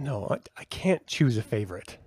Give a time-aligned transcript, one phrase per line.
[0.00, 1.98] No, I, I can't choose a favorite.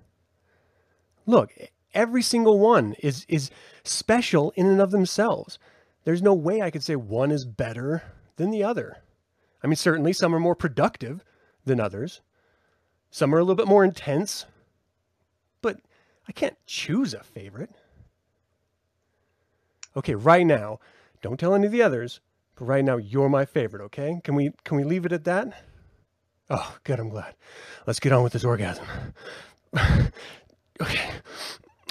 [1.27, 1.53] Look,
[1.93, 3.51] every single one is is
[3.83, 5.59] special in and of themselves.
[6.03, 8.01] There's no way I could say one is better
[8.35, 8.97] than the other.
[9.63, 11.23] I mean, certainly some are more productive
[11.65, 12.21] than others.
[13.11, 14.47] Some are a little bit more intense.
[15.61, 15.79] But
[16.27, 17.69] I can't choose a favorite.
[19.95, 20.79] Okay, right now,
[21.21, 22.21] don't tell any of the others,
[22.55, 24.19] but right now you're my favorite, okay?
[24.23, 25.53] Can we can we leave it at that?
[26.55, 27.33] Oh, good, I'm glad.
[27.87, 28.85] Let's get on with this orgasm.
[30.81, 31.09] okay.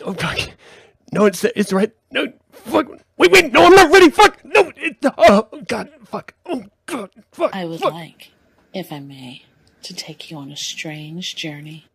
[0.04, 0.38] Oh fuck.
[1.12, 1.92] No, it's it's right.
[2.12, 2.86] No, fuck.
[3.16, 3.52] Wait, wait.
[3.52, 4.08] No, I'm not ready.
[4.08, 4.44] Fuck.
[4.44, 4.72] No.
[4.76, 5.90] It, oh God.
[6.04, 6.34] Fuck.
[6.46, 7.10] Oh God.
[7.32, 7.50] Fuck.
[7.52, 7.92] I would fuck.
[7.92, 8.30] like,
[8.72, 9.42] if I may,
[9.82, 11.86] to take you on a strange journey.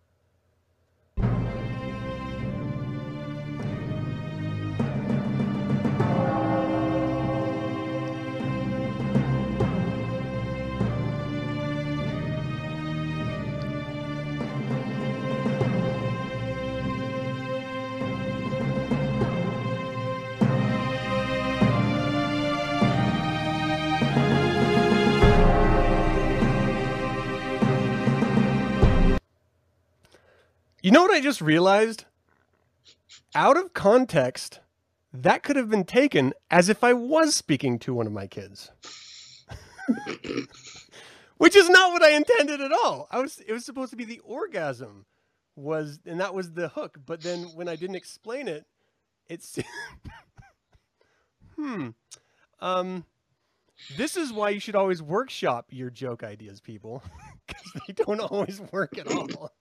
[30.87, 32.05] You know what I just realized?
[33.35, 34.61] Out of context,
[35.11, 38.71] that could have been taken as if I was speaking to one of my kids.
[41.35, 43.09] Which is not what I intended at all.
[43.11, 45.05] I was it was supposed to be the orgasm
[45.57, 48.65] was and that was the hook, but then when I didn't explain it,
[49.27, 49.59] it's
[51.57, 51.89] Hmm.
[52.61, 53.03] Um
[53.97, 57.03] this is why you should always workshop your joke ideas, people,
[57.45, 59.51] because they don't always work at all.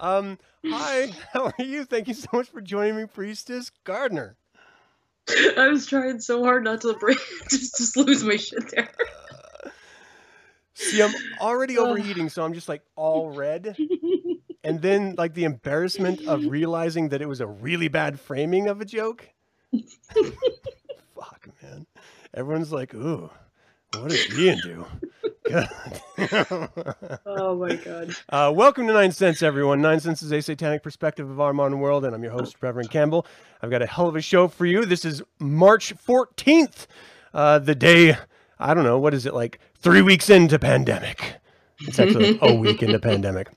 [0.00, 1.84] Um, hi, how are you?
[1.84, 4.36] Thank you so much for joining me, Priestess Gardner.
[5.58, 7.18] I was trying so hard not to break,
[7.50, 8.88] just just lose my shit there.
[10.74, 13.76] See, I'm already overheating, so I'm just like all red.
[14.64, 18.80] And then, like, the embarrassment of realizing that it was a really bad framing of
[18.80, 19.28] a joke.
[19.72, 21.86] Fuck, man.
[22.34, 23.30] Everyone's like, ooh,
[23.94, 24.86] what does Ian do?
[25.50, 26.68] God.
[27.26, 28.14] Oh my god.
[28.28, 29.80] Uh, welcome to Nine Cents, everyone.
[29.82, 32.90] Nine Cents is a satanic perspective of our modern world, and I'm your host, Reverend
[32.90, 33.26] Campbell.
[33.60, 34.84] I've got a hell of a show for you.
[34.84, 36.86] This is March 14th,
[37.34, 38.16] uh, the day,
[38.58, 41.34] I don't know, what is it, like three weeks into pandemic?
[41.80, 43.48] It's actually a week into pandemic.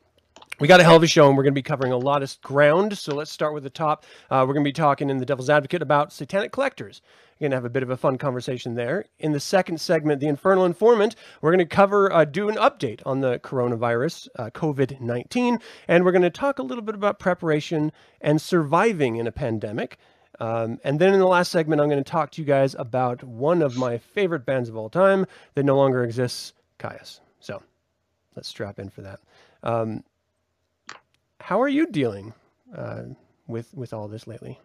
[0.59, 2.21] We got a hell of a show, and we're going to be covering a lot
[2.21, 2.95] of ground.
[2.95, 4.05] So let's start with the top.
[4.29, 7.01] Uh, we're going to be talking in the Devil's Advocate about satanic collectors.
[7.39, 9.05] We're going to have a bit of a fun conversation there.
[9.17, 13.01] In the second segment, the Infernal Informant, we're going to cover, uh, do an update
[13.03, 17.17] on the coronavirus, uh, COVID 19, and we're going to talk a little bit about
[17.17, 17.91] preparation
[18.21, 19.97] and surviving in a pandemic.
[20.39, 23.23] Um, and then in the last segment, I'm going to talk to you guys about
[23.23, 25.25] one of my favorite bands of all time
[25.55, 27.21] that no longer exists, Kyuss.
[27.39, 27.63] So
[28.35, 29.19] let's strap in for that.
[29.63, 30.03] Um,
[31.43, 32.33] how are you dealing
[32.73, 33.03] uh,
[33.47, 34.59] with with all this lately?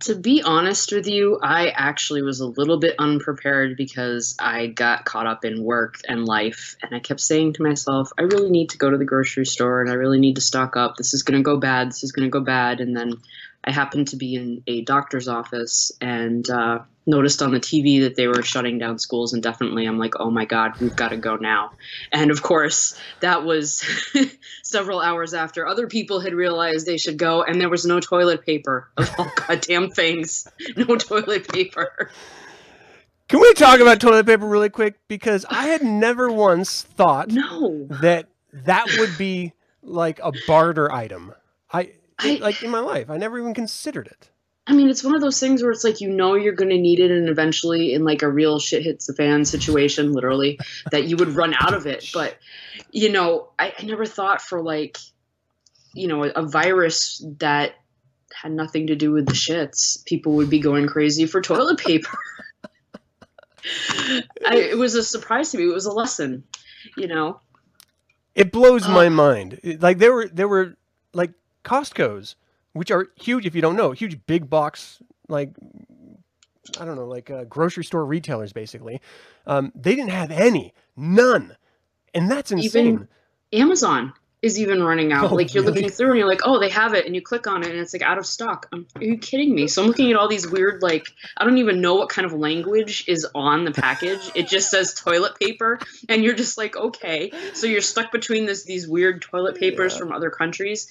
[0.00, 5.04] To be honest with you, I actually was a little bit unprepared because I got
[5.04, 8.70] caught up in work and life, and I kept saying to myself, I really need
[8.70, 10.96] to go to the grocery store and I really need to stock up.
[10.96, 11.88] This is going to go bad.
[11.88, 12.80] This is going to go bad.
[12.80, 13.14] And then
[13.64, 18.16] I happened to be in a doctor's office and uh, noticed on the TV that
[18.16, 19.86] they were shutting down schools indefinitely.
[19.86, 21.72] I'm like, oh my God, we've got to go now.
[22.12, 23.84] And of course, that was
[24.62, 28.44] several hours after other people had realized they should go, and there was no toilet
[28.44, 30.48] paper of all goddamn things.
[30.76, 32.10] No toilet paper.
[33.28, 34.96] Can we talk about toilet paper really quick?
[35.08, 37.86] Because I had never once thought No.
[38.02, 39.52] that that would be
[39.82, 41.32] like a barter item.
[41.72, 44.30] I, I- like in my life, I never even considered it.
[44.64, 46.78] I mean, it's one of those things where it's like you know you're going to
[46.78, 50.60] need it, and eventually, in like a real shit hits the fan situation, literally,
[50.92, 52.10] that you would run out of it.
[52.14, 52.38] But
[52.92, 54.98] you know, I, I never thought for like,
[55.94, 57.74] you know, a, a virus that
[58.32, 62.16] had nothing to do with the shits, people would be going crazy for toilet paper.
[64.46, 65.64] I, it was a surprise to me.
[65.64, 66.44] It was a lesson,
[66.96, 67.40] you know.
[68.34, 69.60] It blows my um, mind.
[69.80, 70.76] Like there were there were
[71.12, 71.32] like
[71.64, 72.36] Costco's,
[72.72, 74.98] which are huge if you don't know, huge big box
[75.28, 75.50] like
[76.80, 79.00] I don't know, like uh, grocery store retailers basically.
[79.46, 81.56] Um, they didn't have any, none,
[82.14, 82.86] and that's insane.
[82.86, 83.08] Even-
[83.52, 84.12] Amazon
[84.42, 85.30] is even running out.
[85.30, 85.74] Oh, like you're really?
[85.82, 87.78] looking through and you're like, oh, they have it, and you click on it and
[87.78, 88.66] it's like out of stock.
[88.72, 89.68] Um, are you kidding me?
[89.68, 91.06] So I'm looking at all these weird, like
[91.36, 94.20] I don't even know what kind of language is on the package.
[94.34, 95.78] It just says toilet paper,
[96.08, 97.30] and you're just like, okay.
[97.54, 99.98] So you're stuck between this these weird toilet papers Yeah.
[100.00, 100.88] from other countries.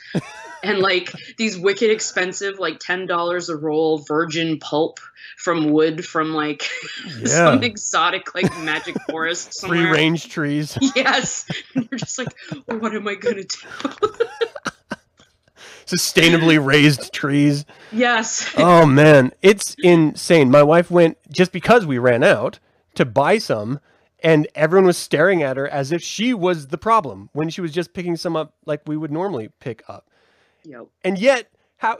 [0.64, 5.00] and like these wicked expensive, like ten dollars a roll virgin pulp
[5.38, 6.68] from wood from like
[7.20, 7.26] Yeah.
[7.26, 10.78] some exotic like magic forest Free range trees.
[10.96, 11.46] Yes,
[11.76, 12.28] and you're just like,
[12.68, 13.90] what am I gonna do?
[15.86, 17.66] Sustainably raised trees.
[17.92, 20.50] yes, Oh man, it's insane.
[20.50, 22.60] My wife went just because we ran out
[22.96, 23.80] to buy some
[24.24, 27.72] and everyone was staring at her as if she was the problem when she was
[27.72, 30.08] just picking some up like we would normally pick up.
[30.64, 30.86] yep.
[31.04, 31.98] And yet, how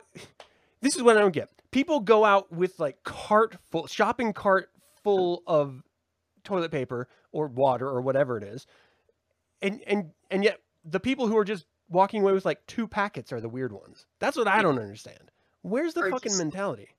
[0.82, 1.50] this is what I don't get.
[1.72, 4.70] People go out with like cart full shopping cart
[5.04, 5.82] full of
[6.44, 8.68] toilet paper or water or whatever it is.
[9.62, 13.32] And and and yet the people who are just walking away with like two packets
[13.34, 14.06] are the weird ones.
[14.20, 15.32] That's what I don't understand.
[15.62, 16.90] Where's the Or fucking just- mentality?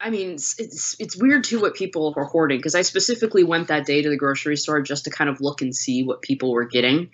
[0.00, 3.66] I mean, it's it's, it's weird too what people are hoarding because I specifically went
[3.66, 6.52] that day to the grocery store just to kind of look and see what people
[6.52, 7.10] were getting.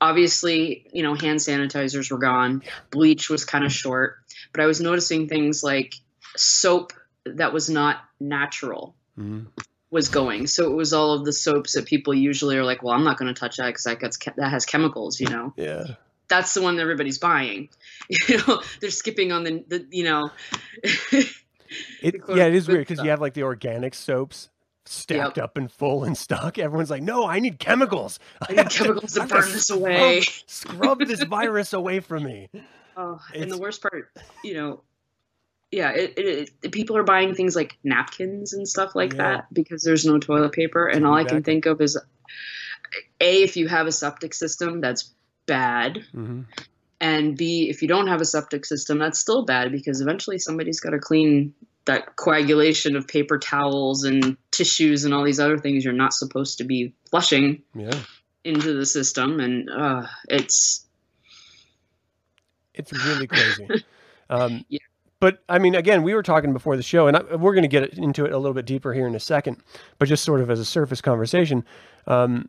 [0.00, 4.16] Obviously, you know, hand sanitizers were gone, bleach was kind of short,
[4.52, 5.94] but I was noticing things like
[6.36, 6.92] soap
[7.24, 9.46] that was not natural Mhm.
[9.90, 10.46] Was going.
[10.46, 13.18] So it was all of the soaps that people usually are like, well, I'm not
[13.18, 15.52] going to touch that because that gets that has chemicals, you know.
[15.56, 15.84] Yeah.
[16.28, 17.68] That's the one that everybody's buying.
[18.28, 20.30] You know, they're skipping on the, the you know.
[20.82, 24.48] It, yeah, it is weird because you have like the organic soaps
[24.86, 26.58] stacked up and full in stock.
[26.58, 28.18] Everyone's like, "No, I need chemicals.
[28.40, 32.48] I need chemicals to gotta burn this away." Scrub this virus away from me."
[32.96, 34.10] Oh, and the worst part,
[34.42, 34.80] you know,
[35.70, 39.18] yeah, it, it, it people are buying things like napkins and stuff like Yeah.
[39.18, 41.96] that because there's no toilet paper, and all I can think of is,
[43.20, 45.12] a if you have a septic system, that's
[45.46, 46.42] bad, hmm
[47.00, 50.80] and b if you don't have a septic system, that's still bad because eventually somebody's
[50.80, 51.54] got to clean
[51.84, 56.58] that coagulation of paper towels and tissues and all these other things you're not supposed
[56.58, 57.98] to be flushing Yeah,
[58.44, 60.86] into the system, and uh, it's
[62.74, 63.68] it's really crazy.
[64.30, 64.80] Um, Yeah.
[65.20, 67.68] But I mean, again, we were talking before the show, and I, we're going to
[67.68, 69.58] get into it a little bit deeper here in a second.
[69.98, 71.64] But just sort of as a surface conversation,
[72.06, 72.48] um,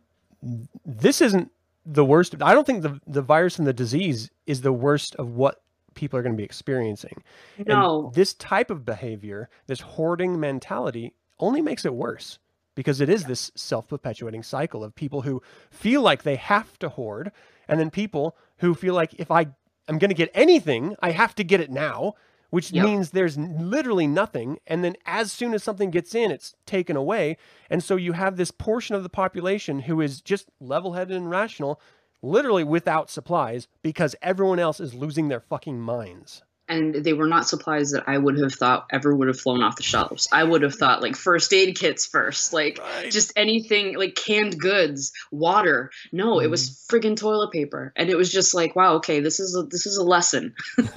[0.86, 1.52] this isn't
[1.86, 2.36] the worst.
[2.42, 5.62] I don't think the the virus and the disease is the worst of what
[5.96, 7.24] people are going to be experiencing.
[7.58, 8.12] And no.
[8.14, 12.40] this type of behavior, this hoarding mentality, only makes it worse
[12.76, 15.42] because it is this self perpetuating cycle of people who
[15.72, 17.32] feel like they have to hoard,
[17.68, 19.48] and then people who feel like if I
[19.88, 22.14] am going to get anything, I have to get it now,
[22.50, 22.86] which Yep.
[22.86, 24.60] means there's literally nothing.
[24.68, 27.38] And then as soon as something gets in, it's taken away.
[27.70, 31.30] And so you have this portion of the population who is just level headed and
[31.30, 31.80] rational.
[32.22, 36.44] Literally without supplies because everyone else is losing their fucking minds.
[36.68, 39.78] and they were not supplies that I would have thought ever would have flown off
[39.78, 40.28] the shelves.
[40.32, 43.10] I would have thought like first aid kits first, like Right.
[43.10, 45.90] just anything like canned goods, water.
[46.12, 46.88] No, it was mm.
[46.88, 49.96] friggin' toilet paper, and it was just like, wow, okay, this is a, this is
[49.98, 50.54] a lesson.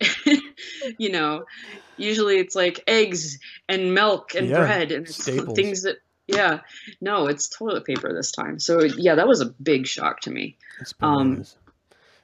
[0.98, 1.44] you know,
[1.96, 3.38] usually it's like eggs
[3.68, 5.56] and milk and Yeah, bread and staples.
[5.56, 5.96] things that.
[6.26, 6.60] Yeah,
[7.02, 8.58] no, it's toilet paper this time.
[8.58, 10.56] So yeah, that was a big shock to me.
[11.02, 11.44] Um.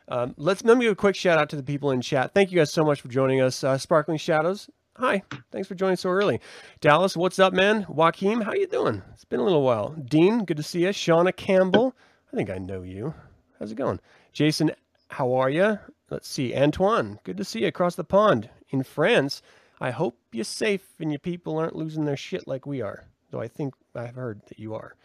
[0.09, 2.33] Um, let's let me give a quick shout out to the people in chat.
[2.35, 3.63] Thank you guys so much for joining us.
[3.63, 5.23] Uh, Sparkling Shadows, hi.
[5.53, 6.41] Thanks for joining so early.
[6.81, 7.87] Dallas, what's up, man?
[7.89, 9.03] Joaquin, how you doing?
[9.13, 9.91] It's been a little while.
[9.91, 10.89] Dean, good to see you.
[10.89, 11.95] Shauna Campbell,
[12.33, 13.15] I think I know you.
[13.61, 14.01] How's it going?
[14.33, 14.73] Jason,
[15.09, 15.79] how are you?
[16.11, 16.55] Let's see.
[16.55, 19.43] Antoine, good to see you across the pond in France.
[19.81, 23.05] I hope you're safe and your people aren't losing their shit like we are.
[23.31, 24.97] Though I think I've heard that you are.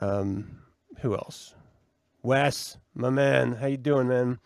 [0.00, 0.58] Um,
[1.00, 1.54] who else?
[2.22, 4.38] Wes, my man, how you doing, man?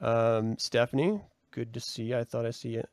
[0.00, 1.20] Um, Stephanie,
[1.52, 2.18] good to see you.
[2.18, 2.84] I thought I see you.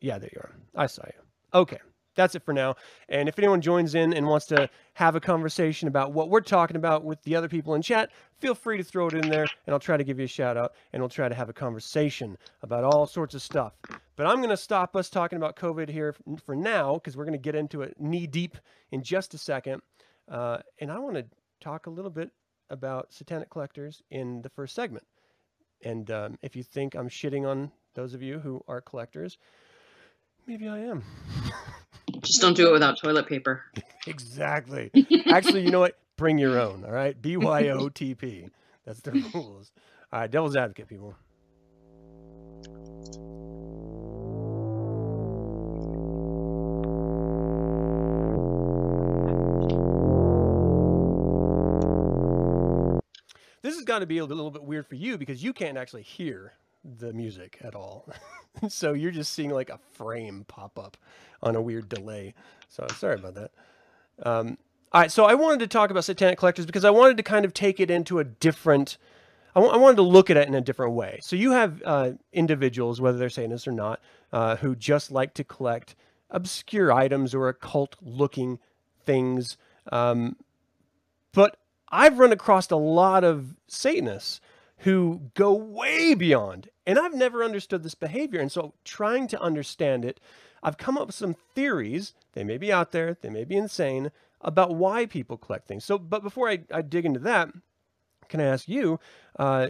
[0.00, 0.54] Yeah, there you are.
[0.74, 1.20] I saw you.
[1.54, 1.78] Okay,
[2.16, 2.74] that's it for now.
[3.08, 6.76] And if anyone joins in and wants to have a conversation about what we're talking
[6.76, 9.72] about with the other people in chat, feel free to throw it in there, and
[9.72, 12.36] I'll try to give you a shout out, and we'll try to have a conversation
[12.62, 13.74] about all sorts of stuff.
[14.16, 17.38] But I'm going to stop us talking about COVID here for now because we're going
[17.38, 18.56] to get into it knee deep
[18.90, 19.82] in just a second.
[20.28, 21.26] Uh, and I want to
[21.60, 22.30] talk a little bit
[22.70, 25.06] about satanic collectors in the first segment.
[25.84, 29.38] And um, if you think I'm shitting on those of you who are collectors,
[30.46, 31.04] maybe I am.
[32.20, 33.64] Just don't do it without toilet paper.
[34.06, 34.90] exactly.
[35.26, 35.98] Actually, you know what?
[36.16, 36.84] Bring your own.
[36.84, 37.20] All right.
[37.20, 38.50] BYOTP.
[38.84, 39.72] That's the rules.
[40.12, 40.30] All right.
[40.30, 41.14] Devil's advocate, people.
[53.62, 56.02] This has got to be a little bit weird for you because you can't actually
[56.02, 56.52] hear
[56.98, 58.08] the music at all.
[58.68, 60.96] so you're just seeing like a frame pop up
[61.42, 62.34] on a weird delay.
[62.68, 63.50] So sorry about that.
[64.22, 64.58] Um,
[64.92, 67.44] all right, so I wanted to talk about satanic collectors because I wanted to kind
[67.44, 68.98] of take it into a different.
[69.54, 71.18] I, wanted to look at it in a different way.
[71.22, 74.00] So you have uh, individuals, whether they're Satanists or not,
[74.30, 75.94] uh, who just like to collect
[76.30, 78.58] obscure items or occult-looking
[79.06, 79.56] things.
[79.90, 80.36] Um,
[81.32, 81.56] but
[81.90, 84.42] I've run across a lot of Satanists
[84.78, 88.40] who go way beyond, and I've never understood this behavior.
[88.40, 90.20] And so, trying to understand it,
[90.62, 92.14] I've come up with some theories.
[92.32, 95.84] They may be out there, they may be insane about why people collect things.
[95.84, 97.50] So, but before I, I dig into that,
[98.28, 99.00] can I ask you,
[99.38, 99.68] uh,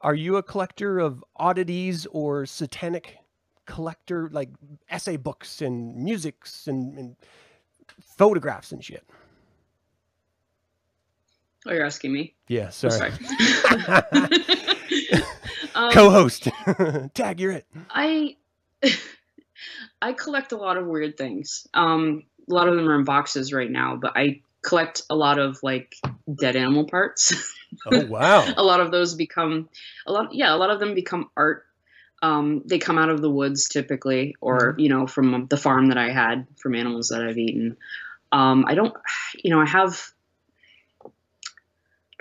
[0.00, 3.18] are you a collector of oddities or satanic
[3.66, 4.50] collector, like
[4.90, 7.16] essay books and musics and, and
[8.00, 9.04] photographs and shit?
[11.66, 12.34] Oh, you're asking me.
[12.48, 13.12] Yeah, Oh, sorry.
[15.74, 16.48] um, Co-host,
[17.14, 17.66] tag, you're it.
[17.90, 18.36] I
[20.02, 21.66] I collect a lot of weird things.
[21.74, 25.38] Um, a lot of them are in boxes right now, but I collect a lot
[25.38, 25.94] of like
[26.40, 27.34] dead animal parts.
[27.86, 28.46] Oh wow.
[28.54, 29.70] a lot of those become
[30.06, 30.34] a lot.
[30.34, 31.64] Yeah, a lot of them become art.
[32.20, 35.96] Um, they come out of the woods typically, or you know, from the farm that
[35.96, 37.78] I had, from animals that I've eaten.
[38.30, 38.94] Um, I don't,
[39.42, 40.12] you know, I have.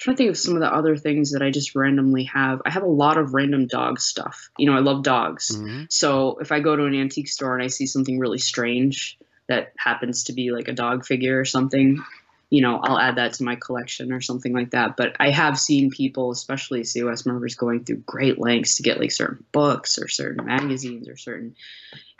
[0.02, 2.60] I'm trying to think of some of the other things that I just randomly have.
[2.66, 4.50] I have a lot of random dog stuff.
[4.58, 5.52] You know, I love dogs.
[5.56, 5.92] Mhm.
[5.92, 9.74] So if I go to an antique store and I see something really strange that
[9.78, 12.04] happens to be like a dog figure or something,
[12.50, 14.98] you know, I'll add that to my collection or something like that.
[14.98, 19.12] But I have seen people, especially COS members, going through great lengths to get like
[19.12, 21.56] certain books or certain magazines or certain,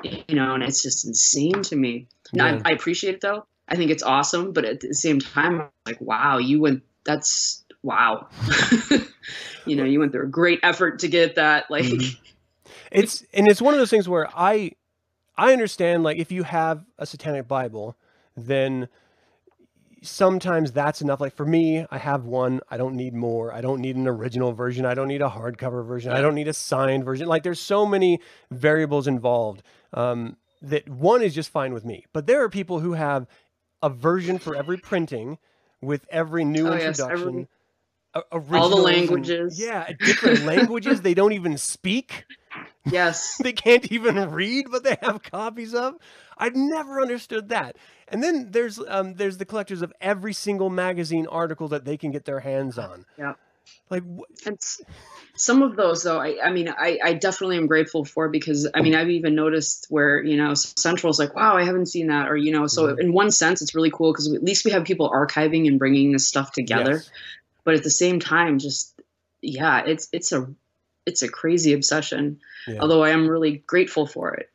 [0.04, 2.08] you know, and it's just insane to me.
[2.32, 2.62] Yeah.
[2.64, 3.48] I, I appreciate it though.
[3.68, 6.84] I think it's awesome, but at the same time, I'm like, wow, you went.
[7.04, 8.28] That's wow.
[9.66, 11.70] you know, you went through a great effort to get that.
[11.70, 12.18] Like, Mhm.
[12.92, 14.72] It's and it's one of those things where I
[15.38, 17.98] I understand like if you have a satanic Bible,
[18.38, 18.88] then
[20.04, 21.20] sometimes that's enough.
[21.22, 22.62] Like for me, I have one.
[22.70, 23.54] I don't need more.
[23.54, 24.86] I don't need an original version.
[24.86, 26.12] I don't need a hardcover version.
[26.12, 27.28] I don't need a signed version.
[27.28, 28.20] Like there's so many
[28.52, 32.06] variables involved um, that one is just fine with me.
[32.14, 33.28] But there are people who have
[33.82, 35.38] a version for every printing
[35.82, 37.28] with every new Oh, yes, introduction.
[37.28, 37.48] every- o-
[38.14, 39.60] All the and- languages.
[39.60, 42.26] yeah, different languages they don't even speak
[42.86, 43.38] yes.
[43.44, 45.96] they can't even read but they have copies of
[46.38, 47.78] i've never understood that
[48.10, 52.12] and then there's um there's the collectors of every single magazine article that they can
[52.12, 53.34] get their hands on Yeah.
[53.90, 54.58] like wh- And
[55.36, 58.82] some of those, though, I, I mean, I, I definitely am grateful for because I
[58.82, 62.36] mean, I've even noticed where you know Central's like, wow, I haven't seen that, or
[62.36, 63.00] you know, so Mhm.
[63.00, 66.12] in one sense, it's really cool because at least we have people archiving and bringing
[66.12, 66.96] this stuff together.
[66.96, 67.10] yes.
[67.64, 69.00] But at the same time, just
[69.42, 70.48] yeah, it's it's a
[71.06, 72.40] it's a crazy obsession.
[72.68, 72.80] Yeah.
[72.80, 74.50] Although I am really grateful for it.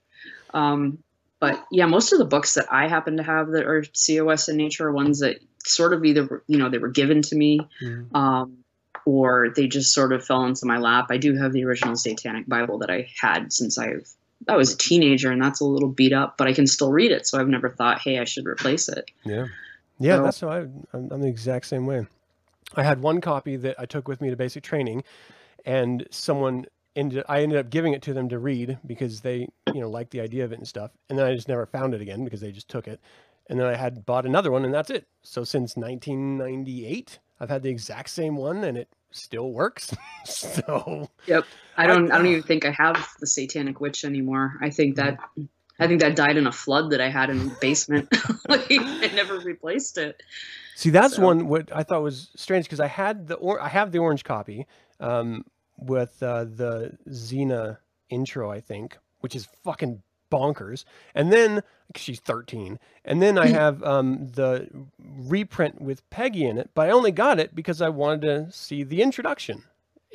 [0.54, 0.98] Um,
[1.40, 4.56] but yeah, most of the books that I happen to have that are COS in
[4.56, 8.14] nature are ones that sort of either you know they were given to me Mhm.
[8.14, 8.58] um,
[9.04, 11.06] or they just sort of fell into my lap.
[11.10, 14.08] I do have the original Satanic Bible that I had since I've
[14.48, 17.10] I was a teenager, and that's a little beat up, but I can still read
[17.10, 17.26] it.
[17.26, 19.10] So I've never thought, hey, I should replace it.
[19.24, 19.46] yeah
[19.98, 20.58] yeah So- that's how I,
[20.92, 22.06] I'm, I'm the exact same way
[22.74, 25.02] i had one copy that i took with me to basic training
[25.64, 26.64] and someone
[26.96, 30.10] ended i ended up giving it to them to read because they you know liked
[30.10, 32.40] the idea of it and stuff and then i just never found it again because
[32.40, 33.00] they just took it
[33.48, 37.62] and then i had bought another one and that's it so since 1998 i've had
[37.62, 39.94] the exact same one and it still works
[40.24, 41.44] so Yep.
[41.76, 42.10] I I- don't.
[42.10, 44.54] I, don't even think I have the Satanic Witch anymore.
[44.62, 45.18] I think that.
[45.38, 45.48] Mm.
[45.78, 48.08] I think that died in a flood that I had in the basement.
[48.48, 50.22] like, I never replaced it.
[50.74, 53.68] See, that's So- one what I thought was strange because I had the or I
[53.68, 54.66] have the orange copy
[55.00, 55.44] um,
[55.78, 57.78] with uh, the Zeena
[58.08, 60.84] intro, I think, which is fucking bonkers.
[61.14, 61.62] And then
[61.94, 64.68] she's 13, and then I have um, the
[64.98, 68.82] reprint with Peggy in it, but I only got it because I wanted to see
[68.82, 69.62] the introduction.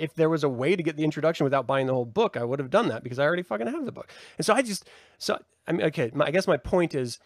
[0.01, 2.43] If there was a way to get the introduction without buying the whole book, I
[2.43, 4.12] would have done that because I already fucking have the book.
[4.38, 7.20] And so I just so I mean, okay, my, I guess my point is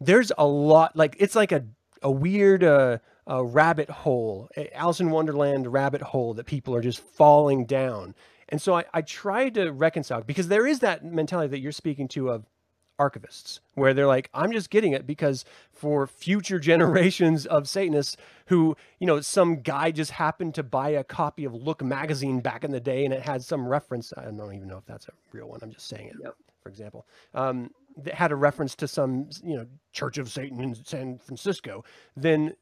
[0.00, 1.64] there's a lot like it's like a
[2.02, 6.82] a weird uh, uh, rabbit hole, a Alice in Wonderland rabbit hole that people are
[6.82, 8.14] just falling down.
[8.48, 12.06] And so I, I try to reconcile because there is that mentality that you're speaking
[12.08, 12.44] to of
[12.98, 18.76] archivists, where they're like, I'm just getting it because for future generations of Satanists who,
[18.98, 22.70] you know, some guy just happened to buy a copy of Look magazine back in
[22.70, 24.12] the day and it had some reference.
[24.16, 25.60] I don't even know if that's a real one.
[25.62, 26.34] I'm just saying it, Yep.
[26.62, 27.06] for example.
[27.34, 31.82] Um, that had a reference to some, you know, Church of Satan in San Francisco,
[32.14, 32.54] then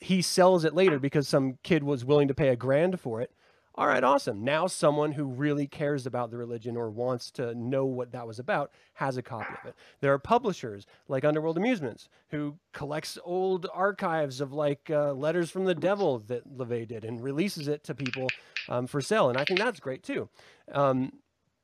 [0.00, 3.30] he sells it later because some kid was willing to pay a grand for it.
[3.74, 4.44] All right, awesome.
[4.44, 8.38] Now someone who really cares about the religion or wants to know what that was
[8.38, 9.74] about has a copy of it.
[10.00, 15.64] There are publishers like Underworld Amusements who collects old archives of like uh, letters from
[15.64, 18.28] the devil that LaVey did and releases it to people
[18.68, 20.28] um, for sale, and I think that's great too.
[20.72, 21.12] Um,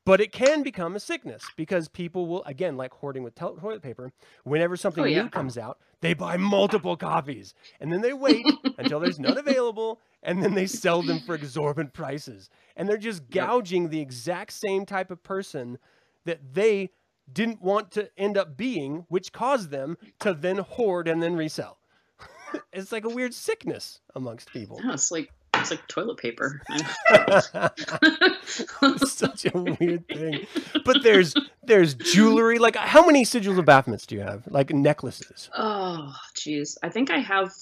[0.08, 4.10] but it can become a sickness because people will again like hoarding with toilet paper
[4.44, 5.22] whenever something Oh, yeah.
[5.24, 8.42] new comes out they buy multiple copies and then they wait
[8.78, 13.20] until there's none available and then they sell them for exorbitant prices and they're just
[13.30, 13.30] Yep.
[13.46, 15.76] gouging the exact same type of person
[16.24, 16.88] that they
[17.30, 21.76] didn't want to end up being which caused them to then hoard and then resell
[22.72, 25.30] it's like a weird sickness amongst people Yeah, it's like
[25.70, 26.60] it's like toilet paper.
[29.06, 30.46] such a weird thing.
[30.84, 31.34] But there's
[31.64, 32.58] there's jewelry.
[32.58, 34.44] Like how many sigils of Baphomets do you have?
[34.48, 35.50] Like necklaces.
[35.56, 36.76] oh, jeez.
[36.82, 37.52] I think I have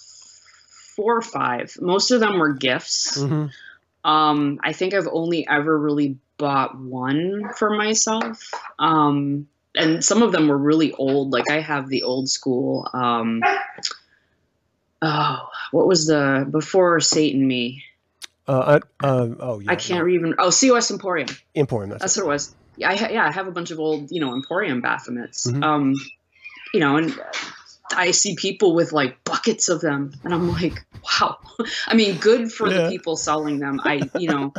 [0.94, 1.76] four or five.
[1.80, 3.18] Most of them were gifts.
[3.18, 3.50] Mhm.
[4.04, 8.50] Um, I think I've only ever really bought one for myself.
[8.78, 11.32] Um, and some of them were really old.
[11.32, 12.88] Like I have the old school.
[12.94, 13.42] Um,
[15.02, 17.82] oh, what was the before Satan me?
[18.48, 19.72] Uh, uh, uh, oh yeah.
[19.72, 20.34] I can't even.
[20.38, 21.28] Oh, COS Emporium.
[21.54, 21.90] Emporium.
[21.90, 22.24] That's, That's it.
[22.24, 22.54] what it was.
[22.76, 25.46] Yeah, I ha- yeah, I have a bunch of old, you know, Emporium Baphomets.
[25.46, 25.64] Mhm.
[25.64, 25.94] Um,
[26.74, 27.18] you know, and
[27.94, 31.38] I see people with like buckets of them, and I'm like, wow.
[31.86, 32.82] I mean, good for Yeah.
[32.82, 33.80] the people selling them.
[33.82, 34.52] I, you know,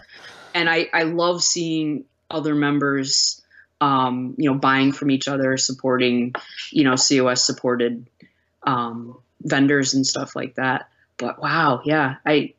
[0.53, 3.41] and I I love seeing other members,
[3.79, 6.33] um, you know, buying from each other, supporting,
[6.71, 8.07] you know, COS supported
[8.63, 10.89] um, vendors and stuff like that.
[11.17, 12.53] But wow, yeah, I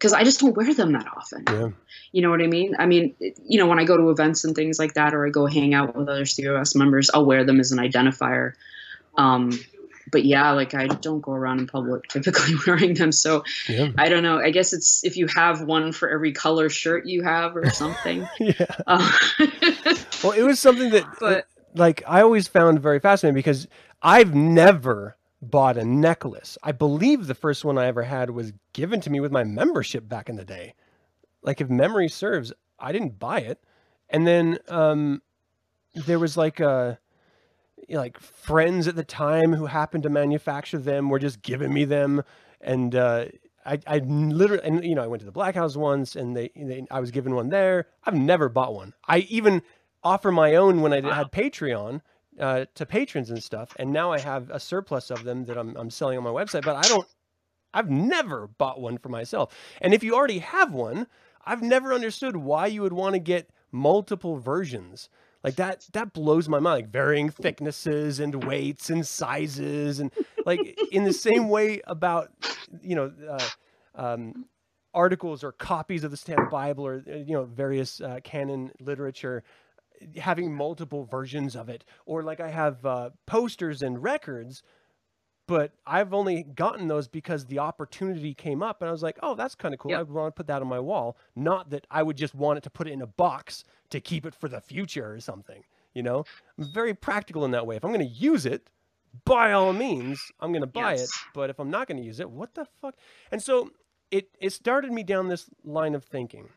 [0.00, 1.44] because I just don't wear them that often.
[1.46, 1.68] Yeah.
[2.12, 2.74] You know what I mean?
[2.78, 3.14] I mean,
[3.46, 5.74] you know, when I go to events and things like that, or I go hang
[5.74, 8.54] out with other COS members, I'll wear them as an identifier.
[9.18, 9.52] Um,
[10.10, 13.12] but yeah, like I don't go around in public typically wearing them.
[13.12, 13.88] So Yeah.
[13.98, 14.38] I don't know.
[14.40, 18.26] I guess it's if you have one for every color shirt you have or something.
[18.40, 18.66] yeah.
[18.86, 19.12] uh,
[20.24, 23.68] Well, it was something that But- like I always found very fascinating because
[24.02, 26.58] I've never bought a necklace.
[26.62, 30.08] I believe the first one I ever had was given to me with my membership
[30.08, 30.74] back in the day.
[31.42, 33.62] Like if memory serves, I didn't buy it.
[34.08, 35.22] And then um
[35.94, 36.98] there was like a
[37.88, 41.72] you know, like friends at the time who happened to manufacture them were just giving
[41.72, 42.22] me them
[42.60, 43.26] and uh
[43.64, 46.50] I, I literally, and you know, I went to the Black House once, and they,
[46.56, 47.88] they, I was given one there.
[48.04, 48.94] I've never bought one.
[49.06, 49.62] I even
[50.02, 52.00] offer my own when I did, had Patreon
[52.40, 55.76] uh, to patrons and stuff, and now I have a surplus of them that I'm,
[55.76, 56.64] I'm selling on my website.
[56.64, 57.06] But I don't,
[57.72, 59.54] I've never bought one for myself.
[59.80, 61.06] And if you already have one,
[61.44, 65.08] I've never understood why you would want to get multiple versions.
[65.44, 66.84] Like that, that blows my mind.
[66.84, 70.12] Like varying thicknesses and weights and sizes, and
[70.44, 72.30] like in the same way about,
[72.82, 73.48] you know, uh,
[73.94, 74.46] um,
[74.94, 79.42] articles or copies of the Satanic Bible or uh, you know various uh, canon literature
[80.16, 84.62] having multiple versions of it or like I have uh, posters and records
[85.46, 89.34] but I've only gotten those because the opportunity came up and I was like oh
[89.34, 89.92] that's kind of cool.
[89.92, 90.00] Yep.
[90.00, 91.16] I want to put that on my wall.
[91.36, 94.24] Not that I would just want it to put it in a box to keep
[94.24, 96.24] it for the future or something you know?
[96.56, 97.76] I'm very practical in that way.
[97.76, 98.70] If I'm going to use it
[99.24, 102.20] by all means I'm going to buy it but if I'm not going to use
[102.20, 102.94] it what the fuck?
[103.32, 103.70] And so
[104.10, 106.48] it it started me down this line of thinking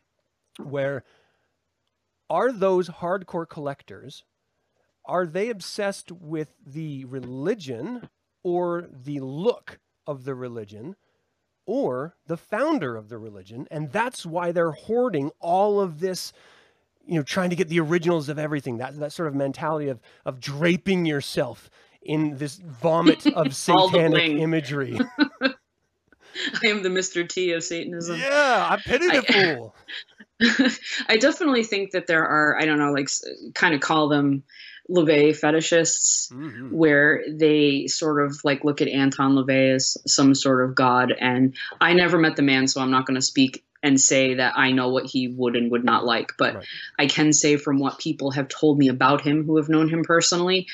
[0.62, 1.04] where
[2.30, 4.24] are those hardcore collectors
[5.06, 8.08] are they obsessed with the religion
[8.44, 10.96] or the look of the religion
[11.66, 16.34] or the founder of the religion and that's why they're hoarding all of this
[17.06, 20.00] you know trying to get the originals of everything that that sort of mentality of
[20.26, 21.70] of draping yourself
[22.02, 24.98] in this vomit of satanic imagery
[26.64, 27.28] I am the Mr.
[27.30, 28.18] T of Satanism.
[28.20, 29.76] yeah i pity the I- fool
[31.08, 33.10] I definitely think that there are, I don't know, like
[33.54, 34.44] kind of call them
[34.90, 36.72] LaVey fetishists, Mhm.
[36.72, 41.12] where they sort of like look at Anton LaVey as some sort of god.
[41.18, 44.54] And I never met the man, so I'm not going to speak and say that
[44.58, 46.34] I know what he would and would not like.
[46.38, 46.66] But Right.
[47.00, 50.04] I can say from what people have told me about him who have known him
[50.04, 50.68] personally,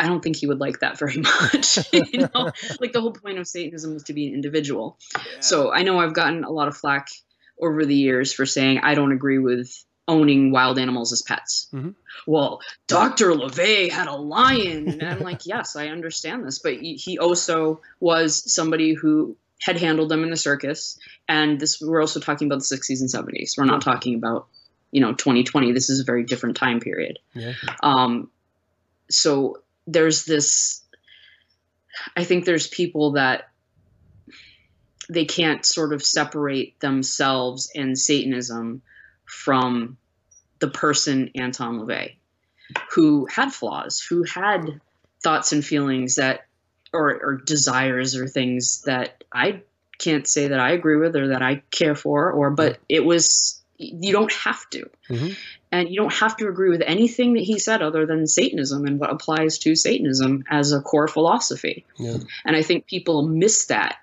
[0.00, 1.16] I don't think he would like that very
[1.52, 1.78] much.
[1.92, 4.98] you know, like the whole point of Satanism was to be an individual.
[5.40, 7.08] So I know I've gotten a lot of flack
[7.60, 11.68] over the years for saying I don't agree with owning wild animals as pets.
[11.72, 11.94] Mhm.
[12.26, 13.32] Well, Dr.
[13.32, 14.88] LaVey had a lion.
[14.88, 16.58] And I'm like, yes, I understand this.
[16.60, 20.98] But he he also was somebody who had handled them in the circus.
[21.28, 23.58] And this we're also talking about the 60s and 70s.
[23.58, 24.46] We're not talking about,
[24.92, 25.72] you know, 2020.
[25.72, 27.18] This is a very different time period.
[27.34, 28.30] yeah Um,
[29.10, 30.82] so there's this.
[32.16, 33.48] I think there's people that
[35.08, 38.82] they can't sort of separate themselves and Satanism
[39.24, 39.96] from
[40.58, 42.16] the person Anton LaVey,
[42.90, 44.80] who had flaws, who had
[45.22, 46.46] thoughts and feelings that,
[46.92, 49.62] or, or desires or things that I
[49.98, 53.62] can't say that I agree with or that I care for, or, but it was,
[53.76, 54.90] you don't have to.
[55.08, 55.28] Mm-hmm.
[55.70, 58.98] And you don't have to agree with anything that he said other than Satanism and
[58.98, 61.84] what applies to Satanism as a core philosophy.
[61.98, 62.18] Yeah.
[62.44, 63.96] And I think people miss that.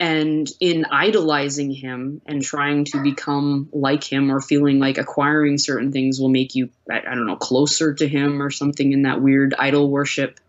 [0.00, 5.92] And in idolizing him and trying to become like him or feeling like acquiring certain
[5.92, 9.22] things will make you, I, I don't know, closer to him or something in that
[9.22, 10.40] weird idol worship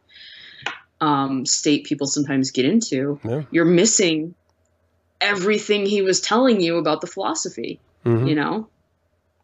[1.00, 3.44] um, state people sometimes get into, Yeah.
[3.52, 4.34] you're missing
[5.22, 8.28] everything he was telling you about the philosophy Mhm.
[8.30, 8.68] you know?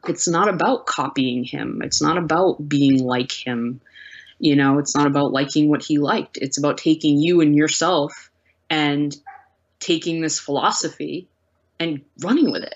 [0.07, 1.81] It's not about copying him.
[1.83, 3.81] It's not about being like him
[4.39, 4.79] you know?
[4.79, 6.37] It's not about liking what he liked.
[6.37, 8.31] It's about taking you and yourself
[8.71, 9.15] and
[9.81, 11.27] taking this philosophy
[11.79, 12.75] and running with it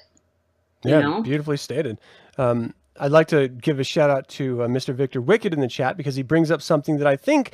[0.85, 1.21] you Yeah, know?
[1.21, 1.99] beautifully stated.
[2.37, 4.93] Um, I'd like to give a shout out to uh, Mr.
[4.93, 7.53] Victor Wicked in the chat because he brings up something that I think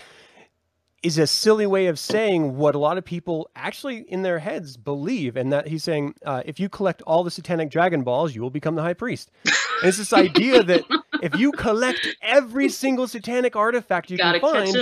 [1.03, 4.77] is a silly way of saying what a lot of people actually in their heads
[4.77, 8.41] believe, and that he's saying uh, if you collect all the satanic Dragon Balls, you
[8.41, 9.31] will become the High Priest.
[9.45, 10.83] And it's this idea that
[11.23, 14.73] if you collect every single satanic artifact you gotta can find,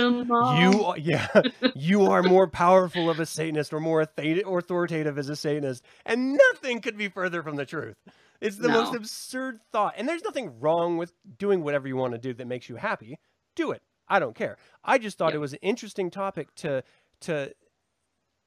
[0.62, 1.28] you are, yeah,
[1.74, 6.80] you are more powerful of a Satanist or more authoritative as a Satanist, and nothing
[6.80, 7.96] could be further from the truth.
[8.42, 12.18] It's the most absurd thought, and there's nothing wrong with doing whatever you want to
[12.18, 13.18] do that makes you happy.
[13.56, 13.82] Do it.
[14.10, 14.58] I don't care.
[14.84, 16.82] I just thought it was an interesting topic to
[17.20, 17.54] to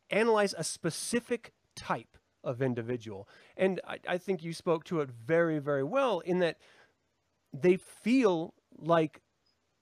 [0.09, 5.59] analyze a specific type of individual, and I, I think you spoke to it very,
[5.59, 6.57] very well in that
[7.53, 9.21] they feel like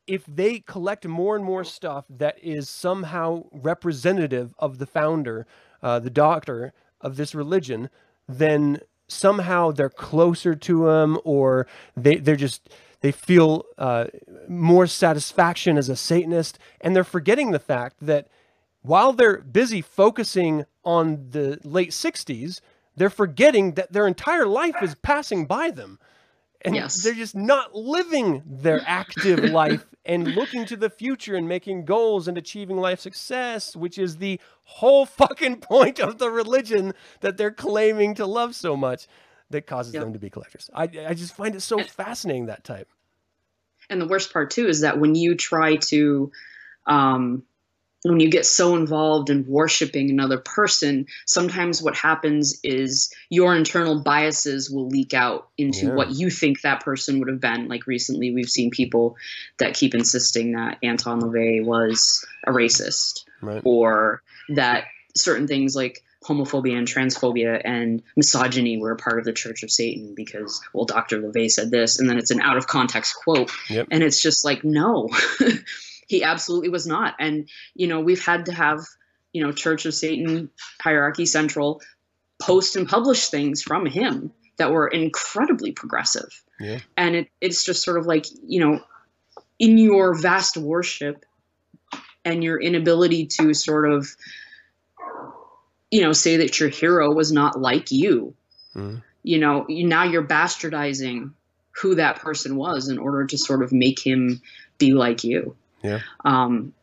[0.07, 5.47] if they collect more and more stuff that is somehow representative of the founder,
[5.81, 7.89] uh, the doctor of this religion,
[8.27, 11.65] then somehow they're closer to him, or
[11.95, 12.69] they they're just
[13.01, 14.05] they feel uh,
[14.47, 18.27] more satisfaction as a Satanist, and they're forgetting the fact that
[18.81, 22.61] while they're busy focusing on the late '60s,
[22.95, 25.99] they're forgetting that their entire life is passing by them
[26.63, 27.03] and Yes.
[27.03, 32.27] they're just not living their active life and looking to the future and making goals
[32.27, 37.51] and achieving life success, which is the whole fucking point of the religion that they're
[37.51, 39.07] claiming to love so much
[39.51, 40.03] that causes Yep.
[40.03, 40.69] them to be collectors.
[40.73, 42.87] I, I just find it so And- fascinating that type.
[43.89, 46.31] and the worst part too is that when you try to
[46.87, 47.43] um,
[48.03, 54.01] when you get so involved in worshiping another person sometimes what happens is your internal
[54.01, 55.93] biases will leak out into Yeah.
[55.93, 59.17] what you think that person would have been like recently we've seen people
[59.59, 63.61] that keep insisting that anton lavey was a racist Right.
[63.65, 64.85] or that
[65.15, 69.71] certain things like homophobia and transphobia and misogyny were a part of the Church of
[69.71, 71.19] Satan because, well, Dr.
[71.19, 73.51] LaVey said this, and then it's an out of context quote.
[73.69, 73.87] Yep.
[73.91, 75.09] And it's just like, no,
[76.07, 77.15] he absolutely was not.
[77.19, 78.81] And, you know, we've had to have,
[79.33, 80.49] you know, Church of Satan,
[80.81, 81.81] Hierarchy Central
[82.39, 86.29] post and publish things from him that were incredibly progressive.
[86.59, 86.79] Yeah.
[86.97, 88.83] And it, it's just sort of like, you know,
[89.57, 91.25] in your vast worship
[92.23, 94.07] and your inability to sort of
[95.91, 98.33] you know say that your hero was not like you
[98.75, 99.03] Mhm.
[99.23, 101.31] you know you, now you're bastardizing
[101.81, 104.41] who that person was in order to sort of make him
[104.77, 105.99] be like you Yeah.
[106.25, 106.73] um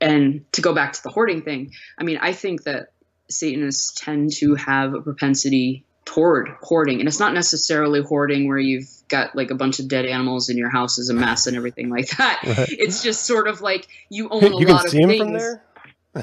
[0.00, 2.88] and to go back to the hoarding thing i mean i think that
[3.28, 8.88] satanists tend to have a propensity toward hoarding and it's not necessarily hoarding where you've
[9.08, 11.88] got like a bunch of dead animals in your house as a mess and everything
[11.88, 12.68] like that Right.
[12.70, 15.62] it's just sort of like you own a you can lot of things from there.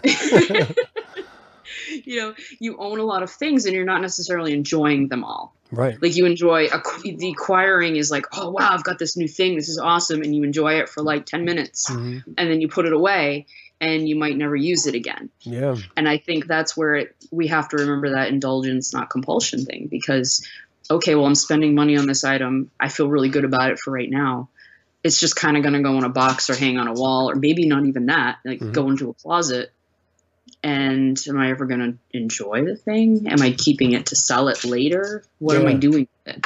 [2.05, 5.53] you know you own a lot of things and you're not necessarily enjoying them all
[5.69, 6.01] Right.
[6.01, 9.55] like you enjoy acqu- the acquiring is like oh wow i've got this new thing
[9.55, 12.23] this is awesome and you enjoy it for like 10 minutes Mhm.
[12.37, 13.47] and then you put it away
[13.81, 15.75] and you might never use it again Yeah.
[15.97, 19.87] and i think that's where it, we have to remember that indulgence not compulsion thing
[19.91, 20.47] because
[20.89, 23.91] okay well i'm spending money on this item i feel really good about it for
[23.91, 24.47] right now
[25.03, 27.29] it's just kind of going to go in a box or hang on a wall
[27.29, 28.71] or maybe not even that like Mhm.
[28.71, 29.71] go into a closet
[30.63, 34.47] and am i ever going to enjoy the thing am i keeping it to sell
[34.47, 36.45] it later what am i doing with it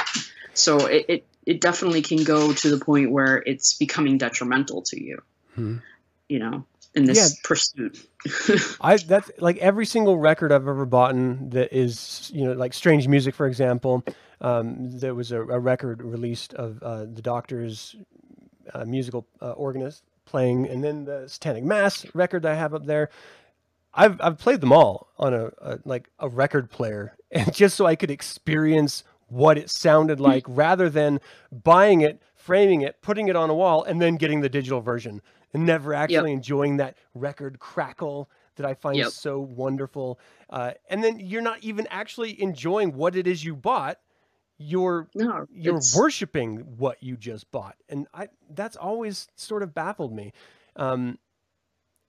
[0.54, 5.02] so it, it it definitely can go to the point where it's becoming detrimental to
[5.02, 5.18] you
[5.58, 5.82] Mhm.
[6.28, 7.28] you know in this Yeah.
[7.44, 7.98] pursuit
[8.80, 11.14] I that's like every single record I've ever bought
[11.50, 14.04] that is you know like Strange Music for example.
[14.40, 17.94] Um, there was a, a record released of uh, the Doctor's
[18.74, 22.86] uh, musical uh, organist playing, and then the Satanic Mass record that I have up
[22.86, 23.10] there.
[23.94, 27.86] I've I've played them all on a, a like a record player, and just so
[27.86, 33.36] I could experience what it sounded like, rather than buying it, framing it, putting it
[33.36, 35.22] on a wall, and then getting the digital version,
[35.54, 39.08] and never actually enjoying that record crackle that I find Yep.
[39.12, 40.18] so wonderful.
[40.50, 43.98] Uh, and then you're not even actually enjoying what it is you bought.
[44.58, 49.74] You're No, you're it's- worshiping what you just bought and i that's always sort of
[49.74, 50.32] baffled me
[50.76, 51.18] um,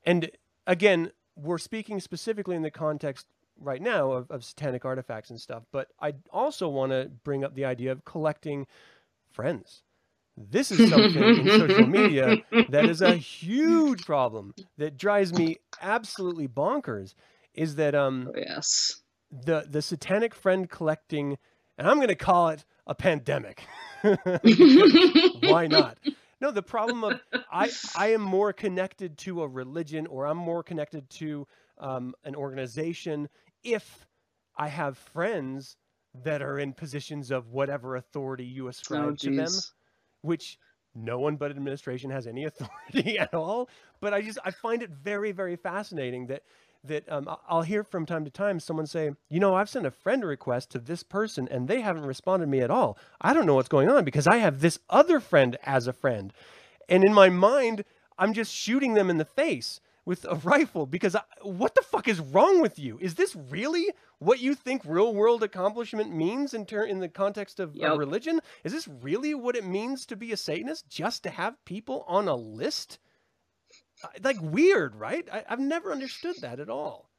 [0.05, 0.29] and
[0.67, 3.27] again we're speaking specifically in the context
[3.59, 7.53] right now of, of satanic artifacts and stuff but i also want to bring up
[7.55, 8.65] the idea of collecting
[9.31, 9.81] friends.
[10.35, 12.37] This is something in social media
[12.69, 17.13] that is a huge problem that drives me absolutely bonkers
[17.53, 19.01] is that um Oh, yes.
[19.31, 21.37] the the satanic friend collecting
[21.77, 23.63] and i'm going to call it a pandemic.
[24.03, 25.97] Why not
[26.43, 27.19] no the problem of
[27.51, 31.47] i i am more connected to a religion or i'm more connected to
[31.79, 33.29] um, an organization
[33.63, 34.05] if
[34.57, 35.77] i have friends
[36.23, 39.51] that are in positions of whatever authority you ascribe Oh, to them
[40.21, 40.59] which
[40.95, 43.69] no one but administration has any authority at all.
[44.01, 46.43] But I just I find it very very fascinating that
[46.83, 49.91] that um, I'll hear from time to time someone say, you know, I've sent a
[49.91, 52.97] friend request to this person and they haven't responded to me at all.
[53.21, 56.33] I don't know what's going on because I have this other friend as a friend,
[56.89, 57.85] and in my mind,
[58.17, 62.07] I'm just shooting them in the face with a rifle because I, what the fuck
[62.07, 62.97] is wrong with you?
[63.01, 63.87] Is this really
[64.19, 67.97] what you think real world accomplishment means in ter- in the context of, of Yep.
[67.97, 68.39] religion?
[68.63, 70.89] Is this really what it means to be a Satanist?
[70.89, 72.99] Just to have people on a list?
[74.23, 75.27] Like weird, right?
[75.31, 77.09] I, I've never understood that at all.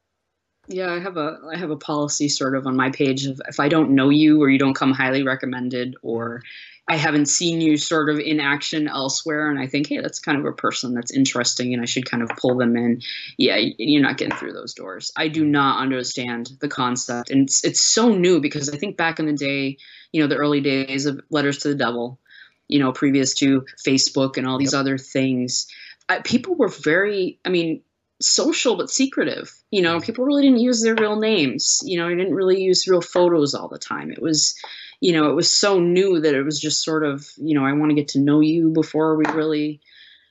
[0.67, 3.59] Yeah, I have a I have a policy sort of on my page of if
[3.59, 6.41] I don't know you or you don't come highly recommended or
[6.87, 10.39] I haven't seen you sort of in action elsewhere and I think hey that's kind
[10.39, 13.01] of a person that's interesting and I should kind of pull them in.
[13.37, 15.11] Yeah, you're not getting through those doors.
[15.15, 19.19] I do not understand the concept and it's it's so new because I think back
[19.19, 19.77] in the day,
[20.11, 22.19] you know, the early days of letters to the devil,
[22.67, 25.67] you know, previous to Facebook and all these other things,
[26.09, 27.81] uh, people were very I mean
[28.21, 29.53] social but secretive.
[29.71, 31.79] You know, people really didn't use their real names.
[31.83, 34.11] You know, they didn't really use real photos all the time.
[34.11, 34.55] It was,
[35.01, 37.73] you know, it was so new that it was just sort of, you know, I
[37.73, 39.81] want to get to know you before we really,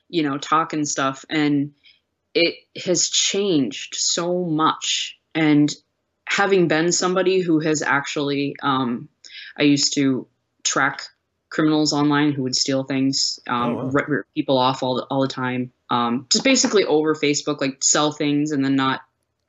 [0.09, 1.25] you know, talk and stuff.
[1.29, 1.73] And
[2.33, 5.17] it has changed so much.
[5.33, 5.71] And
[6.27, 9.09] having been somebody who has actually, um,
[9.57, 10.27] I used to
[10.63, 11.03] track
[11.55, 13.89] criminals online who would steal things, um, Oh, wow.
[13.93, 15.71] rip, rip people off all the, all the time.
[15.89, 19.01] Um, just basically over Facebook, like sell things and then not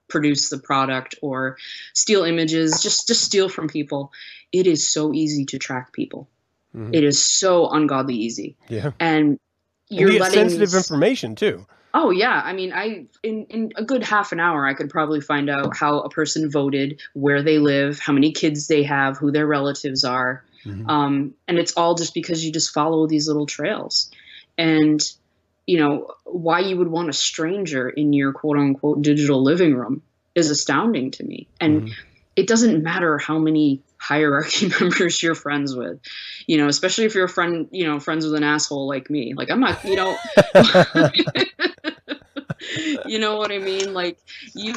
[0.09, 1.57] produce the product or
[1.95, 4.13] steal images, just just steal from people.
[4.53, 6.29] It is so easy to track people.
[6.77, 6.95] Mhm.
[6.95, 8.93] It is so ungodly easy, Yeah.
[9.01, 9.41] and And
[9.89, 11.67] you're you get letting sensitive information too.
[11.93, 15.21] Oh yeah, I mean, I in in a good half an hour, I could probably
[15.21, 19.33] find out how a person voted, where they live, how many kids they have, who
[19.33, 20.91] their relatives are, Mhm.
[20.91, 24.11] um, and it's all just because you just follow these little trails,
[24.59, 25.01] and
[25.67, 30.03] you know why you would want a stranger in your quote unquote digital living room
[30.35, 31.93] is astounding to me, and Mhm.
[32.37, 35.99] it doesn't matter how many hierarchy members you're friends with
[36.47, 39.33] you know especially if you're a friend you know friends with an asshole like me
[39.35, 40.15] like i'm not you know
[43.07, 44.19] you know what i mean like
[44.55, 44.75] you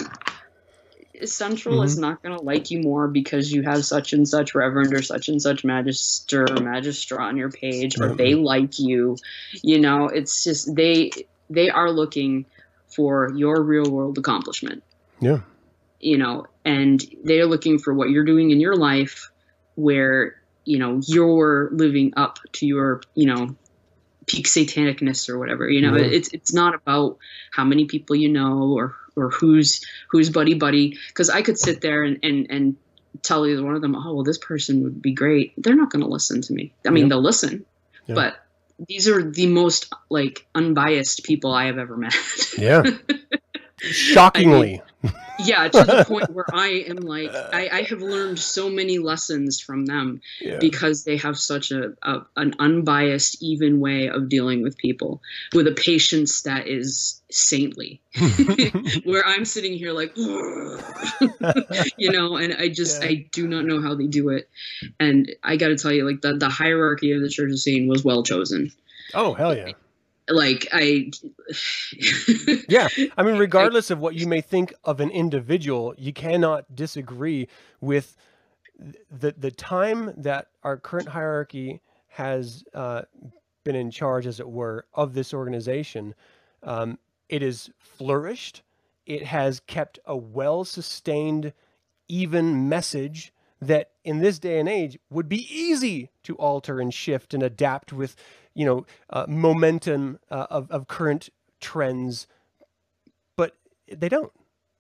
[1.28, 1.86] central mm-hmm.
[1.86, 5.02] is not going to like you more because you have such and such reverend or
[5.02, 9.18] such and such magister or magistra on your page or they like you.
[9.64, 11.12] You know it's just they
[11.50, 12.46] they are looking
[12.88, 14.84] for your real world accomplishment.
[15.22, 15.42] Yeah.
[16.00, 19.30] you know, and they're looking for what you're doing in your life
[19.76, 23.56] where, you know, you're living up to your, you know,
[24.30, 25.68] peak satanicness or whatever.
[25.70, 26.06] You know, Yeah.
[26.06, 27.18] it's it's not about
[27.52, 30.98] how many people you know or or who's who's buddy buddy.
[31.10, 32.76] Because I could sit there and, and and
[33.24, 35.54] tell either one of them, oh well, this person would be great.
[35.58, 36.72] They're not going to listen to me.
[36.86, 37.10] I mean, Yeah.
[37.10, 37.66] they'll listen,
[38.08, 38.16] Yeah.
[38.16, 38.36] but
[38.88, 42.16] these are the most like unbiased people I have ever met.
[42.58, 42.84] Yeah.
[43.82, 44.82] Shockingly.
[45.40, 49.60] Yeah to the point where i am like I, I have learned so many lessons
[49.60, 50.58] from them yeah.
[50.60, 55.22] because they have such a, a an unbiased even way of dealing with people
[55.54, 58.02] with a patience that is saintly
[59.04, 60.16] where i'm sitting here like
[61.98, 63.10] you know and i just Yeah.
[63.10, 64.50] i do not know how they do it
[65.00, 67.88] and i got to tell you like the, the hierarchy of the church of satan
[67.88, 68.72] was well chosen
[69.14, 69.72] oh hell yeah.
[70.30, 71.12] Like i
[72.70, 72.88] Yeah.
[73.18, 77.48] I mean, regardless of what you may think of an individual, you cannot disagree
[77.82, 78.16] with
[79.12, 83.04] the the time that our current hierarchy has uh,
[83.64, 86.16] been in charge, as it were, of this organization.
[86.64, 88.64] Um, it has flourished.
[89.06, 91.54] it has kept a well sustained,
[92.08, 97.34] even message that in this day and age would be easy to alter and shift
[97.34, 98.16] and adapt with,
[98.54, 102.28] you know, uh, momentum uh, of, of current trends.
[103.36, 103.56] But
[103.92, 104.32] they don't.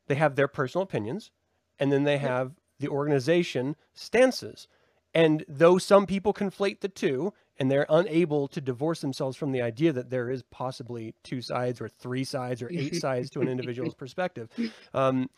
[0.07, 1.31] They have their personal opinions,
[1.79, 4.67] and then they have the organization stances.
[5.13, 9.61] And though some people conflate the two and they're unable to divorce themselves from the
[9.61, 13.49] idea that there is possibly two sides or three sides or eight sides to an
[13.49, 14.49] individual's perspective,
[14.93, 15.29] um,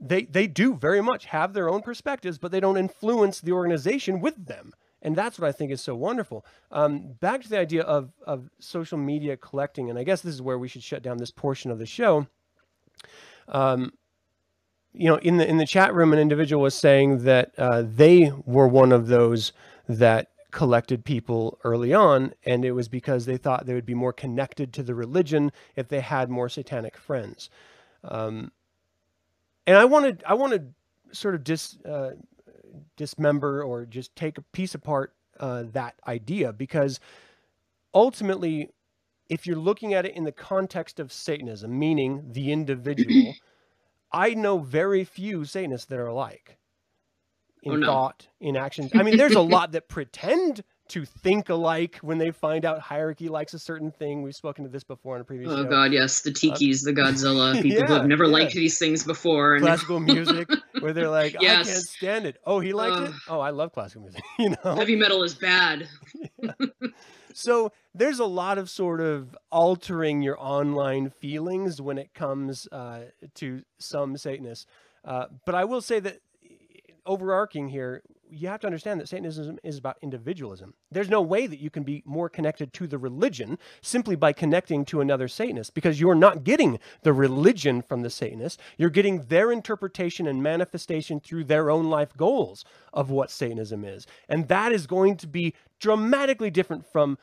[0.00, 4.20] they they do very much have their own perspectives, but they don't influence the organization
[4.20, 4.72] with them.
[5.02, 6.44] And that's what I think is so wonderful.
[6.70, 10.42] Um, back to the idea of of social media collecting, and I guess this is
[10.42, 12.26] where we should shut down this portion of the show.
[13.48, 13.92] Um,
[14.92, 18.32] you know, in the in the chat room, an individual was saying that uh, they
[18.44, 19.52] were one of those
[19.88, 24.12] that collected people early on, and it was because they thought they would be more
[24.12, 27.50] connected to the religion if they had more satanic friends.
[28.04, 28.50] Um,
[29.66, 30.74] and I wanted I wanted
[31.12, 32.10] sort of dis uh,
[32.96, 37.00] dismember or just take a piece apart uh, that idea because
[37.94, 38.70] ultimately,
[39.28, 43.34] if you're looking at it in the context of Satanism, meaning the individual.
[44.12, 46.58] I know very few Satanists that are alike
[47.62, 47.86] in Oh, no.
[47.86, 48.90] thought, in action.
[48.94, 53.28] I mean, there's a lot that pretend to think alike when they find out hierarchy
[53.28, 54.22] likes a certain thing.
[54.22, 55.68] We've spoken to this before in a previous Oh show.
[55.68, 58.30] god, yes, the tikis, the Godzilla, people who have never yeah.
[58.32, 59.54] liked these things before.
[59.54, 60.48] And Classical music,
[60.80, 62.36] where they're like, I can't stand it.
[62.44, 63.14] Oh, he likes it.
[63.28, 64.22] Oh, I love classical music.
[64.38, 65.88] You know, heavy metal is bad.
[67.32, 73.02] So there's a lot of sort of altering your online feelings when it comes uh,
[73.36, 74.66] to some Satanists.
[75.04, 76.18] Uh, but I will say that
[77.06, 80.74] overarching here, you have to understand that Satanism is about individualism.
[80.90, 84.84] There's no way that you can be more connected to the religion simply by connecting
[84.86, 88.60] to another Satanist because you're not getting the religion from the Satanist.
[88.78, 94.06] You're getting their interpretation and manifestation through their own life goals of what Satanism is.
[94.28, 97.18] And that is going to be dramatically different from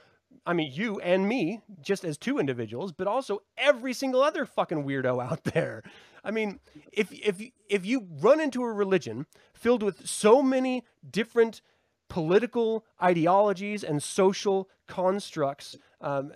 [0.48, 4.86] I mean, you and me, just as two individuals, but also every single other fucking
[4.86, 5.84] weirdo out there.
[6.24, 6.60] I mean,
[6.92, 11.62] if if if you run into a religion filled with so many different
[12.10, 16.32] political ideologies and social constructs, um,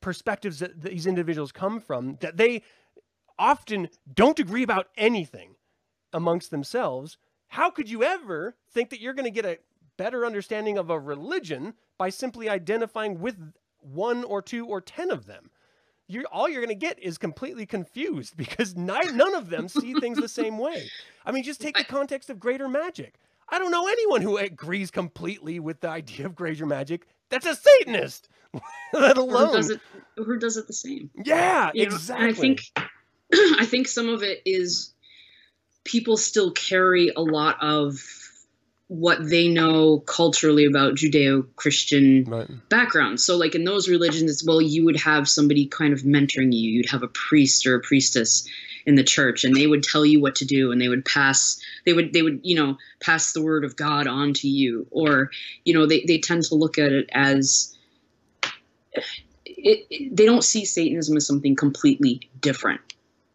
[0.00, 2.62] perspectives that these individuals come from, that they
[3.38, 5.54] often don't agree about anything
[6.12, 9.58] amongst themselves, how could you ever think that you're going to get a
[9.96, 13.36] better understanding of a religion by simply identifying with
[13.80, 15.50] one or two or ten of them?
[16.08, 20.18] You're, all you're going to get is completely confused because none of them see things
[20.18, 20.88] the same way.
[21.24, 23.14] I mean, just take the context of greater magic.
[23.48, 27.54] I don't know anyone who agrees completely with the idea of greater magic that's a
[27.54, 28.28] Satanist,
[28.92, 29.48] let alone.
[29.48, 29.80] who does it
[30.16, 31.10] who does it the same?
[31.24, 32.26] Yeah, You know, exactly.
[32.26, 32.60] And I think
[33.60, 34.94] I think some of it is
[35.84, 38.00] people still carry a lot of
[38.88, 42.68] what they know culturally about Judeo-Christian Right.
[42.68, 43.20] background.
[43.20, 46.70] So like in those religions, it's well, you would have somebody kind of mentoring you.
[46.70, 48.46] You'd have a priest or a priestess
[48.86, 51.60] in the church and they would tell you what to do and they would pass
[51.84, 55.30] they would they would you know pass the word of god on to you or
[55.64, 57.76] you know they, they tend to look at it as
[59.44, 62.80] it, it- they don't see satanism as something completely different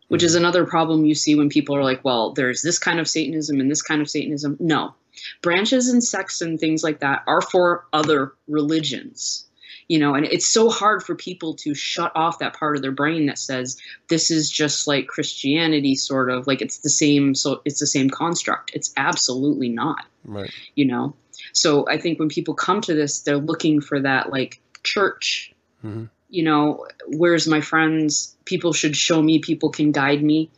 [0.08, 0.46] which is mm-hmm.
[0.46, 3.70] another problem you see when people are like well there's this kind of satanism and
[3.70, 4.96] this kind of satanism no
[5.42, 9.46] branches and sects and things like that are for other religions
[9.88, 12.92] you know and it's so hard for people to shut off that part of their
[12.92, 13.78] brain that says
[14.10, 18.10] this is just like christianity sort of like it's the same so it's the same
[18.10, 18.72] construct.
[18.74, 20.52] It's absolutely not Right.
[20.76, 21.16] you know?
[21.54, 26.10] So i think when people come to this they're looking for that like church Mhm.
[26.30, 28.36] you know where's my friends?
[28.46, 30.50] People should show me people can guide me.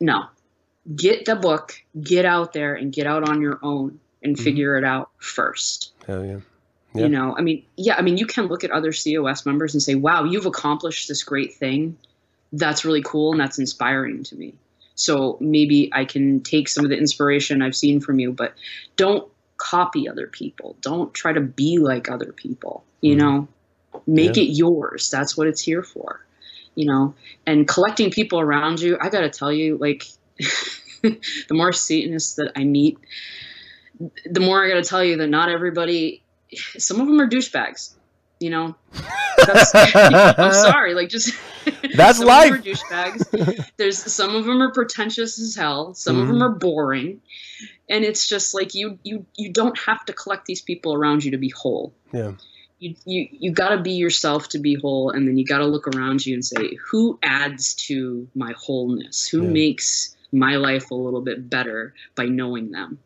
[0.00, 0.26] No
[0.96, 4.42] get the book get out there and get out on your own and Mhm.
[4.42, 6.38] figure it out first Hell yeah.
[6.94, 7.02] Yeah.
[7.02, 9.82] you know i mean yeah i mean you can look at other cos members and
[9.82, 11.96] say wow you've accomplished this great thing
[12.52, 14.54] that's really cool and that's inspiring to me
[14.96, 18.54] so maybe i can take some of the inspiration i've seen from you but
[18.96, 23.18] don't copy other people don't try to be like other people you Mhm.
[23.18, 23.48] know
[24.06, 24.44] make Yeah.
[24.44, 26.24] it yours that's what it's here for
[26.74, 27.14] you know
[27.46, 30.06] and collecting people around you i gotta tell you like
[31.02, 31.18] the
[31.54, 32.98] more satanists that i meet
[34.24, 36.22] the more i gotta tell you that not everybody
[36.78, 37.94] some of them are douchebags
[38.38, 38.74] you know
[39.46, 41.32] that's, i'm sorry like just
[41.94, 42.52] That's some life.
[42.54, 46.28] of them are douchebags there's some of them are pretentious as hell some of Mhm.
[46.32, 47.20] them are boring
[47.90, 51.30] and it's just like you you you don't have to collect these people around you
[51.32, 52.32] to be whole Yeah.
[52.78, 55.66] you you you got to be yourself to be whole and then you got to
[55.66, 59.50] look around you and say who adds to my wholeness who Yeah.
[59.50, 62.98] makes my life a little bit better by knowing them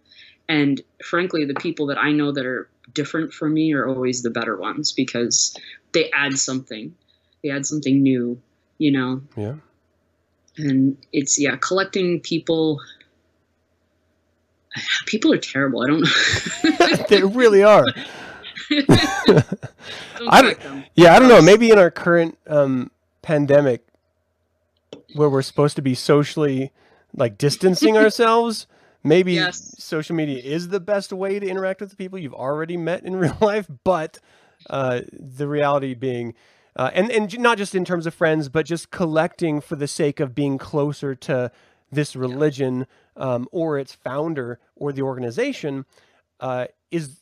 [0.48, 4.30] and frankly the people that i know that are different from me are always the
[4.30, 5.56] better ones because
[5.92, 6.94] they add something
[7.42, 8.40] they add something new
[8.78, 9.54] you know Yeah.
[10.58, 12.80] and it's yeah collecting people
[15.06, 17.84] people are terrible i don't know they really are.
[18.70, 19.44] don't
[20.28, 20.84] I collect them.
[20.94, 21.42] Yeah, I don't know.
[21.42, 23.84] Maybe in our current um, pandemic,
[25.14, 26.72] where we're supposed to be socially
[27.16, 28.66] like distancing ourselves,
[29.02, 29.74] maybe Yes.
[29.78, 33.16] social media is the best way to interact with the people you've already met in
[33.24, 33.68] real life.
[33.84, 34.18] But
[34.70, 36.34] uh, the reality being,
[36.76, 40.20] uh, and and not just in terms of friends, but just collecting for the sake
[40.20, 41.50] of being closer to
[41.92, 42.86] this religion
[43.16, 45.84] um, or its founder or the organization,
[46.40, 47.20] uh, is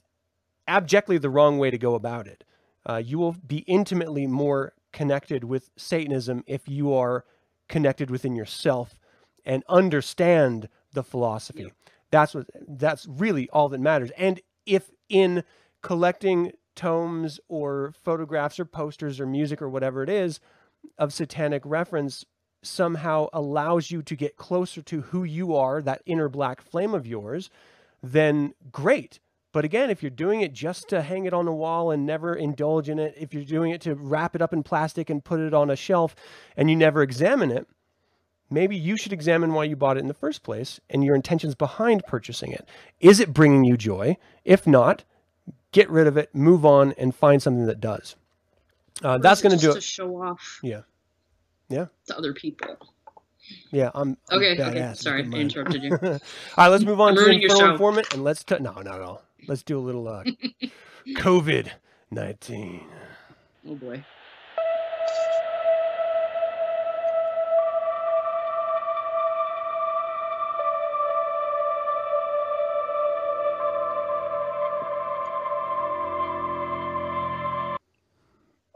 [0.66, 2.44] abjectly the wrong way to go about it.
[2.88, 7.24] Uh, you will be intimately more connected with Satanism if you are
[7.68, 8.94] connected within yourself
[9.44, 11.72] and understand the philosophy.
[12.10, 14.10] That's what that's really all that matters.
[14.16, 15.44] And if in
[15.82, 20.40] collecting tomes or photographs or posters or music or whatever it is
[20.98, 22.24] of satanic reference
[22.62, 27.06] somehow allows you to get closer to who you are, that inner black flame of
[27.06, 27.50] yours,
[28.02, 29.18] then great.
[29.52, 32.34] But again, if you're doing it just to hang it on a wall and never
[32.34, 35.40] indulge in it, if you're doing it to wrap it up in plastic and put
[35.40, 36.14] it on a shelf
[36.56, 37.66] and you never examine it,
[38.52, 41.54] maybe you should examine why you bought it in the first place and your intentions
[41.54, 42.68] behind purchasing it.
[43.00, 44.16] Is it bringing you joy?
[44.44, 45.04] If not,
[45.72, 48.16] get rid of it, move on, and find something that does.
[49.02, 49.74] Uh, that's going to do it.
[49.74, 50.82] to show off Yeah.
[51.68, 51.86] Yeah.
[52.06, 52.76] to other people.
[53.70, 54.92] Yeah, I'm, I'm Okay, okay.
[54.94, 55.92] Sorry, I interrupted you.
[56.02, 56.18] All
[56.56, 59.22] right, let's move on to the infernal informant and let's t- no, not at all.
[59.48, 60.22] Let's do a little uh,
[61.16, 61.68] COVID
[62.10, 62.84] nineteen.
[63.68, 64.04] Oh boy.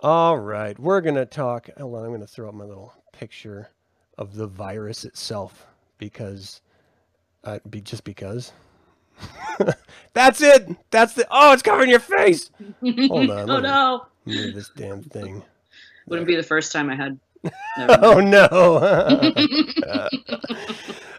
[0.08, 1.68] All right, we're gonna talk.
[1.76, 3.70] Hold on, I'm gonna throw up my little picture
[4.16, 5.66] of the virus itself
[5.98, 6.60] because,
[7.42, 8.52] uh, be just because.
[10.12, 10.68] That's it.
[10.92, 11.26] That's the.
[11.28, 12.52] Oh, it's covering your face.
[12.80, 13.50] Hold on.
[13.50, 14.06] oh no!
[14.26, 15.42] Move this damn thing.
[16.06, 17.18] Wouldn't be the first time I had.
[17.78, 18.46] Oh no.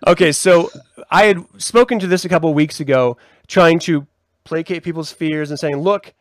[0.08, 0.70] okay, so
[1.12, 3.18] I had spoken to this a couple of weeks ago,
[3.48, 4.08] trying to
[4.46, 6.14] placate people's fears and saying, look,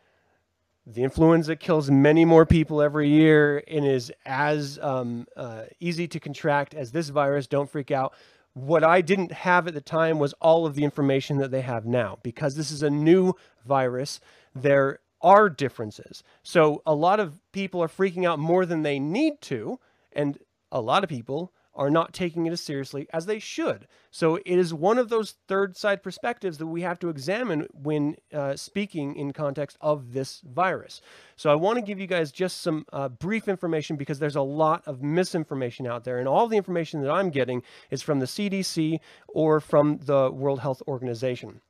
[0.89, 6.19] the influenza kills many more people every year and is as um, uh, easy to
[6.19, 7.45] contract as this virus.
[7.45, 8.13] Don't freak out.
[8.53, 11.85] What I didn't have at the time was all of the information that they have
[11.85, 12.19] now.
[12.23, 13.33] Because this is a new
[13.65, 14.21] virus,
[14.55, 16.23] there are differences.
[16.41, 19.79] So a lot of people are freaking out more than they need to,
[20.13, 20.39] and
[20.71, 23.87] a lot of people are not taking it as seriously as they should.
[24.09, 28.15] So it is one of those third side perspectives that we have to examine when
[28.33, 31.01] uh, speaking in context of this virus.
[31.35, 34.41] So I want to give you guys just some uh, brief information because there's a
[34.41, 37.61] lot of misinformation out there, and all the information that I'm getting
[37.91, 41.61] is from the CDC or from the World Health Organization,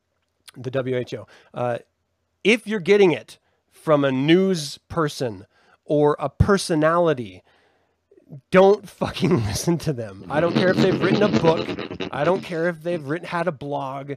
[0.55, 1.27] the WHO.
[1.53, 1.79] Uh,
[2.43, 3.39] if you're getting it
[3.69, 5.45] from a news person
[5.83, 7.43] or a personality,
[8.51, 10.25] don't fucking listen to them.
[10.30, 11.67] I don't care if they've written a book.
[12.11, 14.13] I don't care if they've written had a blog.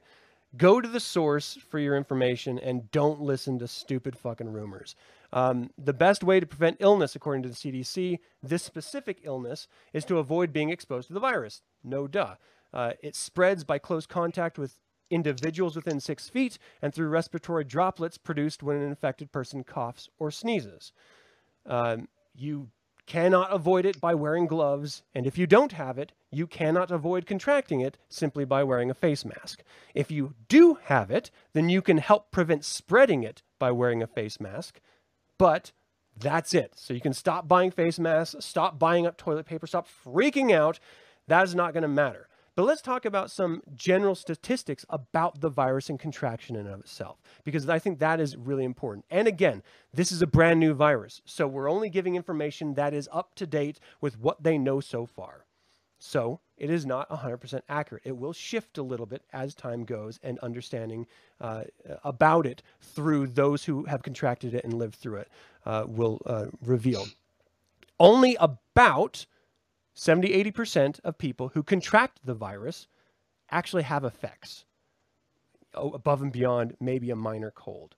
[0.56, 4.96] Go to the source for your information and don't listen to stupid fucking rumors.
[5.32, 10.04] Um, the best way to prevent illness, according to the CDC, this specific illness, is
[10.06, 11.62] to avoid being exposed to the virus.
[11.84, 12.34] No duh.
[12.72, 14.80] Uh, it spreads by close contact with
[15.10, 20.30] individuals within six feet and through respiratory droplets produced when an infected person coughs or
[20.30, 20.92] sneezes.
[21.66, 22.68] Um, you
[23.10, 27.26] cannot avoid it by wearing gloves, and if you don't have it, you cannot avoid
[27.26, 29.64] contracting it simply by wearing a face mask.
[29.96, 34.06] If you do have it, then you can help prevent spreading it by wearing a
[34.06, 34.80] face mask,
[35.38, 35.72] but
[36.16, 36.74] that's it.
[36.76, 40.78] So you can stop buying face masks, stop buying up toilet paper, stop freaking out.
[41.26, 42.28] That is not going to matter.
[42.60, 46.80] But let's talk about some general statistics about the virus and contraction in and of
[46.80, 49.06] itself, because I think that is really important.
[49.10, 49.62] And again,
[49.94, 53.46] this is a brand new virus, so we're only giving information that is up to
[53.46, 55.46] date with what they know so far.
[55.98, 58.02] So it is not 100% accurate.
[58.04, 61.06] It will shift a little bit as time goes and understanding
[61.40, 61.62] uh,
[62.04, 65.30] about it through those who have contracted it and lived through it
[65.64, 67.06] uh, will uh, reveal.
[67.98, 69.24] Only about
[69.94, 72.86] 70 80% of people who contract the virus
[73.50, 74.64] actually have effects
[75.74, 77.96] oh, above and beyond maybe a minor cold.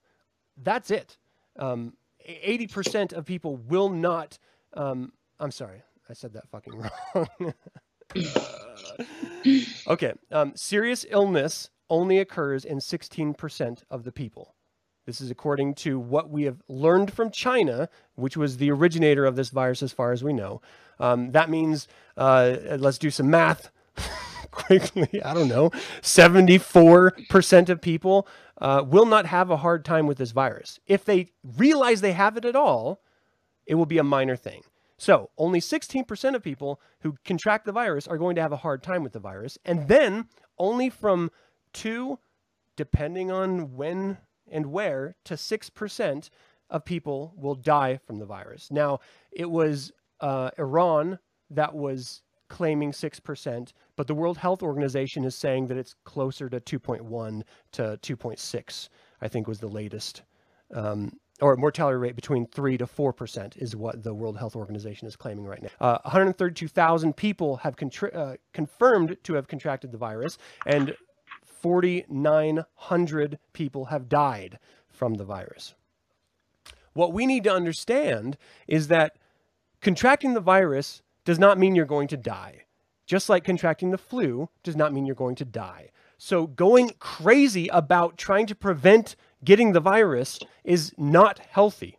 [0.57, 1.17] That's it.
[1.57, 1.93] Um,
[2.27, 4.37] 80% of people will not.
[4.73, 6.73] Um, I'm sorry, I said that fucking
[7.15, 7.53] wrong.
[9.87, 14.55] okay, um, serious illness only occurs in 16% of the people.
[15.05, 19.35] This is according to what we have learned from China, which was the originator of
[19.35, 20.61] this virus, as far as we know.
[20.99, 23.69] Um, that means, uh, let's do some math
[24.51, 25.21] quickly.
[25.23, 25.71] I don't know.
[26.01, 28.27] 74% of people
[28.59, 30.79] uh, will not have a hard time with this virus.
[30.87, 33.01] If they realize they have it at all,
[33.65, 34.63] it will be a minor thing.
[34.97, 38.83] So, only 16% of people who contract the virus are going to have a hard
[38.83, 39.57] time with the virus.
[39.65, 41.29] And then, only from
[41.73, 42.19] 2,
[42.77, 44.17] depending on when
[44.53, 46.29] and where, to 6%
[46.69, 48.71] of people will die from the virus.
[48.71, 48.99] Now,
[49.31, 49.91] it was
[50.21, 55.95] uh, Iran that was claiming 6%, but the World Health Organization is saying that it's
[56.03, 57.41] closer to 2.1
[57.73, 58.89] to 2.6,
[59.21, 60.21] I think was the latest.
[60.73, 65.15] Um, or mortality rate between 3 to 4% is what the World Health Organization is
[65.15, 65.69] claiming right now.
[65.81, 67.75] Uh, 132,000 people have
[68.13, 70.95] uh, confirmed to have contracted the virus, and
[71.63, 74.59] 4,900 people have died
[74.89, 75.75] from the virus.
[76.91, 78.37] What we need to understand
[78.67, 79.15] is that
[79.81, 82.65] contracting the virus does not mean you're going to die.
[83.05, 85.91] Just like contracting the flu does not mean you're going to die.
[86.17, 91.97] So going crazy about trying to prevent getting the virus is not healthy.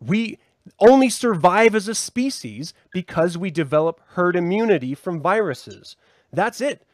[0.00, 0.38] We
[0.80, 5.94] only survive as a species because we develop herd immunity from viruses.
[6.32, 6.84] That's it.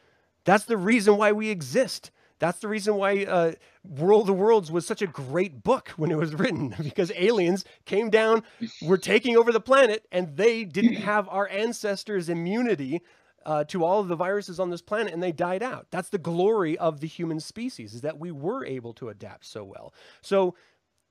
[0.45, 2.11] That's the reason why we exist.
[2.39, 6.11] That's the reason why uh, War of the Worlds was such a great book when
[6.11, 8.43] it was written, because aliens came down,
[8.81, 13.01] were taking over the planet, and they didn't have our ancestors' immunity
[13.45, 15.87] uh, to all of the viruses on this planet, and they died out.
[15.91, 19.63] That's the glory of the human species, is that we were able to adapt so
[19.63, 19.93] well.
[20.21, 20.55] So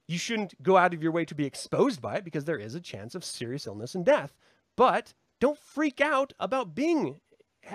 [0.08, 2.74] you shouldn't go out of your way to be exposed by it, because there is
[2.74, 4.36] a chance of serious illness and death.
[4.76, 7.20] But don't freak out about being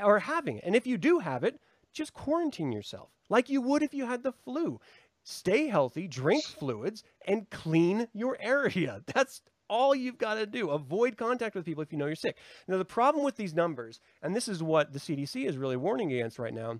[0.03, 0.63] or having it.
[0.65, 1.59] And if you do have it,
[1.93, 4.79] just quarantine yourself like you would if you had the flu.
[5.23, 9.01] Stay healthy, drink fluids, and clean your area.
[9.13, 10.69] That's all you've got to do.
[10.69, 12.37] Avoid contact with people if you know you're sick.
[12.67, 16.13] Now, the problem with these numbers, and this is what the CDC is really warning
[16.13, 16.79] against right now,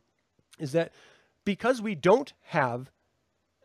[0.59, 0.93] is that
[1.43, 2.89] because we don't have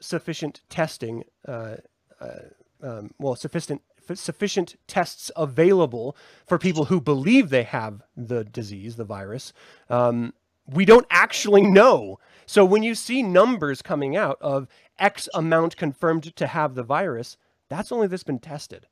[0.00, 1.76] sufficient testing, uh,
[2.20, 2.38] uh,
[2.82, 3.82] um, well, sufficient
[4.14, 9.52] sufficient tests available for people who believe they have the disease, the virus,
[9.90, 10.34] um,
[10.66, 12.18] we don't actually know.
[12.46, 17.36] So when you see numbers coming out of X amount confirmed to have the virus,
[17.68, 18.86] that's only that's been tested.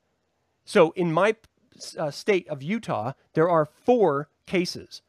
[0.65, 1.35] So in my
[1.97, 5.01] uh, state of Utah, there are four cases.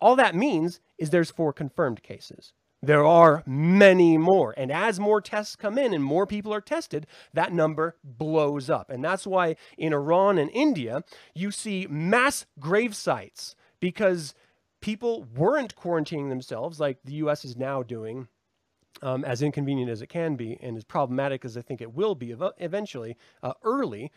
[0.00, 2.52] All that means is there's four confirmed cases.
[2.82, 4.54] There are many more.
[4.56, 8.88] And as more tests come in and more people are tested, that number blows up.
[8.88, 11.02] And that's why in Iran and India,
[11.34, 14.34] you see mass grave sites because
[14.80, 18.28] people weren't quarantining themselves like the US is now doing,
[19.02, 22.14] um, as inconvenient as it can be and as problematic as I think it will
[22.14, 24.12] be ev- eventually, uh, early.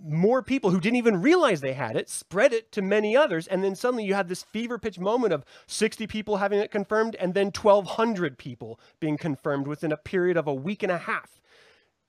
[0.00, 3.46] More people who didn't even realize they had it spread it to many others.
[3.46, 7.16] And then suddenly you have this fever pitch moment of 60 people having it confirmed
[7.16, 11.40] and then 1,200 people being confirmed within a period of a week and a half.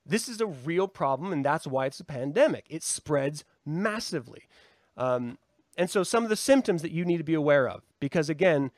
[0.06, 2.66] This is a real problem, and that's why it's a pandemic.
[2.68, 4.42] It spreads massively.
[4.96, 5.38] Um,
[5.76, 8.70] and so some of the symptoms that you need to be aware of, because again,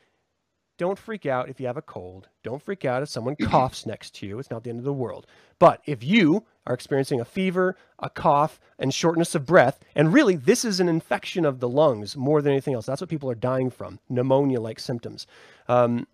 [0.83, 2.27] don't freak out if you have a cold.
[2.43, 4.41] Don't freak out if someone coughs next to you.
[4.41, 5.29] It's not the end of the world.
[5.61, 10.35] But if you are experiencing a fever, a cough, and shortness of breath, and really
[10.35, 12.87] this is an infection of the lungs more than anything else.
[12.87, 15.29] That's what people are dying from, pneumonia-like symptoms.
[15.69, 16.09] Um,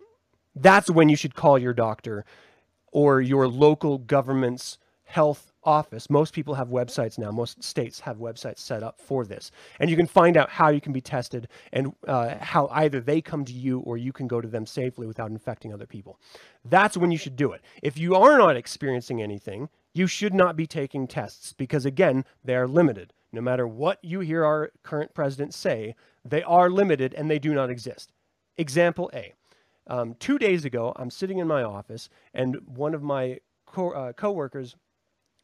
[0.55, 2.23] that's when you should call your doctor
[2.91, 6.09] or your local government's health office.
[6.09, 7.31] Most people have websites now.
[7.31, 9.51] Most states have websites set up for this.
[9.79, 13.21] And you can find out how you can be tested and uh, how either they
[13.21, 16.19] come to you or you can go to them safely without infecting other people.
[16.65, 17.61] That's when you should do it.
[17.83, 22.55] If you are not experiencing anything, you should not be taking tests because, again, they
[22.55, 23.13] are limited.
[23.31, 25.95] No matter what you hear our current president say,
[26.25, 28.11] they are limited and they do not exist.
[28.57, 29.33] Example A.
[29.87, 34.13] Um, two days ago, I'm sitting in my office and one of my co- uh,
[34.13, 34.75] coworkers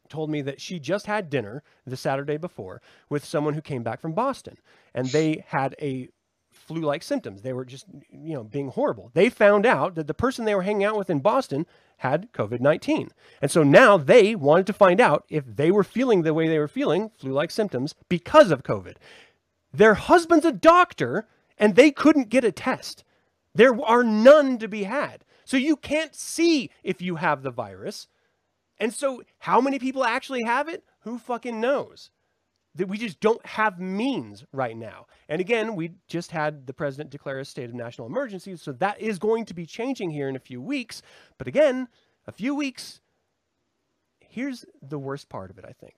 [0.08, 4.00] told me that she just had dinner the Saturday before with someone who came back
[4.00, 4.56] from Boston
[4.94, 6.08] and they had a
[6.50, 7.42] flu-like symptoms.
[7.42, 9.10] They were just, you know, being horrible.
[9.14, 11.66] They found out that the person they were hanging out with in Boston
[11.98, 13.10] had COVID-19.
[13.40, 16.58] And so now they wanted to find out if they were feeling the way they
[16.58, 18.96] were feeling, flu-like symptoms because of COVID.
[19.72, 21.26] Their husband's a doctor
[21.58, 23.04] and they couldn't get a test.
[23.54, 25.24] There are none to be had.
[25.44, 28.08] So you can't see if you have the virus
[28.78, 30.84] And so, how many people actually have it?
[31.00, 32.10] Who fucking knows?
[32.74, 35.06] That we just don't have means right now.
[35.28, 39.00] And again, we just had the president declare a state of national emergency, so that
[39.00, 41.00] is going to be changing here in a few weeks.
[41.38, 41.88] But again,
[42.26, 43.00] a few weeks.
[44.20, 45.94] Here's the worst part of it, I think.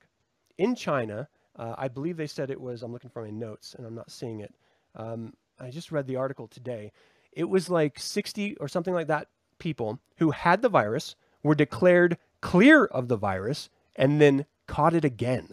[0.57, 1.27] In China,
[1.57, 4.09] uh, I believe they said it was, I'm looking for my notes and I'm not
[4.09, 4.55] seeing it.
[4.95, 6.93] Um, I just read the article today.
[7.33, 9.27] It was like 60 or something like that
[9.59, 15.05] people who had the virus were declared clear of the virus and then caught it
[15.05, 15.49] again.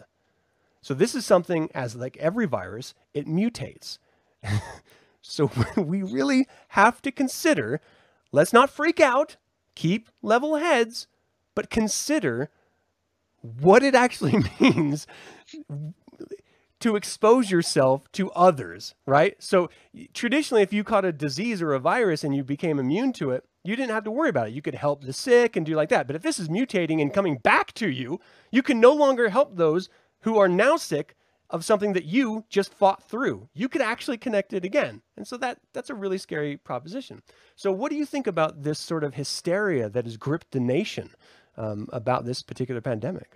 [0.81, 3.97] So this is something as like every virus, it mutates.
[5.21, 7.81] so we really have to consider,
[8.31, 9.35] let's not freak out,
[9.75, 11.07] keep level heads,
[11.55, 12.49] but consider
[13.41, 15.07] what it actually means
[16.79, 19.35] to expose yourself to others, right?
[19.39, 19.69] So
[20.13, 23.45] traditionally, if you caught a disease or a virus and you became immune to it,
[23.67, 24.53] you didn't have to worry about it.
[24.53, 26.07] You could help the sick and do like that.
[26.07, 29.55] But if this is mutating and coming back to you, you can no longer help
[29.55, 29.89] those
[30.21, 31.15] who are now sick
[31.49, 33.49] of something that you just fought through.
[33.53, 35.01] You could actually connect it again.
[35.15, 37.21] And so that that's a really scary proposition.
[37.55, 41.11] So what do you think about this sort of hysteria that has gripped the nation
[41.57, 43.31] um, about this particular pandemic?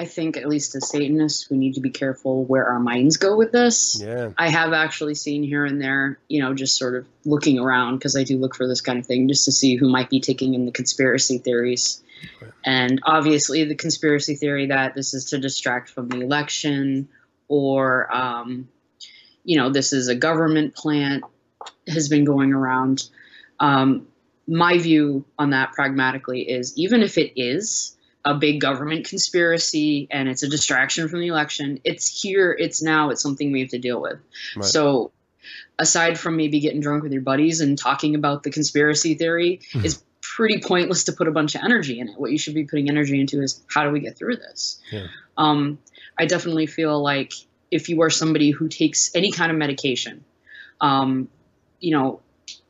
[0.00, 3.36] I think, at least as Satanists, we need to be careful where our minds go
[3.36, 4.00] with this.
[4.02, 4.30] Yeah.
[4.38, 8.16] I have actually seen here and there, you know, just sort of looking around because
[8.16, 10.54] I do look for this kind of thing just to see who might be taking
[10.54, 12.02] in the conspiracy theories.
[12.42, 12.50] Okay.
[12.64, 17.10] And obviously, the conspiracy theory that this is to distract from the election
[17.46, 18.70] or, um,
[19.44, 21.24] you know, this is a government plant
[21.86, 23.06] has been going around.
[23.58, 24.06] Um,
[24.48, 30.28] my view on that pragmatically is even if it is, a big government conspiracy and
[30.28, 31.80] it's a distraction from the election.
[31.84, 34.18] It's here, it's now, it's something we have to deal with.
[34.56, 34.64] Right.
[34.64, 35.12] So,
[35.78, 39.84] aside from maybe getting drunk with your buddies and talking about the conspiracy theory, Mhm.
[39.84, 42.14] is pretty pointless to put a bunch of energy in it.
[42.18, 44.80] What you should be putting energy into is how do we get through this?
[44.92, 45.06] Yeah.
[45.38, 45.78] Um,
[46.18, 47.32] I definitely feel like
[47.70, 50.24] if you are somebody who takes any kind of medication,
[50.80, 51.28] um,
[51.80, 52.20] you know,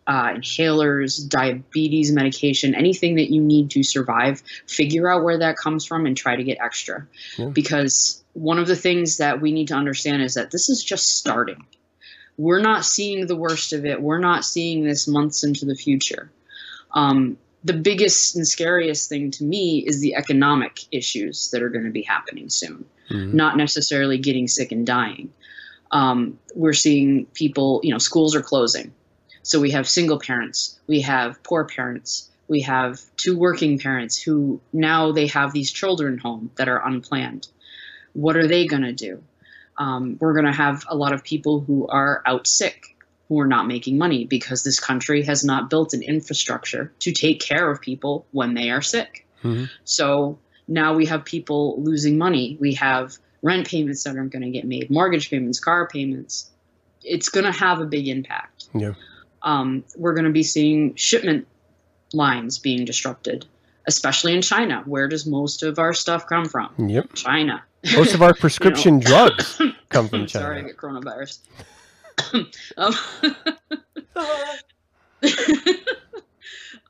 [0.07, 5.84] uh, inhalers, diabetes medication, anything that you need to survive, figure out where that comes
[5.84, 7.07] from and try to get extra.
[7.38, 7.46] Yeah.
[7.48, 11.16] Because one of the things that we need to understand is that this is just
[11.16, 11.64] starting.
[12.36, 14.01] We're not seeing the worst of it.
[14.01, 16.30] We're not seeing this months into the future.
[16.92, 21.84] Um, the biggest and scariest thing to me is the economic issues that are going
[21.84, 23.34] to be happening soon Mhm.
[23.34, 25.32] not necessarily getting sick and dying.
[25.90, 28.92] Um, we're seeing people, you know, schools are closing.
[29.51, 34.61] So we have single parents, we have poor parents, we have two working parents who
[34.72, 37.48] now they have these children home that are unplanned.
[38.12, 39.24] What are they going to do?
[39.76, 42.96] Um, we're going to have a lot of people who are out sick,
[43.28, 47.40] who are not making money because this country has not built an infrastructure to take
[47.40, 49.26] care of people when they are sick.
[49.42, 49.68] Mhm.
[49.82, 50.38] So
[50.68, 52.57] now we have people losing money.
[52.61, 56.48] We have rent payments that aren't going to get made, mortgage payments, car payments.
[57.03, 58.66] It's going to have a big impact.
[58.74, 58.92] Yeah.
[59.43, 61.47] Um, we're going to be seeing shipment
[62.12, 63.47] lines being disrupted,
[63.86, 64.82] especially in China.
[64.84, 66.72] Where does most of our stuff come from?
[66.78, 67.14] Yep.
[67.14, 67.62] China.
[67.95, 70.45] Most of our prescription drugs come from China.
[70.45, 71.38] Sorry, I get coronavirus.
[72.76, 72.95] um,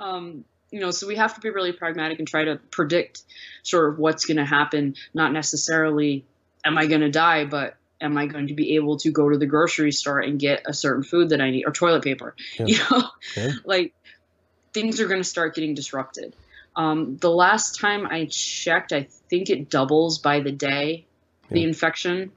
[0.01, 3.23] um, you know, so we have to be really pragmatic and try to predict
[3.63, 4.95] sort of what's going to happen.
[5.15, 6.25] Not necessarily,
[6.65, 9.37] am I going to die, but am I going to be able to go to
[9.37, 12.35] the grocery store and get a certain food that I need or toilet paper?
[12.59, 12.67] Yeah.
[12.67, 13.53] You know, Yeah.
[13.65, 13.95] like
[14.73, 16.35] things are going to start getting disrupted.
[16.77, 21.07] Um, the last time I checked, I think it doubles by the day,
[21.51, 22.31] the infection.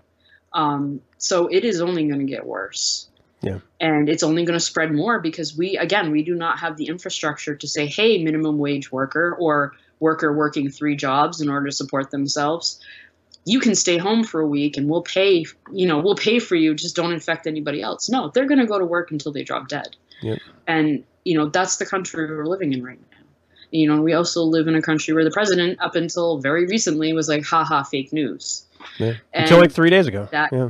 [0.51, 3.07] Um, so it is only going to get worse.
[3.41, 3.59] Yeah.
[3.79, 6.85] And it's only going to spread more because we, again, we do not have the
[6.85, 11.71] infrastructure to say, hey, minimum wage worker or worker working three jobs in order to
[11.71, 12.79] support themselves.
[13.45, 16.55] You can stay home for a week and we'll pay, you know, we'll pay for
[16.55, 16.73] you.
[16.73, 18.09] Just don't infect anybody else.
[18.09, 19.95] No, they're going to go to work until they drop dead.
[20.21, 20.39] Yep.
[20.67, 23.17] And, you know, that's the country we're living in right now.
[23.71, 27.11] You know, we also live in a country where the president, up until very recently,
[27.11, 28.65] was like, haha, fake news.
[28.97, 29.13] Yeah.
[29.33, 30.27] Until like three days ago.
[30.31, 30.69] that- yeah.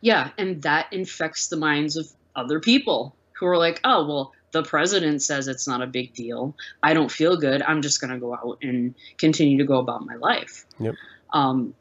[0.00, 4.62] yeah, and that infects the minds of other people who are like, oh, well, the
[4.62, 6.56] president says it's not a big deal.
[6.82, 7.60] I don't feel good.
[7.62, 10.64] I'm just going to go out and continue to go about my life.
[10.78, 10.94] Yep.
[11.32, 11.74] Um,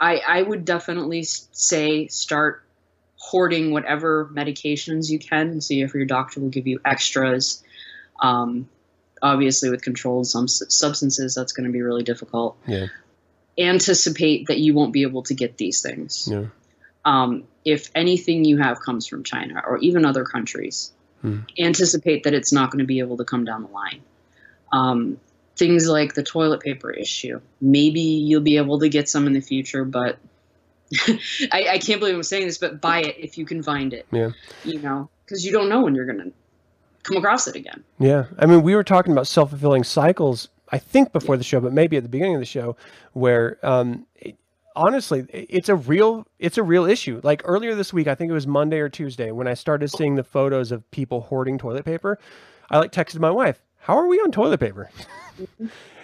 [0.00, 2.64] I, I would definitely say start
[3.16, 5.60] hoarding whatever medications you can.
[5.60, 7.62] See if your doctor will give you extras.
[8.20, 8.68] Um,
[9.20, 12.56] obviously, with controlled some substances, that's going to be really difficult.
[12.66, 12.86] Yeah.
[13.58, 16.46] Anticipate that you won't be able to get these things Yeah.
[17.04, 21.40] um, if anything you have comes from China or even other countries, Hmm.
[21.58, 24.00] anticipate that it's not going to be able to come down the line.
[24.72, 25.20] Um,
[25.60, 27.38] things like the toilet paper issue.
[27.60, 30.18] Maybe you'll be able to get some in the future, but
[31.52, 34.06] I, I can't believe I'm saying this, but buy it if you can find it.
[34.10, 34.30] Yeah.
[34.64, 36.32] You know, because you don't know when you're going to
[37.02, 37.84] come across it again.
[37.98, 38.24] Yeah.
[38.38, 41.74] I mean, we were talking about self fulfilling cycles, I think before the show, but
[41.74, 42.74] maybe at the beginning of the show,
[43.12, 44.38] where um, it,
[44.74, 47.20] honestly, it's a real it's a real issue.
[47.22, 50.14] Like earlier this week, I think it was Monday or Tuesday, when I started seeing
[50.14, 52.18] the photos of people hoarding toilet paper,
[52.70, 54.90] I like texted my wife, "How are we on toilet paper?"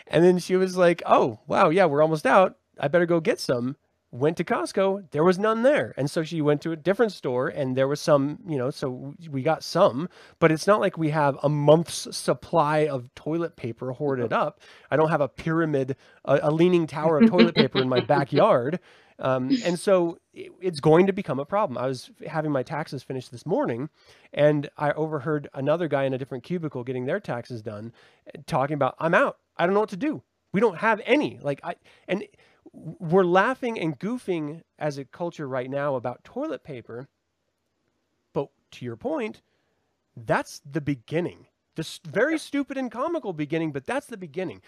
[0.08, 2.56] and then she was like, "Oh, wow, yeah, we're almost out.
[2.78, 3.76] I better go get some."
[4.12, 5.92] Went to Costco, there was none there.
[5.96, 9.14] And so she went to a different store and there was some, you know, so
[9.28, 10.08] we got some,
[10.38, 14.60] but it's not like we have a month's supply of toilet paper hoarded up.
[14.92, 18.78] I don't have a pyramid, a, a leaning tower of toilet paper in my backyard.
[19.18, 21.78] Um, and so it, it's going to become a problem.
[21.78, 23.88] I was having my taxes finished this morning
[24.32, 27.92] and I overheard another guy in a different cubicle getting their taxes done
[28.46, 29.38] talking about, I'm out.
[29.56, 30.22] I don't know what to do.
[30.52, 31.38] We don't have any.
[31.42, 31.76] Like I,
[32.08, 32.24] and
[32.72, 37.08] we're laughing and goofing as a culture right now about toilet paper.
[38.32, 39.42] But to your point,
[40.16, 41.46] that's the beginning.
[41.74, 44.62] This very stupid and comical beginning, but that's the beginning.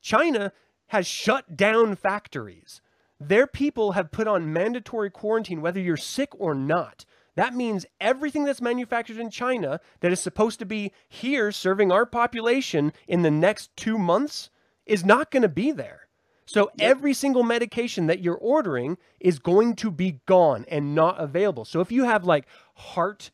[0.00, 0.52] China
[0.88, 2.80] has shut down factories.
[3.28, 7.04] Their people have put on mandatory quarantine, whether you're sick or not.
[7.36, 12.06] That means everything that's manufactured in China that is supposed to be here serving our
[12.06, 14.50] population in the next two months
[14.86, 16.06] is not going to be there.
[16.46, 21.64] So every single medication that you're ordering is going to be gone and not available.
[21.64, 23.30] So if you have like heart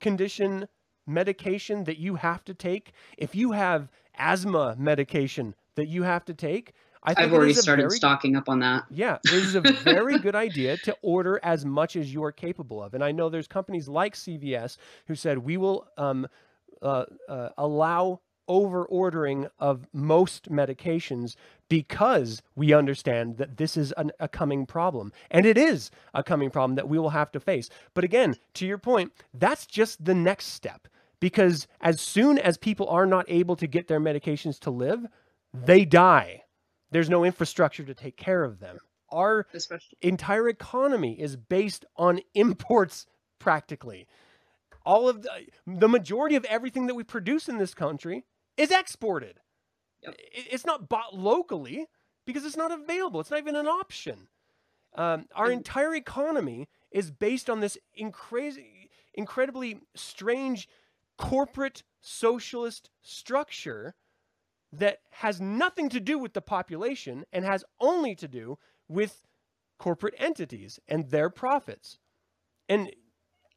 [0.00, 0.66] condition
[1.06, 6.34] medication that you have to take, if you have asthma medication that you have to
[6.34, 6.72] take,
[7.02, 8.84] I think I've already it is a started very- stocking up on that.
[8.90, 12.82] yeah, it is a very good idea to order as much as you are capable
[12.82, 12.94] of.
[12.94, 14.76] And I know there's companies like CVS
[15.06, 16.26] who said we will um,
[16.82, 21.36] uh, uh, allow over ordering of most medications
[21.68, 25.12] because we understand that this is an, a coming problem.
[25.30, 27.68] And it is a coming problem that we will have to face.
[27.92, 30.88] But again, to your point, that's just the next step.
[31.20, 35.04] Because as soon as people are not able to get their medications to live,
[35.52, 36.44] they die.
[36.90, 38.78] There's no infrastructure to take care of them.
[39.10, 43.06] Our Especially entire economy is based on imports
[43.38, 44.06] practically.
[44.84, 45.30] All of the,
[45.66, 48.24] the majority of everything that we produce in this country
[48.56, 49.40] is exported.
[50.02, 50.14] Yep.
[50.32, 51.86] It's not bought locally
[52.26, 53.20] because it's not available.
[53.20, 54.28] It's not even an option.
[54.94, 58.56] Um, our entire economy is based on this incra-
[59.14, 60.68] incredibly strange
[61.18, 63.94] corporate socialist structure
[64.72, 68.58] that has nothing to do with the population and has only to do
[68.88, 69.26] with
[69.78, 71.98] corporate entities and their profits.
[72.68, 72.90] And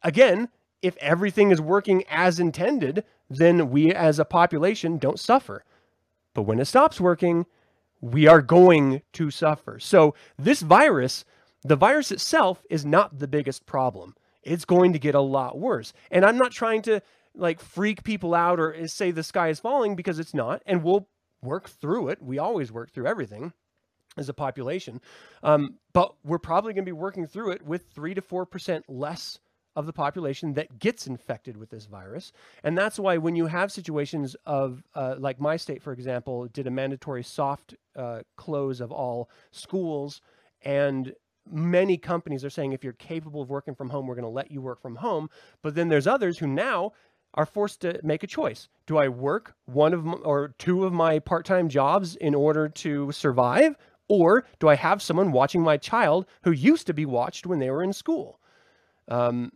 [0.04, 0.50] again,
[0.82, 5.64] if everything is working as intended, then we as a population don't suffer.
[6.34, 7.46] But when it stops working,
[8.00, 9.80] we are going to suffer.
[9.80, 11.24] So, this virus,
[11.64, 14.16] the virus itself, is not the biggest problem.
[14.42, 15.94] It's going to get a lot worse.
[16.10, 17.02] And I'm not trying to
[17.36, 20.62] like freak people out or say the sky is falling because it's not.
[20.66, 21.08] And we'll
[21.42, 22.22] work through it.
[22.22, 23.54] We always work through everything
[24.18, 25.02] as a population.
[25.44, 29.40] Um, but we're probably going to be working through it with three to 4% less
[29.76, 32.34] of the population that gets infected with this virus.
[32.64, 36.68] And that's why when you have situations of, uh, like my state, for example, did
[36.68, 40.22] a mandatory soft uh, close of all schools,
[40.64, 41.14] and
[41.50, 44.52] many companies are saying if you're capable of working from home, we're going to let
[44.52, 45.30] you work from home.
[45.64, 46.92] But then there's others who now
[47.34, 48.68] are forced to make a choice.
[48.86, 53.12] Do I work one of m- or two of my part-time jobs in order to
[53.12, 53.76] survive
[54.12, 57.72] or do I have someone watching my child who used to be watched when they
[57.72, 58.42] were in school?
[59.08, 59.54] Um,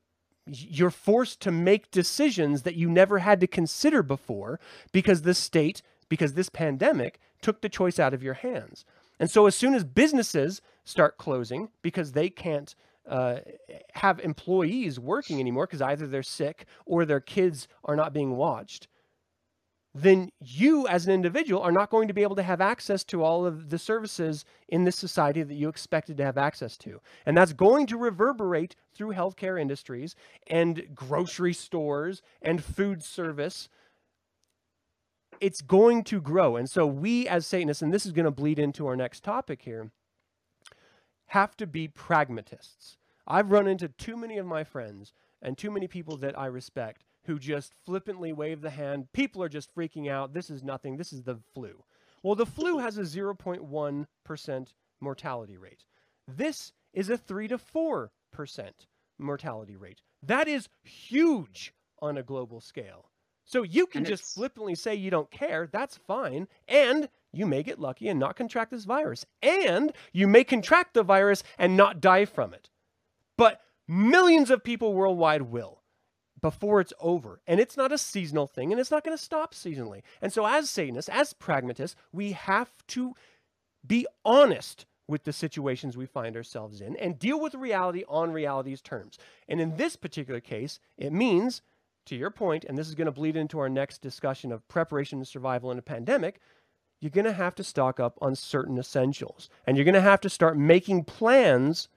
[0.47, 4.61] you're forced to make decisions that you never had to consider before
[4.93, 8.85] because the state, because this pandemic took the choice out of your hands.
[9.19, 12.75] And so, as soon as businesses start closing because they can't
[13.07, 13.37] uh,
[13.93, 18.87] have employees working anymore because either they're sick or their kids are not being watched,
[19.95, 23.23] then you as an individual are not going to be able to have access to
[23.23, 26.99] all of the services in this society that you expected to have access to.
[27.25, 30.13] And that's going to reverberate through healthcare industries
[30.47, 33.69] and grocery stores and food service.
[35.39, 36.57] It's going to grow.
[36.57, 39.61] And so we as Satanists, and this is going to bleed into our next topic
[39.61, 39.91] here,
[41.27, 42.97] have to be pragmatists.
[43.27, 47.03] I've run into too many of my friends and too many people that I respect
[47.25, 49.07] who just flippantly wave the hand.
[49.13, 50.33] People are just freaking out.
[50.33, 50.97] This is nothing.
[50.97, 51.83] This is the flu.
[52.21, 54.67] Well, the flu has a 0.1%
[55.01, 55.83] mortality rate.
[56.27, 58.09] This is a 3 to 4%
[59.17, 60.01] mortality rate.
[60.23, 63.09] That is huge on a global scale.
[63.45, 65.67] So you can And just it's- flippantly say you don't care.
[65.71, 66.47] That's fine.
[66.67, 69.25] And you may get lucky and not contract this virus.
[69.41, 72.69] And you may contract the virus and not die from it.
[73.37, 75.81] But millions of people worldwide will
[76.41, 77.41] before it's over.
[77.47, 80.01] And it's not a seasonal thing and it's not going to stop seasonally.
[80.21, 83.13] And so, as Satanists, as pragmatists, we have to
[83.85, 88.81] be honest with the situations we find ourselves in and deal with reality on reality's
[88.81, 89.17] terms.
[89.47, 91.61] And in this particular case, it means,
[92.05, 95.19] to your point, and this is going to bleed into our next discussion of preparation
[95.19, 96.39] and survival in a pandemic,
[96.99, 99.49] you're going to have to stock up on certain essentials.
[99.65, 101.87] And you're going to have to start making plans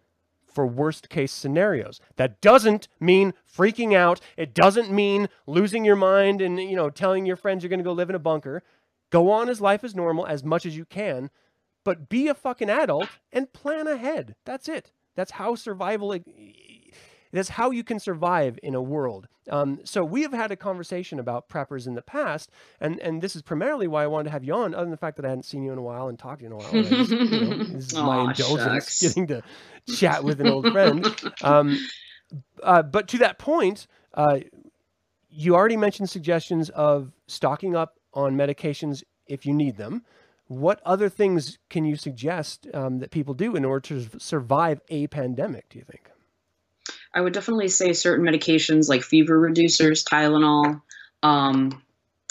[0.46, 2.00] for worst case scenarios.
[2.16, 4.20] That doesn't mean freaking out.
[4.36, 7.84] It doesn't mean losing your mind and you know telling your friends you're going to
[7.84, 8.62] go live in a bunker.
[9.10, 11.30] Go on as life as normal as much as you can,
[11.84, 14.34] but be a fucking adult and plan ahead.
[14.44, 14.90] That's it.
[15.14, 16.12] That's how survival
[17.32, 19.28] that's how you can survive in a world.
[19.50, 22.50] Um, so we have had a conversation about preppers in the past,
[22.80, 24.96] and and this is primarily why I wanted to have you on, other than the
[24.96, 26.56] fact that I hadn't seen you in a while and talked to you in a
[26.56, 26.70] while.
[26.70, 29.02] Just, you know, this is my Aw, indulgence shucks.
[29.02, 29.42] getting to
[29.96, 31.06] chat with an old friend.
[31.42, 31.78] Um,
[32.62, 34.40] uh, but to that point, uh,
[35.30, 40.04] you already mentioned suggestions of stocking up on medications if you need them.
[40.46, 45.06] What other things can you suggest um, that people do in order to survive a
[45.08, 45.68] pandemic?
[45.68, 46.10] Do you think?
[47.14, 50.82] I would definitely say certain medications like fever reducers, Tylenol,
[51.22, 51.82] um,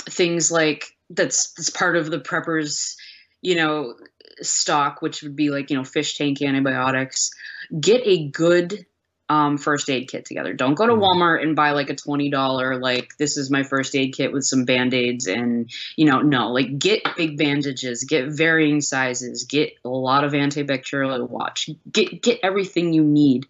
[0.02, 2.96] things like that's that's part of the preppers,
[3.42, 3.96] you know,
[4.42, 7.32] stock, which would be like you know fish tank antibiotics.
[7.80, 8.86] Get a good
[9.30, 10.54] um, first aid kit together.
[10.54, 11.02] Don't go to Mhm.
[11.02, 14.46] Walmart and buy like a twenty dollar like this is my first aid kit with
[14.46, 19.74] some band aids and you know no like get big bandages, get varying sizes, get
[19.84, 23.46] a lot of antibacterial watch, get get everything you need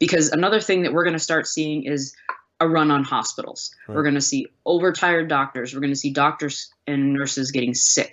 [0.00, 2.14] because another thing that we're going to start seeing is
[2.58, 3.74] a run on hospitals.
[3.88, 3.94] Right.
[3.96, 5.72] We're going to see overtired doctors.
[5.72, 8.12] We're going to see doctors and nurses getting sick.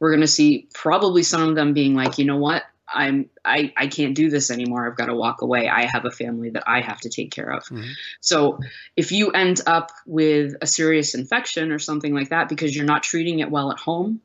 [0.00, 3.72] We're going to see probably some of them being like, you know what, I'm I
[3.76, 4.88] I can't do this anymore.
[4.88, 5.68] I've got to walk away.
[5.68, 7.64] I have a family that I have to take care of.
[7.64, 7.90] Mhm.
[8.20, 8.60] So
[8.96, 13.02] if you end up with a serious infection or something like that because you're not
[13.02, 14.20] treating it well at home,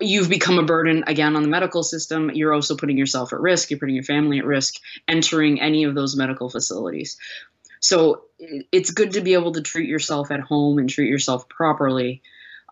[0.00, 2.30] you've become a burden again on the medical system.
[2.30, 3.70] You're also putting yourself at risk.
[3.70, 4.74] You're putting your family at risk
[5.06, 7.16] entering any of those medical facilities.
[7.80, 8.22] So
[8.72, 12.22] it's good to be able to treat yourself at home and treat yourself properly.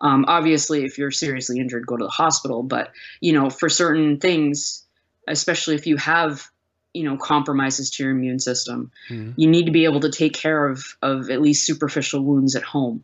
[0.01, 2.63] Um, obviously, if you're seriously injured, go to the hospital.
[2.63, 2.91] But
[3.21, 4.83] you know, for certain things,
[5.27, 6.49] especially if you have
[6.93, 9.33] you know compromises to your immune system, Mhm.
[9.37, 12.63] you need to be able to take care of of at least superficial wounds at
[12.63, 13.03] home.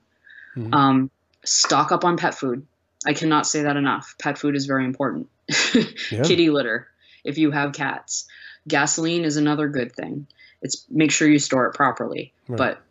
[0.56, 0.74] Mhm.
[0.74, 1.12] Um,
[1.44, 2.66] stock up on pet food.
[3.06, 4.16] I cannot say that enough.
[4.20, 5.28] Pet food is very important.
[6.12, 6.24] Yeah.
[6.24, 6.88] Kitty litter,
[7.24, 8.28] if you have cats.
[8.68, 10.28] Gasoline is another good thing.
[10.62, 12.32] It's make sure you store it properly.
[12.48, 12.58] Right.
[12.58, 12.82] But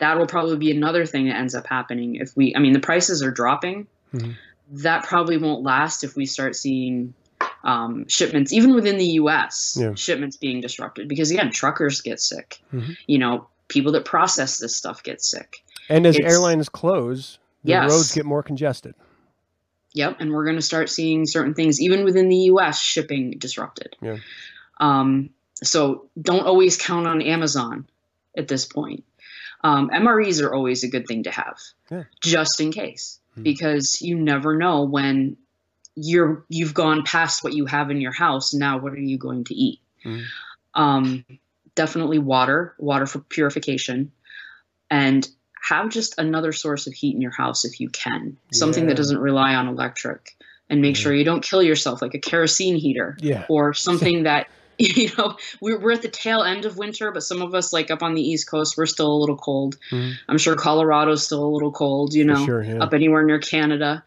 [0.00, 2.54] that will probably be another thing that ends up happening if we.
[2.56, 3.86] I mean, the prices are dropping.
[4.12, 4.34] Mhm.
[4.72, 7.14] That probably won't last if we start seeing
[7.64, 9.76] um, shipments, even within the U.S.
[9.78, 9.94] Yeah.
[9.94, 12.58] Shipments being disrupted because again, truckers get sick.
[12.72, 12.96] Mhm.
[13.06, 15.62] You know, people that process this stuff get sick.
[15.88, 17.90] And as It's- airlines close, the Yes.
[17.90, 18.94] roads get more congested.
[19.92, 22.80] Yep, and we're going to start seeing certain things even within the U.S.
[22.80, 23.96] shipping disrupted.
[24.00, 24.18] Yeah.
[24.78, 25.30] Um,
[25.62, 27.86] so don't always count on Amazon
[28.36, 29.04] at this point.
[29.62, 31.58] Um, MREs are always a good thing to have,
[31.90, 32.04] Yeah.
[32.22, 33.42] just in case, Hmm.
[33.42, 35.36] because you never know when
[35.96, 38.54] you're you've gone past what you have in your house.
[38.54, 39.80] Now, what are you going to eat?
[40.04, 40.24] Mhm.
[40.74, 41.24] Um,
[41.74, 44.12] definitely water, water for purification,
[44.90, 45.28] and
[45.68, 48.36] have just another source of heat in your house if you can.
[48.52, 48.90] Something Yeah.
[48.90, 50.36] that doesn't rely on electric,
[50.70, 51.02] and make Yeah.
[51.02, 53.44] sure you don't kill yourself like a kerosene heater Yeah.
[53.48, 54.46] or something that
[54.96, 57.90] you know we're, we're at the tail end of winter but some of us like
[57.90, 60.14] up on the east coast we're still a little cold Mhm.
[60.28, 62.62] i'm sure colorado's still a little cold you know sure.
[62.64, 62.82] Yeah.
[62.82, 64.02] up anywhere near canada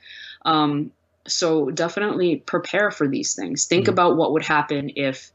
[0.46, 0.92] um,
[1.28, 3.90] so definitely prepare for these things think Mhm.
[3.94, 5.32] about what would happen if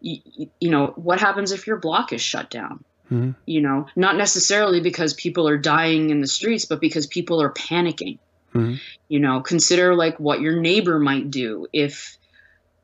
[0.00, 0.18] you,
[0.60, 3.34] you know what happens if your block is shut down Mhm.
[3.44, 7.50] you know not necessarily because people are dying in the streets but because people are
[7.52, 8.18] panicking
[8.54, 8.78] Mhm.
[9.08, 12.16] you know consider like what your neighbor might do if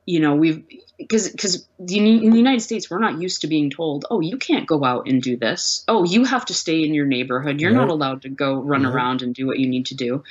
[0.06, 0.64] you know we've
[0.98, 4.66] because because in the united states we're not used to being told oh you can't
[4.66, 5.84] go out and do this.
[5.88, 7.60] Oh you have to stay in your neighborhood.
[7.60, 10.22] You're not allowed to go run around and do what you need to do.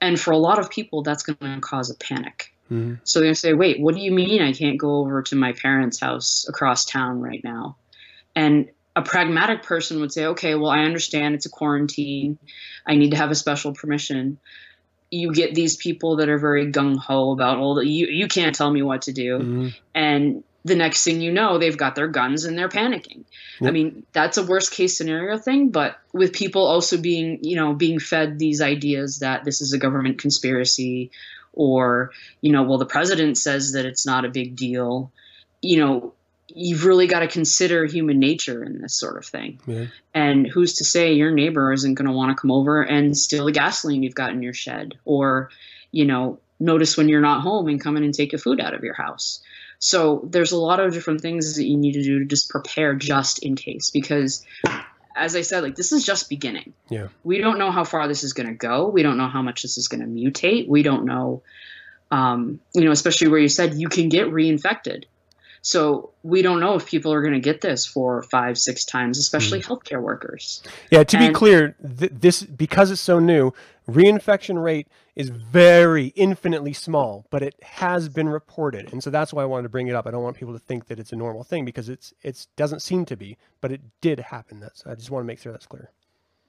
[0.00, 2.52] And for a lot of people that's going to cause a panic.
[2.70, 3.00] Mhm.
[3.02, 5.34] so they're going to say wait what do you mean i can't go over to
[5.34, 7.76] my parents house across town right now?
[8.36, 12.38] And a pragmatic person would say okay well i understand it's a quarantine.
[12.86, 14.38] I need to have a special permission
[15.10, 18.70] you get these people that are very gung ho about, well, you you can't tell
[18.70, 19.74] me what to do, Mhm.
[19.94, 23.24] and the next thing you know, they've got their guns and they're panicking.
[23.62, 27.72] I mean, that's a worst case scenario thing, but with people also being, you know,
[27.72, 31.10] being fed these ideas that this is a government conspiracy,
[31.52, 35.10] or you know well the president says that it's not a big deal
[35.62, 36.12] you know
[36.54, 39.58] you've really got to consider human nature in this sort of thing.
[39.66, 39.86] Yeah.
[40.14, 43.46] and who's to say your neighbor isn't going to want to come over and steal
[43.46, 45.50] the gasoline you've got in your shed or
[45.92, 48.74] you know notice when you're not home and come in and take your food out
[48.74, 49.40] of your house.
[49.78, 52.94] So there's a lot of different things that you need to do to just prepare
[52.94, 54.44] just in case because
[55.16, 56.72] as i said like this is just beginning.
[56.88, 57.08] Yeah.
[57.24, 58.88] we don't know how far this is going to go.
[58.88, 60.68] We don't know how much this is going to mutate.
[60.68, 61.42] We don't know
[62.10, 65.04] um, you know especially where you said you can get reinfected
[65.62, 69.18] so we don't know if people are going to get this four five six times
[69.18, 69.72] especially hmm.
[69.72, 73.52] healthcare workers Yeah, to be clear, th- this because it's so new,
[73.88, 79.42] reinfection rate is very infinitely small, but it has been reported, and so that's why
[79.42, 80.06] I wanted to bring it up.
[80.06, 82.80] I don't want people to think that it's a normal thing because it's it doesn't
[82.80, 84.60] seem to be, but it did happen.
[84.60, 85.90] That's I just want to make sure that's clear.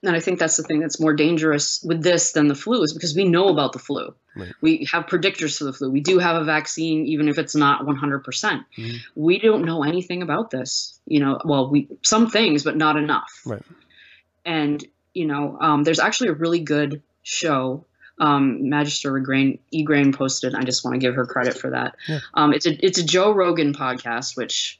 [0.03, 2.93] And i think that's the thing that's more dangerous with this than the flu is
[2.93, 4.53] because we know about the flu Right.
[4.61, 7.85] we have predictors for the flu we do have a vaccine even if it's not
[7.85, 8.95] 100% Mhm.
[9.15, 13.41] we don't know anything about this you know well we some things but not enough
[13.45, 13.61] Right.
[14.45, 14.83] and
[15.13, 17.85] you know um, there's actually a really good show
[18.19, 20.53] um, Magister Egrain, Egrain posted.
[20.53, 21.95] I just want to give her credit for that.
[22.07, 22.19] Yeah.
[22.35, 24.79] Um, it's a it's a Joe Rogan podcast, which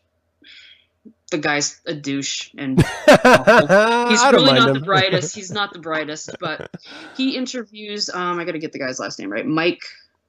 [1.32, 4.74] the guy's a douche and he's really not him.
[4.76, 5.34] the brightest.
[5.36, 6.70] He's not the brightest, but
[7.18, 8.10] he interviews.
[8.10, 9.46] Um, I got to get the guy's last name right.
[9.46, 9.82] Mike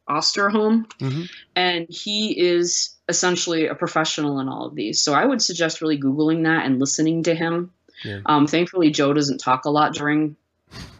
[0.08, 1.28] Osterholm, Mhm.
[1.54, 5.00] and he is essentially a professional in all of these.
[5.00, 7.70] So I would suggest really googling that and listening to him.
[8.04, 8.20] Yeah.
[8.26, 10.36] Um, thankfully, Joe doesn't talk a lot during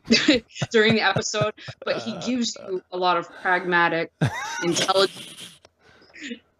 [0.70, 4.12] during the episode, but he gives you a lot of pragmatic,
[4.64, 5.36] intelligent,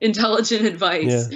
[0.01, 1.28] intelligent advice.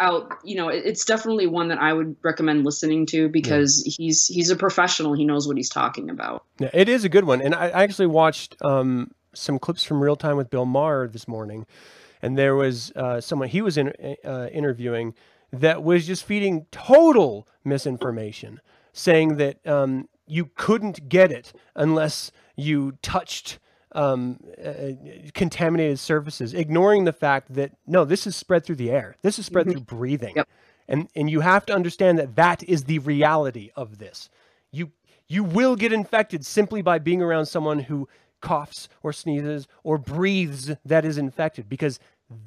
[0.00, 4.50] Out, you know, it's definitely one that I would recommend listening to because he's he's
[4.50, 5.12] a professional.
[5.14, 6.44] He knows what he's talking about.
[6.58, 10.02] Yeah, it is a good one, and I I actually watched um, some clips from
[10.02, 11.66] Real Time with Bill Maher this morning,
[12.20, 13.92] and there was uh, someone he was in,
[14.24, 15.14] uh, interviewing
[15.52, 18.60] that was just feeding total misinformation,
[18.92, 23.58] saying that um, you couldn't get it unless you touched
[23.94, 24.92] um, uh,
[25.34, 29.16] contaminated surfaces, ignoring the fact that no, this is spread through the air.
[29.22, 30.48] This is spread through breathing, Yep.
[30.88, 34.28] and and you have to understand that that is the reality of this.
[34.70, 34.92] You
[35.28, 38.08] you will get infected simply by being around someone who
[38.40, 42.00] coughs or sneezes or breathes that is infected because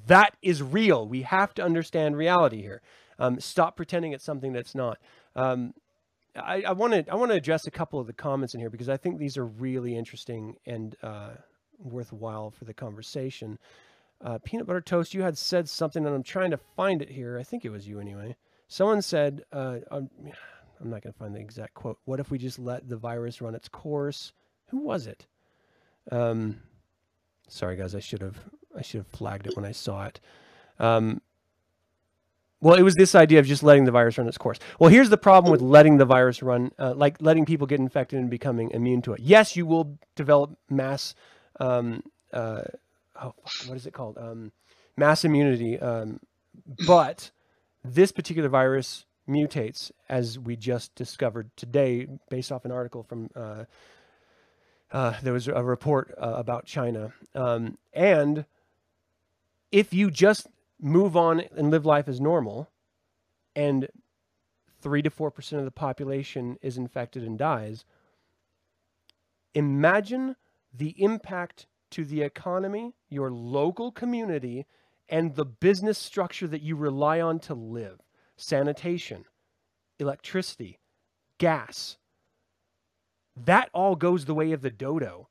[0.07, 1.07] that is real.
[1.07, 2.81] We have to understand reality here.
[3.17, 4.97] Um, stop pretending it's something that's not.
[5.35, 5.73] Um,
[6.35, 8.89] I want to I want to address a couple of the comments in here because
[8.89, 11.31] I think these are really interesting and uh,
[11.79, 13.57] worthwhile for the conversation.
[14.21, 17.37] Uh, Peanut butter toast, you had said something, and I'm trying to find it here.
[17.37, 18.35] I think it was you anyway.
[18.67, 20.09] Someone said, uh, um,
[20.81, 21.97] I'm not going to find the exact quote.
[22.05, 24.33] What if we just let the virus run its course?
[24.67, 25.25] Who was it?
[26.11, 26.61] Um,
[27.47, 28.37] sorry guys, I should have
[28.77, 30.19] I should have flagged it when I saw it.
[30.79, 31.21] Um,
[32.61, 34.59] well, it was this idea of just letting the virus run its course.
[34.79, 38.19] Well, here's the problem with letting the virus run, uh, like letting people get infected
[38.19, 39.19] and becoming immune to it.
[39.19, 41.15] Yes, you will develop mass,
[41.59, 42.03] um,
[42.33, 42.61] uh,
[43.21, 43.33] oh,
[43.67, 44.17] what is it called?
[44.17, 44.51] Um,
[44.97, 45.79] mass immunity.
[45.79, 46.19] Um,
[46.87, 47.31] but
[47.83, 53.29] this particular virus mutates, as we just discovered today, based off an article from.
[53.35, 53.65] Uh,
[54.91, 58.45] uh, there was a report uh, about China, um, and
[59.71, 60.47] if you just
[60.79, 62.69] move on and live life as normal,
[63.55, 63.87] and
[64.81, 67.85] three to four percent of the population is infected and dies,
[69.53, 70.35] imagine
[70.73, 74.65] the impact to the economy, your local community,
[75.07, 77.99] and the business structure that you rely on to live
[78.37, 79.23] sanitation,
[79.99, 80.79] electricity,
[81.37, 81.97] gas.
[83.35, 85.29] That all goes the way of the dodo.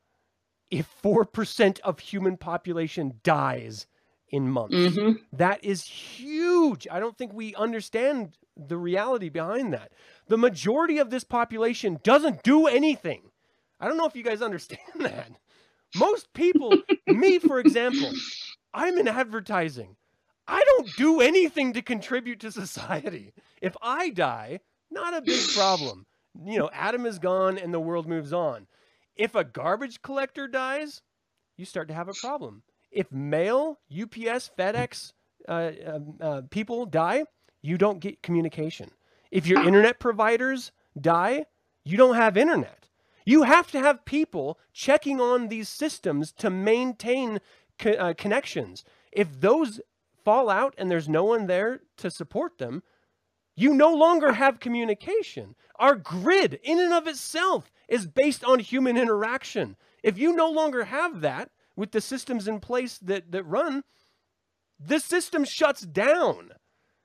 [0.71, 3.87] If 4% of human population dies
[4.35, 6.87] in months, hmm that is huge.
[6.91, 9.93] I don't think we understand the reality behind that.
[10.29, 13.23] The majority of this population doesn't do anything.
[13.81, 15.31] I don't know if you guys understand that.
[15.95, 18.19] Most people, me for example,
[18.75, 19.97] I'm in advertising.
[20.49, 23.33] I don't do anything to contribute to society.
[23.63, 24.61] If I die,
[24.91, 26.07] not a big problem.
[26.45, 28.67] You know, Adam is gone and the world moves on.
[29.17, 31.03] If a garbage collector dies,
[31.57, 32.63] you start to have a problem.
[32.95, 35.13] If mail, UPS, FedEx
[35.49, 37.25] uh, um, uh, people die,
[37.61, 38.91] you don't get communication.
[39.31, 41.47] If your internet providers die,
[41.85, 42.89] you don't have internet.
[43.27, 47.41] You have to have people checking on these systems to maintain
[47.79, 48.85] co- uh, connections.
[49.13, 49.81] If those
[50.25, 52.83] fall out and there's no one there to support them,
[53.57, 55.55] you no longer have communication.
[55.77, 59.77] Our grid, in and of itself, is based on human interaction.
[60.03, 63.85] If you no longer have that, with the systems in place that that run,
[64.79, 66.51] the system shuts down.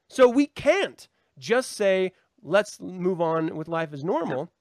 [0.08, 1.08] So we can't
[1.38, 2.12] just say
[2.42, 4.52] let's move on with life as normal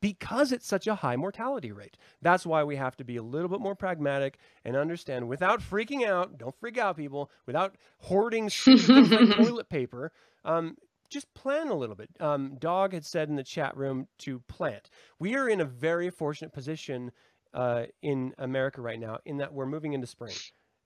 [0.00, 1.96] because it's such a high mortality rate.
[2.22, 6.06] That's why we have to be a little bit more pragmatic and understand without freaking
[6.06, 6.38] out.
[6.38, 7.30] Don't freak out, people.
[7.46, 8.86] Without hoarding like
[9.36, 10.12] toilet paper.
[10.44, 10.76] Um,
[11.08, 12.10] just plan a little bit.
[12.20, 14.90] Um, Dog had said in the chat room to plant.
[15.18, 17.12] We are in a very fortunate position
[17.54, 20.34] uh, in America right now in that we're moving into spring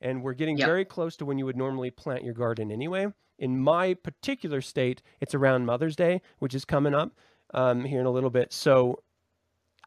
[0.00, 0.66] and we're getting Yep.
[0.66, 3.06] very close to when you would normally plant your garden anyway.
[3.38, 7.12] In my particular state, it's around Mother's Day, which is coming up
[7.54, 8.52] um, here in a little bit.
[8.52, 9.02] So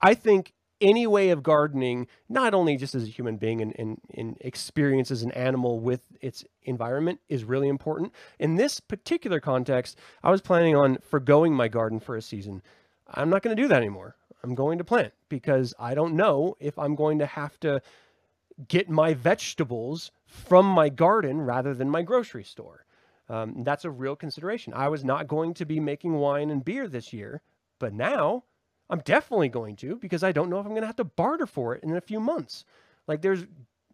[0.01, 4.01] I think any way of gardening, not only just as a human being and, and,
[4.15, 8.11] and experience as an animal with its environment, is really important.
[8.39, 12.61] In this particular context, I was planning on forgoing my garden for a season.
[13.07, 14.15] I'm not going to do that anymore.
[14.43, 17.81] I'm going to plant because I don't know if I'm going to have to
[18.67, 22.85] get my vegetables from my garden rather than my grocery store.
[23.29, 24.73] Um, that's a real consideration.
[24.73, 27.41] I was not going to be making wine and beer this year,
[27.79, 28.43] but now
[28.89, 31.47] I'm definitely going to because I don't know if I'm going to have to barter
[31.47, 32.65] for it in a few months.
[33.07, 33.45] Like there's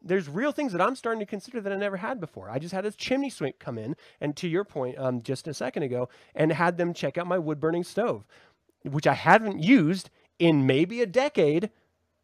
[0.01, 2.49] there's real things that I'm starting to consider that I never had before.
[2.49, 5.53] I just had a chimney sweep come in, and to your point, um, just a
[5.53, 8.25] second ago, and had them check out my wood burning stove,
[8.83, 10.09] which I haven't used
[10.39, 11.69] in maybe a decade.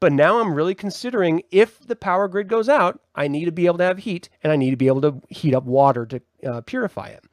[0.01, 3.65] But now I'm really considering if the power grid goes out, I need to be
[3.65, 6.21] able to have heat, and I need to be able to heat up water to
[6.45, 7.23] uh, purify it.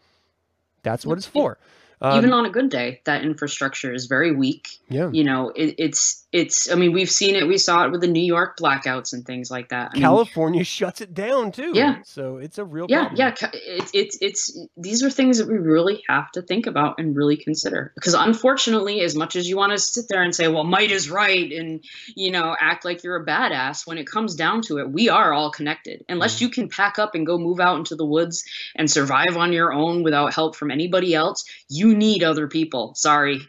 [0.82, 1.58] That's what it's for.
[2.00, 4.78] Um, Even on a good day, that infrastructure is very weak.
[4.88, 5.10] yeah.
[5.12, 6.70] You know, it, it's it's.
[6.70, 7.46] I mean, we've seen it.
[7.46, 9.90] We saw it with the New York blackouts and things like that.
[9.90, 11.72] I mean, California shuts it down too.
[11.74, 11.98] Yeah.
[12.04, 13.18] So it's a real yeah problem.
[13.18, 17.14] yeah it's it's it's these are things that we really have to think about and
[17.16, 20.64] really consider because unfortunately as much as you want to sit there and say well
[20.64, 24.62] might is right and you know act like you're a badass when it comes down
[24.62, 26.44] to it we are all connected unless mm-hmm.
[26.44, 29.72] you can pack up and go move out into the woods and survive on your
[29.72, 33.40] own without help from anybody else you need other people sorry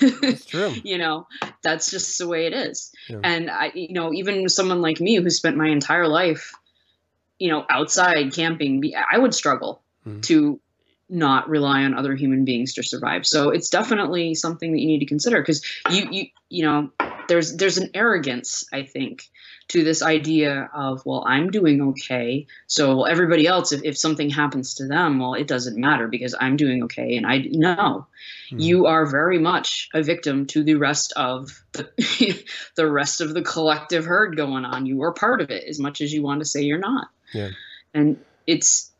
[0.00, 0.74] It's true.
[0.84, 1.26] you know
[1.62, 3.20] that's just the way it is Yeah.
[3.24, 6.54] and i you know even someone like me who spent my entire life
[7.38, 10.22] you know outside camping i would struggle Mhm.
[10.22, 10.60] to
[11.10, 15.00] not rely on other human beings to survive so it's definitely something that you need
[15.00, 16.90] to consider because you you you know
[17.28, 19.28] there's there's an arrogance i think
[19.68, 24.30] to this idea of well i'm doing okay so well, everybody else if, if something
[24.30, 28.06] happens to them well it doesn't matter because i'm doing okay and i no
[28.50, 28.62] Mhm.
[28.62, 32.42] you are very much a victim to the rest of the
[32.76, 34.86] the rest of the collective herd going on.
[34.86, 37.08] You are part of it as much as you want to say you're not.
[37.34, 37.50] Yeah.
[37.92, 38.90] And it's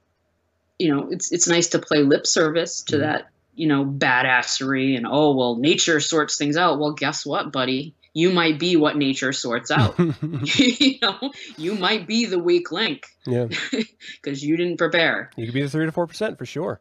[0.79, 3.01] you know, it's it's nice to play lip service to Mhm.
[3.01, 6.79] that, you know, badassery and oh well nature sorts things out.
[6.79, 7.95] Well, guess what, buddy?
[8.19, 9.97] You might be what nature sorts out.
[10.59, 13.47] you know, you might be the weak link yeah.
[14.21, 15.31] because you didn't prepare.
[15.37, 16.81] You could be the three to four percent for sure.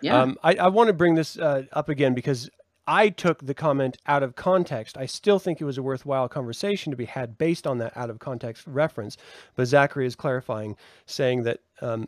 [0.00, 0.22] Yeah.
[0.22, 2.48] Um, I, I want to bring this uh, up again because
[2.86, 4.96] I took the comment out of context.
[4.96, 8.08] I still think it was a worthwhile conversation to be had based on that out
[8.08, 9.16] of context reference.
[9.56, 12.06] But Zachary is clarifying, saying that um,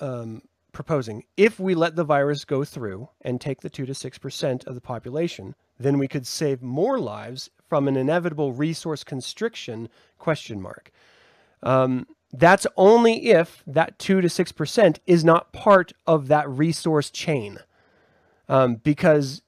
[0.00, 4.18] um, proposing if we let the virus go through and take the two to six
[4.18, 9.88] percent of the population, then we could save more lives from an inevitable resource constriction?
[10.18, 10.90] Question mark.
[11.62, 17.58] Um, that's only if that 2 to 6% is not part of that resource chain.
[18.48, 19.42] Um, because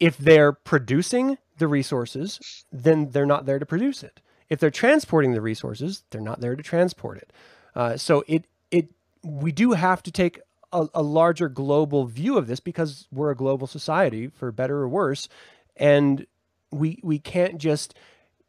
[0.00, 4.20] if they're producing the resources, then they're not there to produce it.
[4.48, 7.32] If they're transporting the resources, they're not there to transport it.
[7.74, 8.90] Uh, so it it
[9.22, 10.40] we do have to take
[10.72, 14.88] a, a larger global view of this because we're a global society, for better or
[14.88, 15.28] worse,
[15.76, 16.26] and
[16.70, 17.94] we we can't just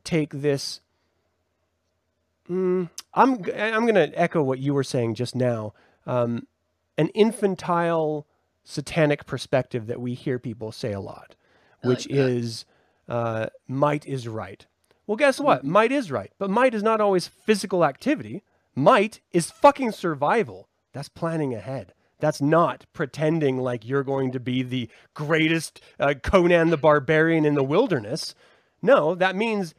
[0.03, 0.81] take this
[2.49, 5.73] Mm, I'm I'm going to echo what you were saying just now.
[6.05, 6.47] Um,
[6.97, 8.27] an infantile,
[8.63, 11.35] satanic perspective that we hear people say a lot,
[11.83, 12.65] which like is
[13.07, 14.65] uh, might is right.
[15.07, 15.63] Well, guess what?
[15.63, 18.43] Might is right, but might is not always physical activity.
[18.75, 20.67] Might is fucking survival.
[20.93, 21.93] That's planning ahead.
[22.23, 27.55] That's not pretending like you're going to be the greatest uh, Conan the Barbarian in
[27.55, 28.33] the wilderness.
[28.81, 29.75] No, that means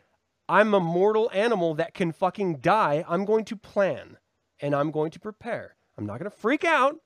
[0.47, 3.03] I'm a mortal animal that can fucking die.
[3.09, 4.19] I'm going to plan
[4.61, 5.75] and I'm going to prepare.
[5.97, 6.97] I'm not going to freak out,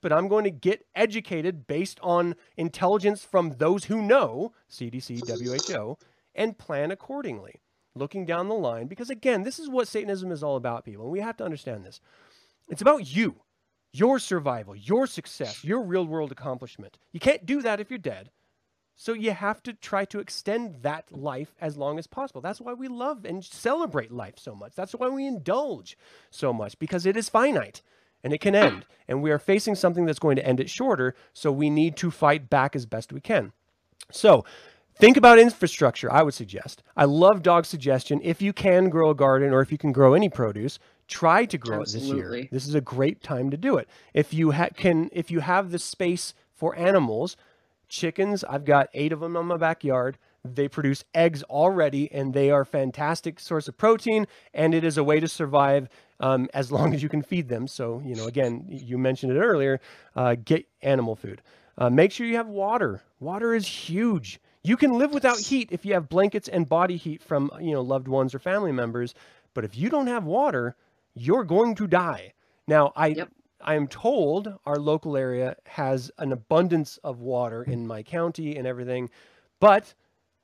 [0.00, 5.98] but I'm going to get educated based on intelligence from those who know, CDC, WHO,
[6.36, 7.56] and plan accordingly,
[7.96, 8.86] looking down the line.
[8.86, 11.02] Because again, this is what Satanism is all about, people.
[11.02, 12.00] And we have to understand this.
[12.68, 13.40] It's about you,
[13.92, 16.98] your survival, your success, your real world accomplishment.
[17.12, 18.30] You can't do that if you're dead.
[19.00, 22.40] So you have to try to extend that life as long as possible.
[22.40, 24.74] That's why we love and celebrate life so much.
[24.74, 25.96] That's why we indulge
[26.30, 27.80] so much because it is finite
[28.24, 28.86] and it can end.
[29.06, 31.14] And we are facing something that's going to end it shorter.
[31.32, 33.52] So we need to fight back as best we can.
[34.10, 34.44] So
[34.96, 36.82] think about infrastructure, I would suggest.
[36.96, 38.20] I love Dog's suggestion.
[38.24, 41.58] If you can grow a garden or if you can grow any produce, try to
[41.58, 42.40] grow it this year.
[42.50, 43.88] This is a great time to do it.
[44.14, 47.36] If you ha- can, if you have the space for animals,
[47.88, 50.18] chickens, I've got eight of them in my backyard.
[50.44, 54.26] They produce eggs already, and they are a fantastic source of protein.
[54.54, 55.88] And it is a way to survive
[56.20, 57.66] um, as long as you can feed them.
[57.66, 59.80] So, you know, again, you mentioned it earlier.
[60.14, 61.42] Uh, get animal food.
[61.76, 63.02] Uh, make sure you have water.
[63.20, 64.40] Water is huge.
[64.64, 67.80] You can live without heat if you have blankets and body heat from you know
[67.80, 69.14] loved ones or family members.
[69.54, 70.76] But if you don't have water,
[71.20, 72.32] you're going to die.
[72.66, 73.28] Now, I Yep.
[73.60, 78.66] I am told our local area has an abundance of water in my county and
[78.66, 79.10] everything,
[79.60, 79.94] but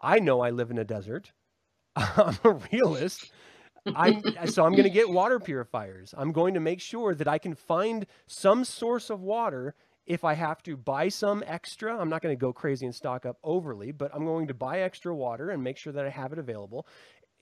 [0.00, 1.32] I know I live in a desert.
[1.96, 3.26] I'm a realist.
[3.94, 6.14] I'm so I'm going to get water purifiers.
[6.16, 9.74] I'm going to make sure that I can find some source of water
[10.06, 11.96] if I have to buy some extra.
[11.96, 14.80] I'm not going to go crazy and stock up overly, but I'm going to buy
[14.80, 16.86] extra water and make sure that I have it available.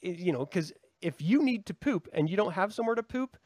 [0.05, 0.73] I- You know, cuz
[1.03, 3.37] if you need to poop and you don't have somewhere to poop,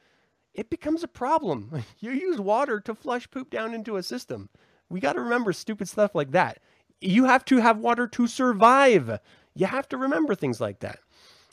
[0.55, 1.83] it becomes a problem.
[1.99, 4.49] You use water to flush poop down into a system.
[4.89, 6.61] We got to remember stupid stuff like that.
[7.01, 9.19] You have to have water to survive.
[9.55, 11.01] You have to remember things like that.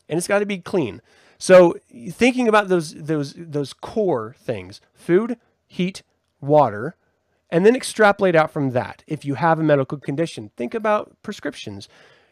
[0.08, 1.00] And it's got to be clean.
[1.38, 1.74] So,
[2.10, 6.02] thinking about those those those core things, food, heat,
[6.40, 6.94] water,
[7.50, 9.02] and then extrapolate out from that.
[9.06, 11.88] If you have a medical condition, think about prescriptions.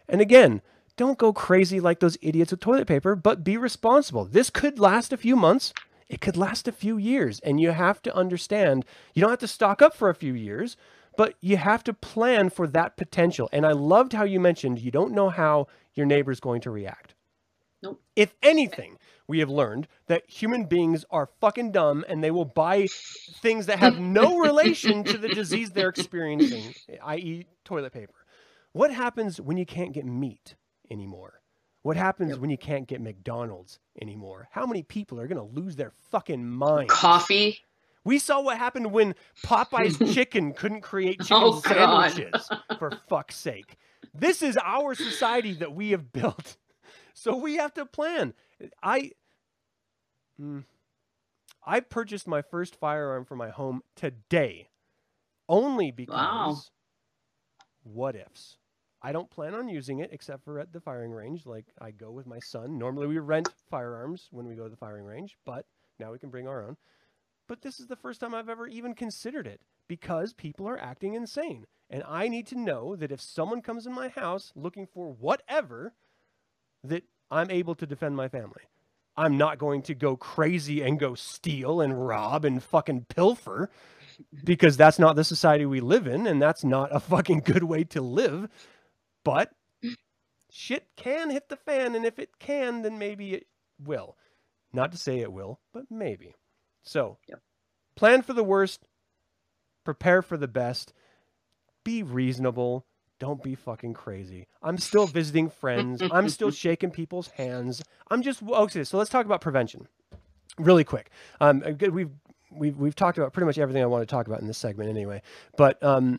[0.09, 0.62] And again,
[0.97, 4.24] don't go crazy like those idiots with toilet paper, but be responsible.
[4.24, 5.73] This could last a few months.
[6.09, 7.40] It could last a few years.
[7.40, 10.77] And you have to understand you don't have to stock up for a few years,
[11.16, 13.48] but you have to plan for that potential.
[13.52, 17.14] And I loved how you mentioned you don't know how your neighbor's going to react.
[17.82, 18.01] Nope.
[18.14, 22.86] If anything, we have learned that human beings are fucking dumb and they will buy
[23.40, 26.74] things that have no relation to the disease they're experiencing,
[27.05, 28.14] i.e., toilet paper.
[28.73, 30.55] What happens when you can't get meat
[30.93, 31.40] anymore?
[31.82, 34.48] What happens when you can't get McDonald's anymore?
[34.52, 36.89] How many people are going to lose their fucking mind?
[36.89, 37.59] Coffee.
[38.05, 39.14] We saw what happened when
[39.44, 42.48] Popeye's chicken couldn't create chicken Oh, sandwiches,
[42.78, 43.77] for fuck's sake.
[44.14, 46.56] This is our society that we have built.
[47.14, 48.32] So we have to plan.
[48.82, 49.12] I
[50.40, 50.64] Mm.
[51.64, 54.70] I purchased my first firearm for my home today
[55.48, 56.70] only because
[57.85, 58.56] what ifs.
[59.02, 61.44] I don't plan on using it except for at the firing range.
[61.44, 62.78] Like I go with my son.
[62.78, 65.66] Normally we rent firearms when we go to the firing range, but
[65.98, 66.76] now we can bring our own.
[67.48, 71.14] But this is the first time I've ever even considered it because people are acting
[71.14, 71.66] insane.
[71.90, 75.92] And I need to know that if someone comes in my house looking for whatever,
[76.84, 78.62] that I'm able to defend my family.
[79.16, 83.70] I'm not going to go crazy and go steal and rob and fucking pilfer
[84.42, 87.84] because that's not the society we live in and that's not a fucking good way
[87.84, 88.48] to live.
[89.24, 89.53] But
[90.51, 93.47] shit can hit the fan and if it can then maybe it
[93.82, 94.16] will.
[94.73, 96.35] Not to say it will, but maybe.
[96.82, 97.40] So, Yep.
[97.94, 98.86] plan for the worst,
[99.85, 100.93] prepare for the best,
[101.85, 102.86] be reasonable,
[103.19, 104.49] don't be fucking crazy.
[104.62, 106.03] I'm still visiting friends.
[106.11, 107.82] I'm still shaking people's hands.
[108.11, 108.82] I'm just okay.
[108.82, 109.86] So let's talk about prevention,
[110.59, 111.11] really quick.
[111.40, 112.11] Um, good, we've
[112.51, 114.90] we've we've talked about pretty much everything I want to talk about in this segment
[114.90, 115.23] anyway.
[115.57, 116.19] But um,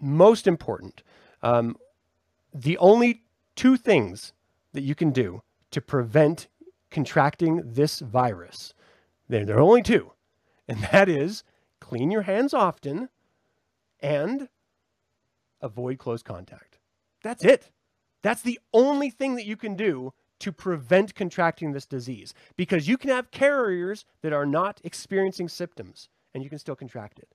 [0.00, 1.02] most important,
[1.42, 1.76] um,
[2.52, 3.22] the only
[3.56, 4.32] two things
[4.72, 6.48] that you can do to prevent
[6.90, 8.74] contracting this virus,
[9.28, 10.12] there there are only two,
[10.68, 11.44] and that is
[11.80, 13.08] clean your hands often,
[14.00, 14.48] and
[15.60, 16.78] avoid close contact.
[17.22, 17.70] That's it.
[18.22, 22.96] That's the only thing that you can do to prevent contracting this disease because you
[22.96, 27.28] can have carriers that are not experiencing symptoms and you can still contract it.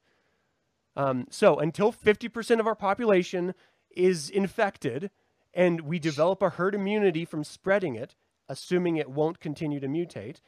[0.96, 3.54] Um, so until 50% of our population
[3.96, 5.10] is infected
[5.54, 8.16] and we develop a herd immunity from spreading it,
[8.50, 10.42] assuming it won't continue to mutate,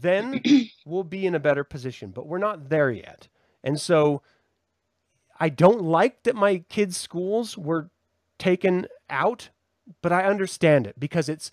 [0.00, 0.40] then
[0.86, 2.10] we'll be in a better position.
[2.10, 3.28] But we're not there yet.
[3.62, 4.22] And so
[5.40, 7.90] I don't like that my kids' schools were
[8.38, 9.50] taken out,
[10.02, 11.50] but I understand it because it's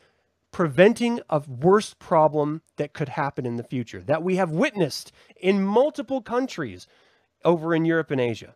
[0.51, 5.63] preventing a worse problem that could happen in the future that we have witnessed in
[5.63, 6.88] multiple countries
[7.43, 8.55] over in Europe and Asia.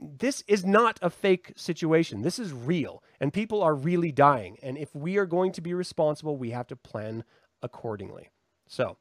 [0.00, 2.22] This is not a fake situation.
[2.22, 4.56] This is real, and people are really dying.
[4.62, 7.24] And if we are going to be responsible, we have to plan
[7.62, 8.30] accordingly.
[8.66, 8.96] So,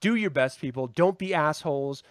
[0.00, 0.86] do your best, people.
[0.86, 2.02] Don't be assholes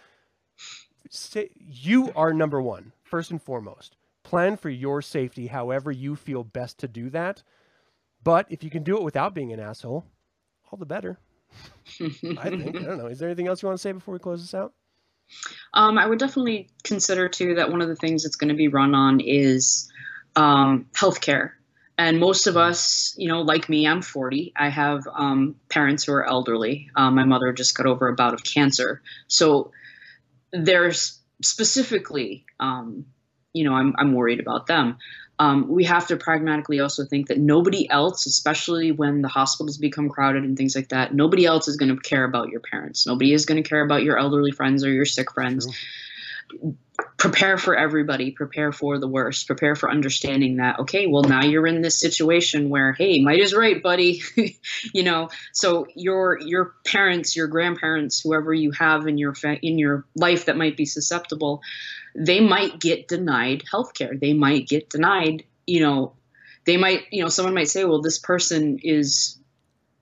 [1.10, 3.96] say, you are number one, first and foremost.
[4.22, 7.42] Plan for your safety however you feel best to do that.
[8.22, 10.04] But if you can do it without being an asshole,
[10.70, 11.18] all the better.
[12.00, 12.08] I
[12.50, 12.76] think.
[12.76, 13.06] I don't know.
[13.06, 14.72] Is there anything else you want to say before we close this out?
[15.74, 18.68] Um, I would definitely consider too that one of the things that's going to be
[18.68, 19.90] run on is
[20.36, 21.52] um, healthcare.
[21.98, 24.52] And most of us, you know, like me, I'm 40.
[24.56, 26.90] I have um, parents who are elderly.
[26.96, 29.02] Um, my mother just got over a bout of cancer.
[29.28, 29.72] So
[30.52, 33.06] there's specifically, um,
[33.52, 34.96] you know, I'm, I'm worried about them.
[35.42, 40.08] Um, we have to pragmatically also think that nobody else, especially when the hospitals become
[40.08, 43.08] crowded and things like that, nobody else is going to care about your parents.
[43.08, 45.66] Nobody is going to care about your elderly friends or your sick friends.
[45.66, 46.76] True.
[47.16, 48.30] Prepare for everybody.
[48.30, 49.48] Prepare for the worst.
[49.48, 53.52] Prepare for understanding that, okay, well, now you're in this situation where, hey, might is
[53.52, 54.22] right, buddy.
[54.94, 59.78] you know, so your your parents, your grandparents, whoever you have in your fa- in
[59.78, 61.62] your life that might be susceptible,
[62.14, 64.16] they might get denied health care.
[64.16, 66.14] They might get denied, you know,
[66.64, 69.38] they might, you know, someone might say, well, this person is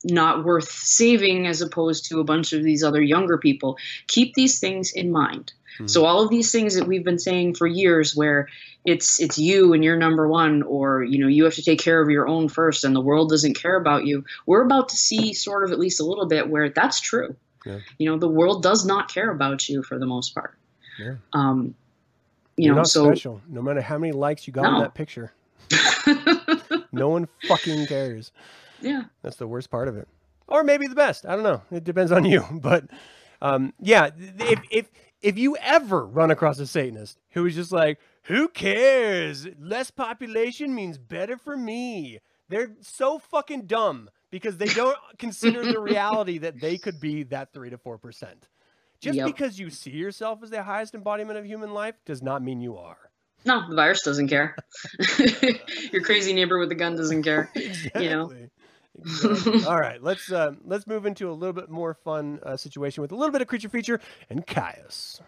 [0.05, 3.79] not worth saving as opposed to a bunch of these other younger people.
[4.07, 5.53] Keep these things in mind.
[5.75, 5.87] Mm-hmm.
[5.87, 8.49] So all of these things that we've been saying for years where
[8.85, 12.01] it's it's you and you're number one or you know you have to take care
[12.01, 14.25] of your own first and the world doesn't care about you.
[14.47, 17.37] We're about to see sort of at least a little bit where that's true.
[17.67, 17.81] Yeah.
[17.99, 20.57] You know, the world does not care about you for the most part.
[20.99, 21.17] Yeah.
[21.35, 21.75] Um,
[22.61, 23.41] you You're know, not so special.
[23.49, 24.77] No matter how many likes you got no.
[24.77, 25.33] in that picture,
[26.93, 28.33] no one fucking cares.
[28.83, 30.07] Yeah, that's the worst part of it,
[30.47, 31.25] or maybe the best.
[31.25, 31.63] I don't know.
[31.71, 32.45] It depends on you.
[32.53, 32.85] But
[33.41, 34.91] um, yeah, if if
[35.23, 39.47] if you ever run across a Satanist who is just like, "Who cares?
[39.59, 42.19] Less population means better for me,"
[42.51, 47.55] they're so fucking dumb because they don't consider the reality that they could be that
[47.55, 48.49] three to four percent.
[49.01, 49.27] Just yep.
[49.27, 52.77] because you see yourself as the highest embodiment of human life does not mean you
[52.77, 52.99] are.
[53.47, 54.55] No, the virus doesn't care.
[55.93, 57.51] Your crazy neighbor with a gun doesn't care.
[57.55, 58.05] Exactly.
[58.05, 58.33] You know.
[58.99, 59.65] Exactly.
[59.65, 63.13] All right, let's uh, let's move into a little bit more fun uh, situation with
[63.13, 65.21] a little bit of creature feature and Kyuss.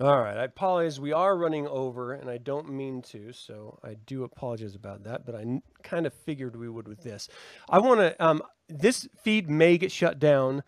[0.00, 1.00] All right, I apologize.
[1.00, 5.26] We are running over, and I don't mean to, so I do apologize about that.
[5.26, 7.28] But I n- kind of figured we would with this.
[7.68, 8.24] I want to.
[8.24, 10.62] Um, this feed may get shut down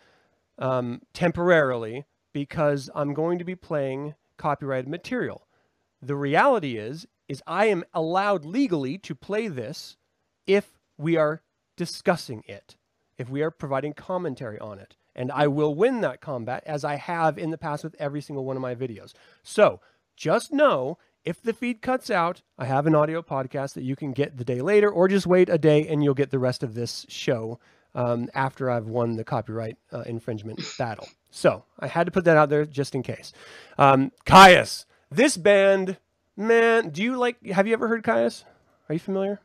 [0.58, 5.46] um, temporarily because I'm going to be playing copyrighted material.
[6.02, 9.96] The reality is, is I am allowed legally to play this
[10.44, 11.42] if we are
[11.76, 12.76] discussing it,
[13.16, 16.96] if we are providing commentary on it and I will win that combat as I
[16.96, 19.12] have in the past with every single one of my videos.
[19.42, 19.80] So
[20.16, 24.12] just know if the feed cuts out, I have an audio podcast that you can
[24.12, 26.74] get the day later, or just wait a day and you'll get the rest of
[26.74, 27.58] this show
[27.94, 31.08] um, after I've won the copyright uh, infringement battle.
[31.30, 33.32] So I had to put that out there just in case.
[33.78, 35.98] Um, Kyuss, this band,
[36.36, 37.44] man, do you like?
[37.46, 38.44] Have you ever heard Kyuss?
[38.88, 39.40] Are you familiar?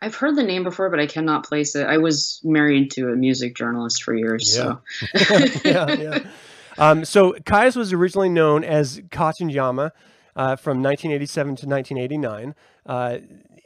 [0.00, 1.86] I've heard the name before, but I cannot place it.
[1.86, 4.56] I was married to a music journalist for years.
[4.56, 4.76] Yeah.
[5.14, 5.60] So.
[5.64, 6.18] yeah, yeah.
[6.78, 9.90] Um, so Kyuss was originally known as Katzenjammer
[10.36, 12.54] uh, from 1987 to 1989.
[12.86, 13.18] Uh,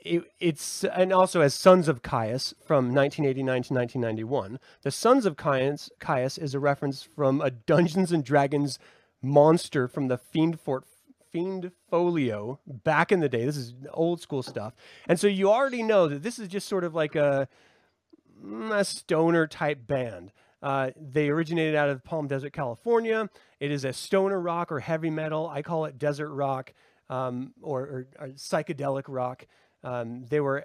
[0.04, 4.58] it, it's and also as Sons of Kyuss from 1989 to 1991.
[4.82, 8.78] The Sons of Kyuss, Kyuss is a reference from a Dungeons and Dragons
[9.20, 10.84] monster from the Fiend Fort
[11.32, 13.44] Fiend Folio back in the day.
[13.44, 14.74] This is old school stuff.
[15.08, 17.48] And so you already know that this is just sort of like a,
[18.44, 20.32] mm, a stoner type band.
[20.62, 23.28] Uh, they originated out of Palm Desert, California.
[23.58, 25.48] It is a stoner rock or heavy metal.
[25.48, 26.72] I call it desert rock
[27.10, 29.46] um, or, or, or, psychedelic rock.
[29.82, 30.64] Um, they were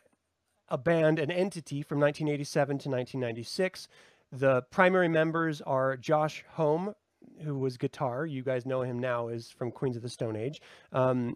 [0.69, 3.88] a band, an entity from 1987 to 1996.
[4.31, 6.94] The primary members are Josh Homme
[7.43, 8.25] who was guitar.
[8.25, 10.61] You guys know him now is from Queens of the Stone Age.
[10.91, 11.35] Um,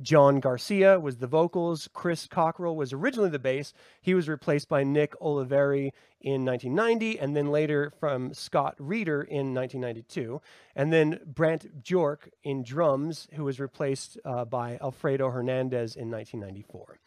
[0.00, 1.88] John Garcia was the vocals.
[1.92, 3.72] Chris Cockrell was originally the bass.
[4.00, 5.90] He was replaced by Nick Oliveri
[6.20, 10.40] in 1990, and then later from Scott Reeder in 1992.
[10.76, 17.00] And then Brant Bjork in drums, who was replaced uh, by Alfredo Hernandez in 1994.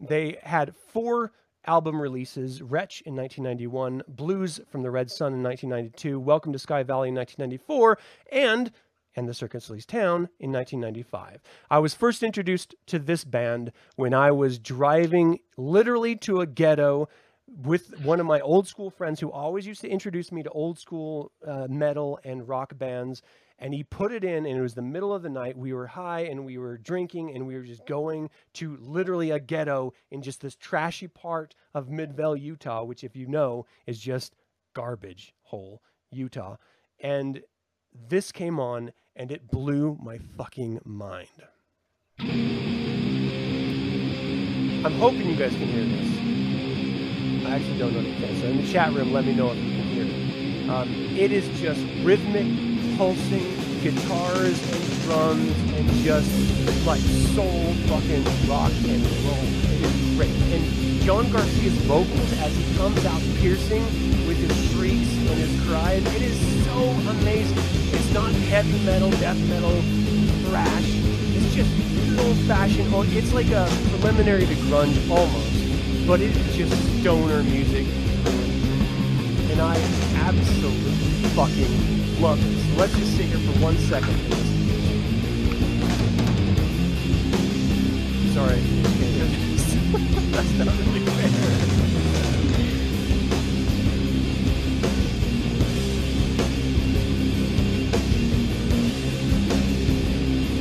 [0.00, 1.32] They had four
[1.66, 6.82] album releases Wretch in 1991, Blues from the Red Sun in 1992, Welcome to Sky
[6.82, 7.98] Valley in 1994,
[8.32, 8.72] and
[9.16, 11.40] and the Circus Leaves Town in 1995.
[11.68, 17.08] I was first introduced to this band when I was driving literally to a ghetto
[17.48, 20.78] with one of my old school friends who always used to introduce me to old
[20.78, 23.22] school uh, metal and rock bands.
[23.62, 25.56] And he put it in, and it was the middle of the night.
[25.56, 29.38] We were high and we were drinking, and we were just going to literally a
[29.38, 34.34] ghetto in just this trashy part of Midvale, Utah, which, if you know, is just
[34.72, 36.56] garbage hole, Utah.
[37.00, 37.42] And
[38.08, 41.28] this came on, and it blew my fucking mind.
[44.82, 46.08] I'm hoping you guys can hear this.
[47.46, 48.40] I actually don't know if you can.
[48.40, 50.70] So in the chat room, let me know if you can hear it.
[50.70, 50.88] Um,
[51.18, 52.46] it is just rhythmic,
[53.00, 56.30] pulsing guitars and drums and just
[56.86, 57.00] like
[57.32, 59.40] soul fucking rock and roll.
[59.72, 60.36] It is great.
[60.52, 63.82] And John Garcia's vocals as he comes out piercing
[64.28, 66.78] with his shrieks and his cries, it is so
[67.08, 67.56] amazing.
[67.96, 69.80] It's not heavy metal, death metal,
[70.50, 70.84] thrash.
[70.84, 72.92] It's just old fashioned.
[73.16, 77.86] It's like a preliminary to grunge almost, but it is just stoner music,
[79.52, 79.76] and I
[80.16, 80.92] absolutely
[81.30, 82.38] fucking love.
[82.38, 84.14] So let's just sit here for one second.
[88.34, 89.74] Sorry, this.
[90.30, 91.30] That's not really fair.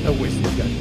[0.07, 0.78] I wish these guys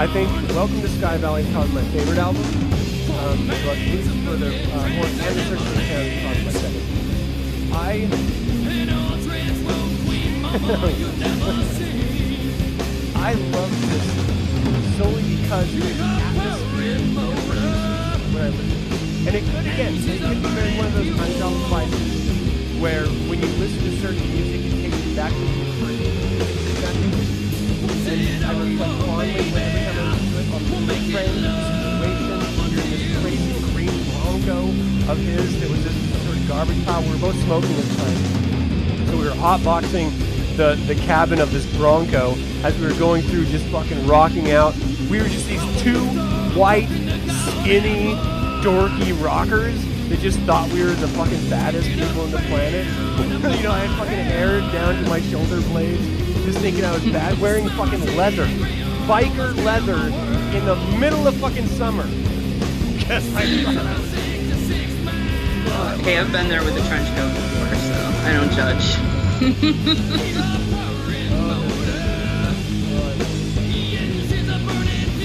[0.00, 2.40] I think Welcome to Sky Valley is probably my favorite album.
[2.40, 6.80] Um, but Leaves Further, uh, or and the for the Sound is probably my second.
[7.76, 8.00] I.
[13.20, 14.06] I love this
[14.96, 19.28] solely because of the atmosphere when I listen.
[19.28, 23.42] And it could, again, it could be very one of those undeveloped devices where when
[23.42, 25.46] you listen to certain music, it takes you back to the
[25.76, 26.00] first
[26.80, 27.36] that music.
[28.10, 29.79] And I reflect fondly whenever
[30.92, 31.38] It friends,
[32.66, 34.10] situation, this crazy green
[35.08, 37.02] of his that was this sort of garbage pile.
[37.02, 39.06] We were both smoking the time.
[39.06, 40.10] So we were hotboxing
[40.56, 42.34] the, the cabin of this Bronco
[42.64, 44.74] as we were going through just fucking rocking out.
[45.08, 46.00] We were just these two
[46.58, 46.88] white,
[47.60, 48.14] skinny,
[48.62, 52.84] dorky rockers that just thought we were the fucking baddest people on the planet.
[53.56, 56.04] you know, I had fucking hair down to my shoulder blades,
[56.44, 58.46] just thinking I was bad, wearing fucking leather.
[59.10, 59.98] Biker leather
[60.56, 62.06] in the middle of fucking summer.
[63.00, 63.42] Guess I
[66.04, 68.98] Hey, I've been there with a trench coat before, so I don't judge.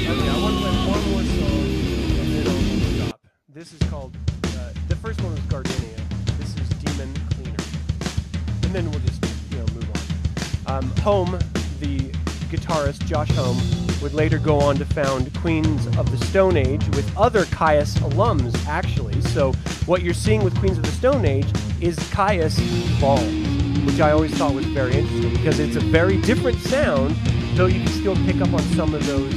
[0.08, 1.66] Okay, I want to play one more song
[2.22, 2.64] and then I'll
[3.10, 3.20] stop.
[3.50, 6.00] This is called, uh, the first one was Gardenia.
[6.40, 7.64] This is Demon Cleaner.
[8.64, 9.88] And then we'll just, you know, move
[10.66, 10.78] on.
[10.78, 11.38] Um, Homme,
[11.80, 12.12] the
[12.56, 13.60] guitarist Josh Homme,
[14.02, 18.66] would later go on to found Queens of the Stone Age with other Kyuss alums,
[18.68, 19.20] actually.
[19.22, 19.54] So
[19.86, 21.48] what you're seeing with Queens of the Stone Age
[21.82, 22.60] is Kyuss
[23.02, 23.20] Ball,
[23.86, 27.16] which I always thought was very interesting because it's a very different sound,
[27.56, 29.34] though you can still pick up on some of those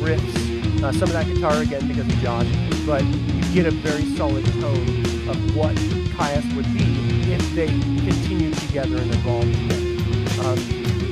[0.00, 2.46] riffs, uh, some of that guitar again because of Josh,
[2.86, 5.74] but you get a very solid tone of what
[6.16, 9.90] Kyuss would be if they continued together and evolved together.
[10.46, 11.09] Um,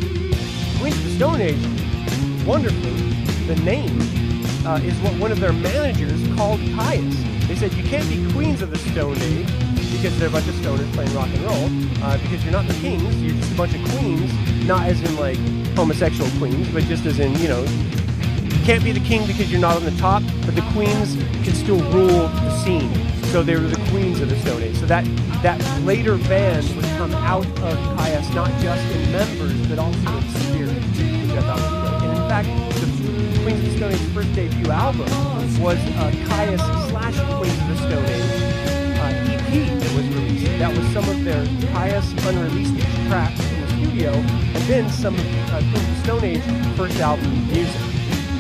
[0.79, 2.93] Queens of the Stone Age, wonderfully,
[3.47, 4.01] the name
[4.65, 7.49] uh, is what one of their managers called Kyuss.
[7.49, 9.49] They said you can't be Queens of the Stone Age
[9.91, 12.05] because they're a bunch of stoners playing rock and roll.
[12.05, 14.33] Uh, because you're not the kings, you're just a bunch of queens,
[14.67, 15.39] not as in like
[15.75, 19.61] homosexual queens, but just as in you know you can't be the king because you're
[19.61, 21.15] not on the top, but the queens
[21.45, 22.93] can still rule the scene.
[23.33, 24.77] So they were the queens of the Stone Age.
[24.77, 25.05] So that
[25.43, 30.29] that later band would come out of Kyuss not just in members, but also in
[30.31, 32.03] spirit, which I thought was great.
[32.03, 32.49] And in fact,
[32.81, 35.09] the Queens of the Stone Age first debut album
[35.61, 40.59] was uh, Kyuss slash Queens of the Stone Age uh, EP that was released.
[40.59, 42.75] That was some of their Kyuss unreleased
[43.09, 46.99] tracks in the studio, and then some of uh, Queens of the Stone Age first
[47.01, 47.81] album music.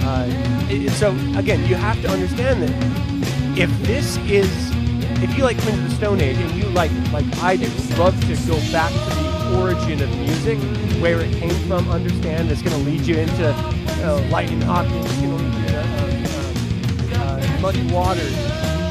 [0.04, 0.26] Uh,
[0.70, 4.50] it- so again, you have to understand that if this is,
[5.22, 7.66] if you like Queens of the Stone Age and you like, like I do,
[7.96, 10.58] love to go back to the origin of music,
[11.00, 13.52] where it came from, understand it's going to lead you into
[14.88, 15.30] going to lead you
[15.76, 15.98] uh,
[17.14, 18.36] uh, Muddy Waters.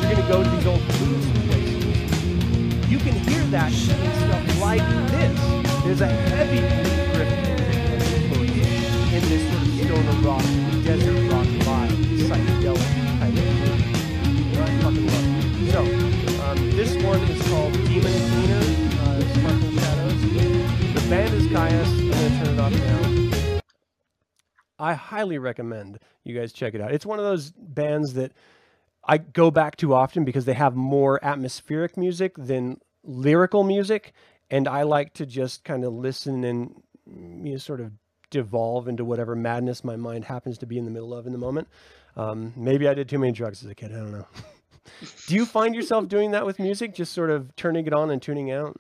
[0.02, 2.90] You're going to go to these old blues places.
[2.90, 4.82] You can hear that in stuff like
[5.12, 5.84] this.
[5.84, 7.58] There's a heavy influence
[9.14, 10.44] in this sort of stoner rock,
[10.84, 11.92] desert rock vibe,
[12.28, 13.82] psychedelic type of thing.
[14.58, 15.72] I fucking love it.
[15.72, 15.82] So,
[16.44, 18.77] um, this one is called Demon Cleaner.
[21.10, 21.88] Band is Kyuss.
[21.88, 23.62] I'm gonna turn it off now.
[24.78, 26.92] I highly recommend you guys check it out.
[26.92, 28.34] It's one of those bands that
[29.06, 34.12] I go back to often because they have more atmospheric music than lyrical music,
[34.50, 37.94] and I like to just kind of listen and mm, you know, sort of
[38.30, 41.38] devolve into whatever madness my mind happens to be in the middle of in the
[41.38, 41.70] moment.
[42.18, 43.94] Um, maybe I did too many drugs as a kid.
[43.94, 44.28] I don't know.
[45.28, 48.22] Do you find yourself doing that with music, just sort of turning it on and
[48.22, 48.78] tuning out?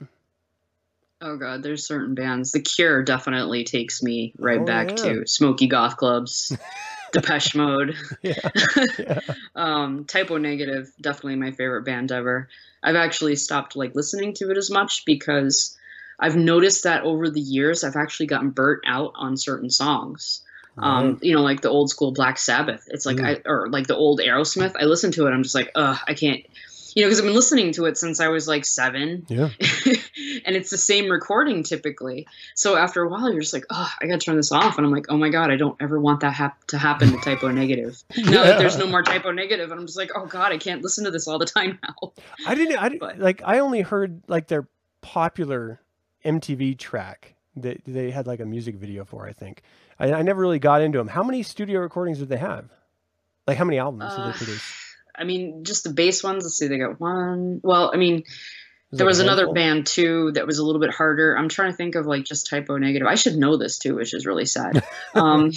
[1.19, 2.51] Oh god, there's certain bands.
[2.51, 4.95] The Cure definitely takes me right Oh, back yeah.
[4.95, 6.55] to smoky goth clubs,
[7.11, 7.95] Depeche Mode.
[8.21, 8.35] Yeah.
[8.99, 9.19] yeah.
[9.55, 12.49] Um, Type O Negative, definitely my favorite band ever.
[12.83, 15.75] I've actually stopped like listening to it as much because
[16.19, 20.41] I've noticed that over the years I've actually gotten burnt out on certain songs.
[20.79, 22.87] Um, you know, like the old school Black Sabbath.
[22.91, 23.25] It's like Mm.
[23.25, 24.75] I or like the old Aerosmith.
[24.79, 26.45] I listen to it, I'm just like, ugh, I can't.
[26.97, 29.49] You know, because I've been listening to it since I was like seven, Yeah.
[30.45, 32.25] and it's the same recording typically.
[32.55, 34.91] So after a while, you're just like, oh, I gotta turn this off, and I'm
[34.91, 37.49] like, oh my god, I don't ever want that hap- to happen to Type O
[37.51, 38.03] Negative.
[38.17, 40.57] Now that there's no more Type O Negative, and I'm just like, oh god, I
[40.57, 42.13] can't listen to this all the time now.
[42.47, 42.77] I didn't.
[42.79, 43.43] I didn't, But- like.
[43.45, 44.67] I only heard like their
[45.01, 45.79] popular
[46.25, 49.27] MTV track that they had like a music video for.
[49.27, 49.61] I think.
[49.99, 51.07] I, I never really got into them.
[51.09, 52.71] How many studio recordings did they have?
[53.47, 54.76] Like how many albums did Uh, they produce?
[55.17, 56.43] I mean, just the bass ones.
[56.43, 57.59] Let's see, they got one.
[57.63, 58.23] Well, I mean,
[58.91, 61.37] there was another band too that was a little bit harder.
[61.37, 63.07] I'm trying to think of like just Type O Negative.
[63.07, 64.83] I should know this too, which is really sad.
[65.15, 65.51] Um,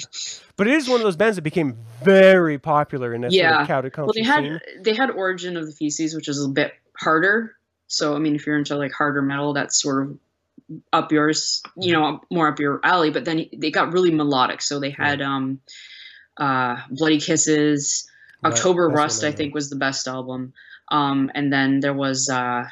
[0.57, 3.67] But it is one of those bands that became very popular in that sort of
[4.07, 4.61] well, they had scene.
[4.83, 7.57] they had Origin of the Feces, which is a bit harder.
[7.87, 10.19] So, I mean, if you're into like harder metal, that's sort of
[10.93, 13.11] up yours, you know, more up your alley.
[13.11, 14.63] But then they got really melodic.
[14.63, 15.61] So they had um,
[16.37, 18.10] uh, Bloody Kisses,
[18.45, 20.53] October Rust, what I think, was the best album.
[20.91, 22.69] Um, and then there was uh,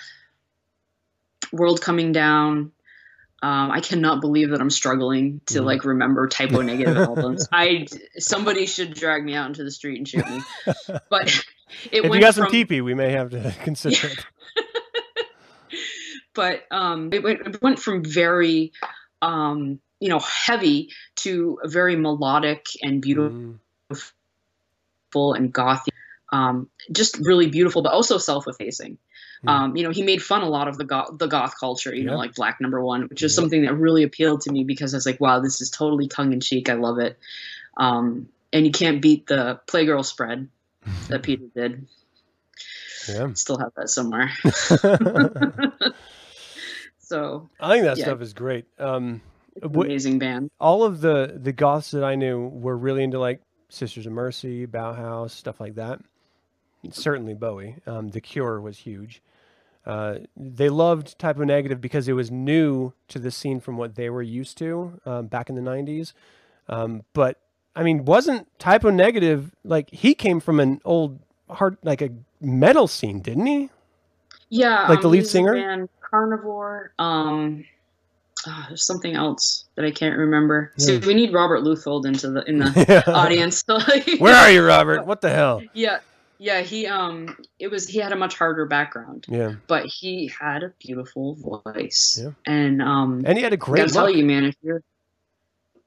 [1.53, 2.73] World Coming Down.
[3.41, 5.65] Um, I cannot believe that I'm struggling to Mhm.
[5.65, 7.47] like remember Type O Negative albums.
[7.53, 7.87] I
[8.19, 10.41] somebody should drag me out into the street and shoot me.
[11.11, 11.29] But
[11.93, 14.25] it If you went got some from, teepee, we may have to consider it.
[16.35, 18.73] but um, it, went, it went from very
[19.23, 23.31] um, you know heavy to very melodic and beautiful.
[23.93, 24.13] Mm,
[25.13, 25.89] and gothy,
[26.33, 28.99] um, just really beautiful, but also self-effacing.
[29.43, 29.49] Hmm.
[29.49, 32.05] Um, you know, he made fun a lot of the goth, the goth culture, you
[32.05, 32.11] Yeah.
[32.11, 33.37] know, like Black Number One, which is Yeah.
[33.43, 36.33] something that really appealed to me because I was like, wow, this is totally tongue
[36.33, 36.69] in cheek.
[36.69, 37.19] I love it.
[37.77, 40.49] Um, and you can't beat the Playgirl spread
[41.09, 41.87] that Peter did.
[43.09, 43.33] yeah.
[43.35, 44.31] Still have that somewhere.
[46.99, 48.05] So I think that Yeah.
[48.05, 48.67] stuff is great.
[48.79, 49.23] Um,
[49.63, 50.51] amazing band.
[50.61, 54.67] all of the the goths that I knew were really into like Sisters of Mercy,
[54.67, 56.01] Bauhaus, stuff like that.
[56.91, 57.77] Certainly Bowie.
[57.87, 59.23] Um, the Cure was huge.
[59.85, 63.95] Uh, they loved Type O Negative because it was new to the scene from what
[63.95, 66.13] they were used to um, back in the '90s.
[66.69, 67.41] Um, but
[67.75, 72.11] I mean, wasn't Type O Negative like he came from an old hard like a
[72.41, 73.71] metal scene, didn't he?
[74.51, 75.89] Yeah, Like the um, lead singer?
[76.01, 76.93] Carnivore.
[76.99, 77.65] Um,
[78.49, 80.73] ah, there's something else that I can't remember.
[80.79, 81.07] So Yeah.
[81.07, 83.13] we need Robert Luthold into the in the Yeah.
[83.13, 83.63] audience.
[84.19, 85.07] Where are you, Robert?
[85.07, 85.63] What the hell?
[85.75, 85.99] Yeah,
[86.39, 86.63] yeah.
[86.63, 90.73] He um, it was he had a much harder background, Yeah, but he had a
[90.81, 92.19] beautiful voice.
[92.23, 92.31] Yeah.
[92.47, 94.83] And um, and he had a great gotta tell you, man, if you're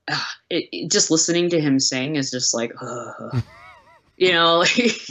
[0.09, 3.43] ah, it, it- just listening to him sing is just like, ugh.
[4.17, 5.01] you know, like.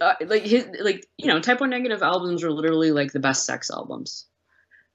[0.00, 3.44] Uh, like his like you know type one negative albums are literally like the best
[3.44, 4.24] sex albums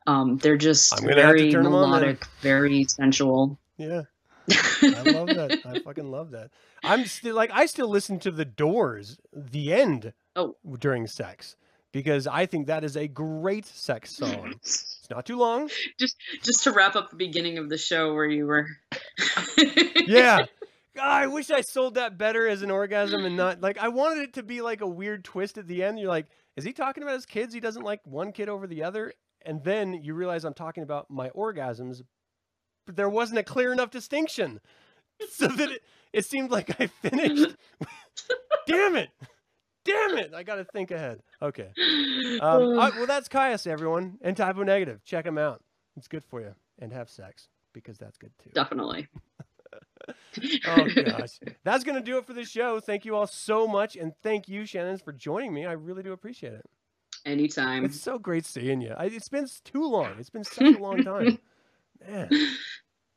[0.09, 1.99] um they're just I'm gonna have to very turn 'em on then.
[2.01, 4.03] melodic very sensual Yeah.
[4.81, 5.59] I love that.
[5.63, 6.49] I fucking love that.
[6.83, 10.55] I'm still like I still listen to the Doors, the end, Oh.
[10.79, 11.55] during sex
[11.91, 14.53] because I think that is a great sex song.
[14.55, 15.69] It's not too long.
[15.99, 18.65] just just to wrap up the beginning of the show where you were
[20.07, 20.39] Yeah.
[20.95, 24.23] God, I wish I sold that better as an orgasm and not like I wanted
[24.23, 25.99] it to be like a weird twist at the end.
[25.99, 26.25] You're like,
[26.55, 27.53] is he talking about his kids?
[27.53, 29.13] He doesn't like one kid over the other,
[29.45, 32.01] and then you realize I'm talking about my orgasms,
[32.85, 34.59] but there wasn't a clear enough distinction,
[35.31, 35.81] so that it,
[36.13, 37.55] it seemed like I finished.
[38.67, 39.09] Damn it!
[39.85, 40.33] Damn it!
[40.35, 41.21] I got to think ahead.
[41.41, 41.69] Okay.
[42.41, 45.03] Um, I- well, that's Kyuss, everyone, and Type O Negative.
[45.03, 45.63] Check him out.
[45.97, 48.49] It's good for you, and have sex because that's good too.
[48.53, 49.07] definitely
[50.67, 52.79] Oh gosh, that's gonna do it for the show.
[52.79, 55.65] Thank you all so much, and thank you, Shannon, for joining me.
[55.65, 56.65] I really do appreciate it.
[57.29, 58.93] Anytime It's so great seeing you.
[58.97, 60.13] I, it's been too long.
[60.19, 61.39] It's been such a long time.
[62.07, 62.29] Man,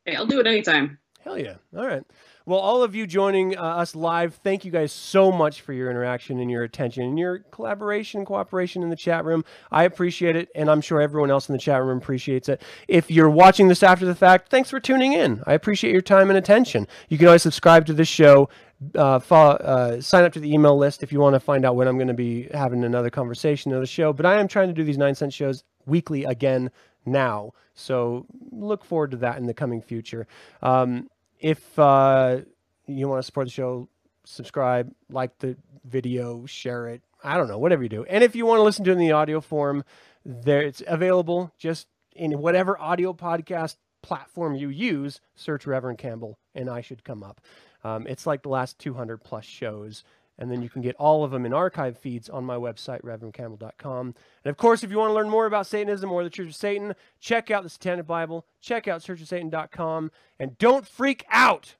[0.05, 1.55] hey i'll do it anytime Hell yeah.
[1.75, 2.03] All right.
[2.45, 5.89] Well, all of you joining uh, us live, thank you guys so much for your
[5.89, 9.45] interaction and your attention and your collaboration and cooperation in the chat room.
[9.71, 12.61] I appreciate it, and I'm sure everyone else in the chat room appreciates it.
[12.89, 15.41] If you're watching this after the fact, thanks for tuning in.
[15.47, 16.89] I appreciate your time and attention.
[17.07, 18.49] You can always subscribe to this show.
[18.95, 21.75] Uh, follow, uh, sign up to the email list if you want to find out
[21.75, 24.13] when I'm going to be having another conversation the show.
[24.13, 26.71] But I am trying to do these nine cent shows weekly again
[27.05, 27.53] now.
[27.75, 30.27] So look forward to that in the coming future.
[30.61, 32.41] Um, if uh,
[32.87, 33.89] you want to support the show,
[34.25, 37.01] subscribe, like the video, share it.
[37.23, 38.03] I don't know, whatever you do.
[38.05, 39.83] And if you want to listen to it in the audio form,
[40.25, 45.21] there it's available just in whatever audio podcast platform you use.
[45.35, 47.41] Search Reverend Campbell, and I should come up.
[47.83, 50.03] Um, it's like the last 200 plus shows.
[50.39, 54.15] And then you can get all of them in archive feeds on my website, reverendcampbell.com.
[54.43, 56.55] And of course, if you want to learn more about Satanism or the Church of
[56.55, 61.75] Satan, check out the Satanic Bible, check out churchofsatan.com, and don't freak out.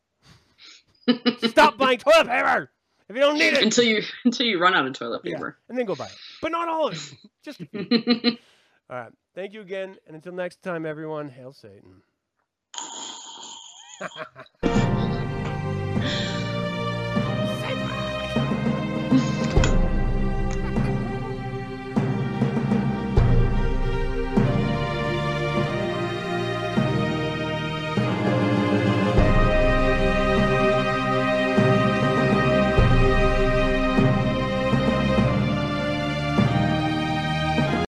[1.48, 2.70] Stop buying toilet paper
[3.10, 3.64] if you don't need it.
[3.64, 5.58] until you until you run out of toilet Yeah, paper.
[5.68, 6.16] and then go buy it.
[6.42, 7.30] But not all of it.
[7.44, 7.88] Just a few.
[8.90, 9.12] all right.
[9.36, 9.98] Thank you again.
[10.06, 12.04] And until next time, everyone, hail Satan.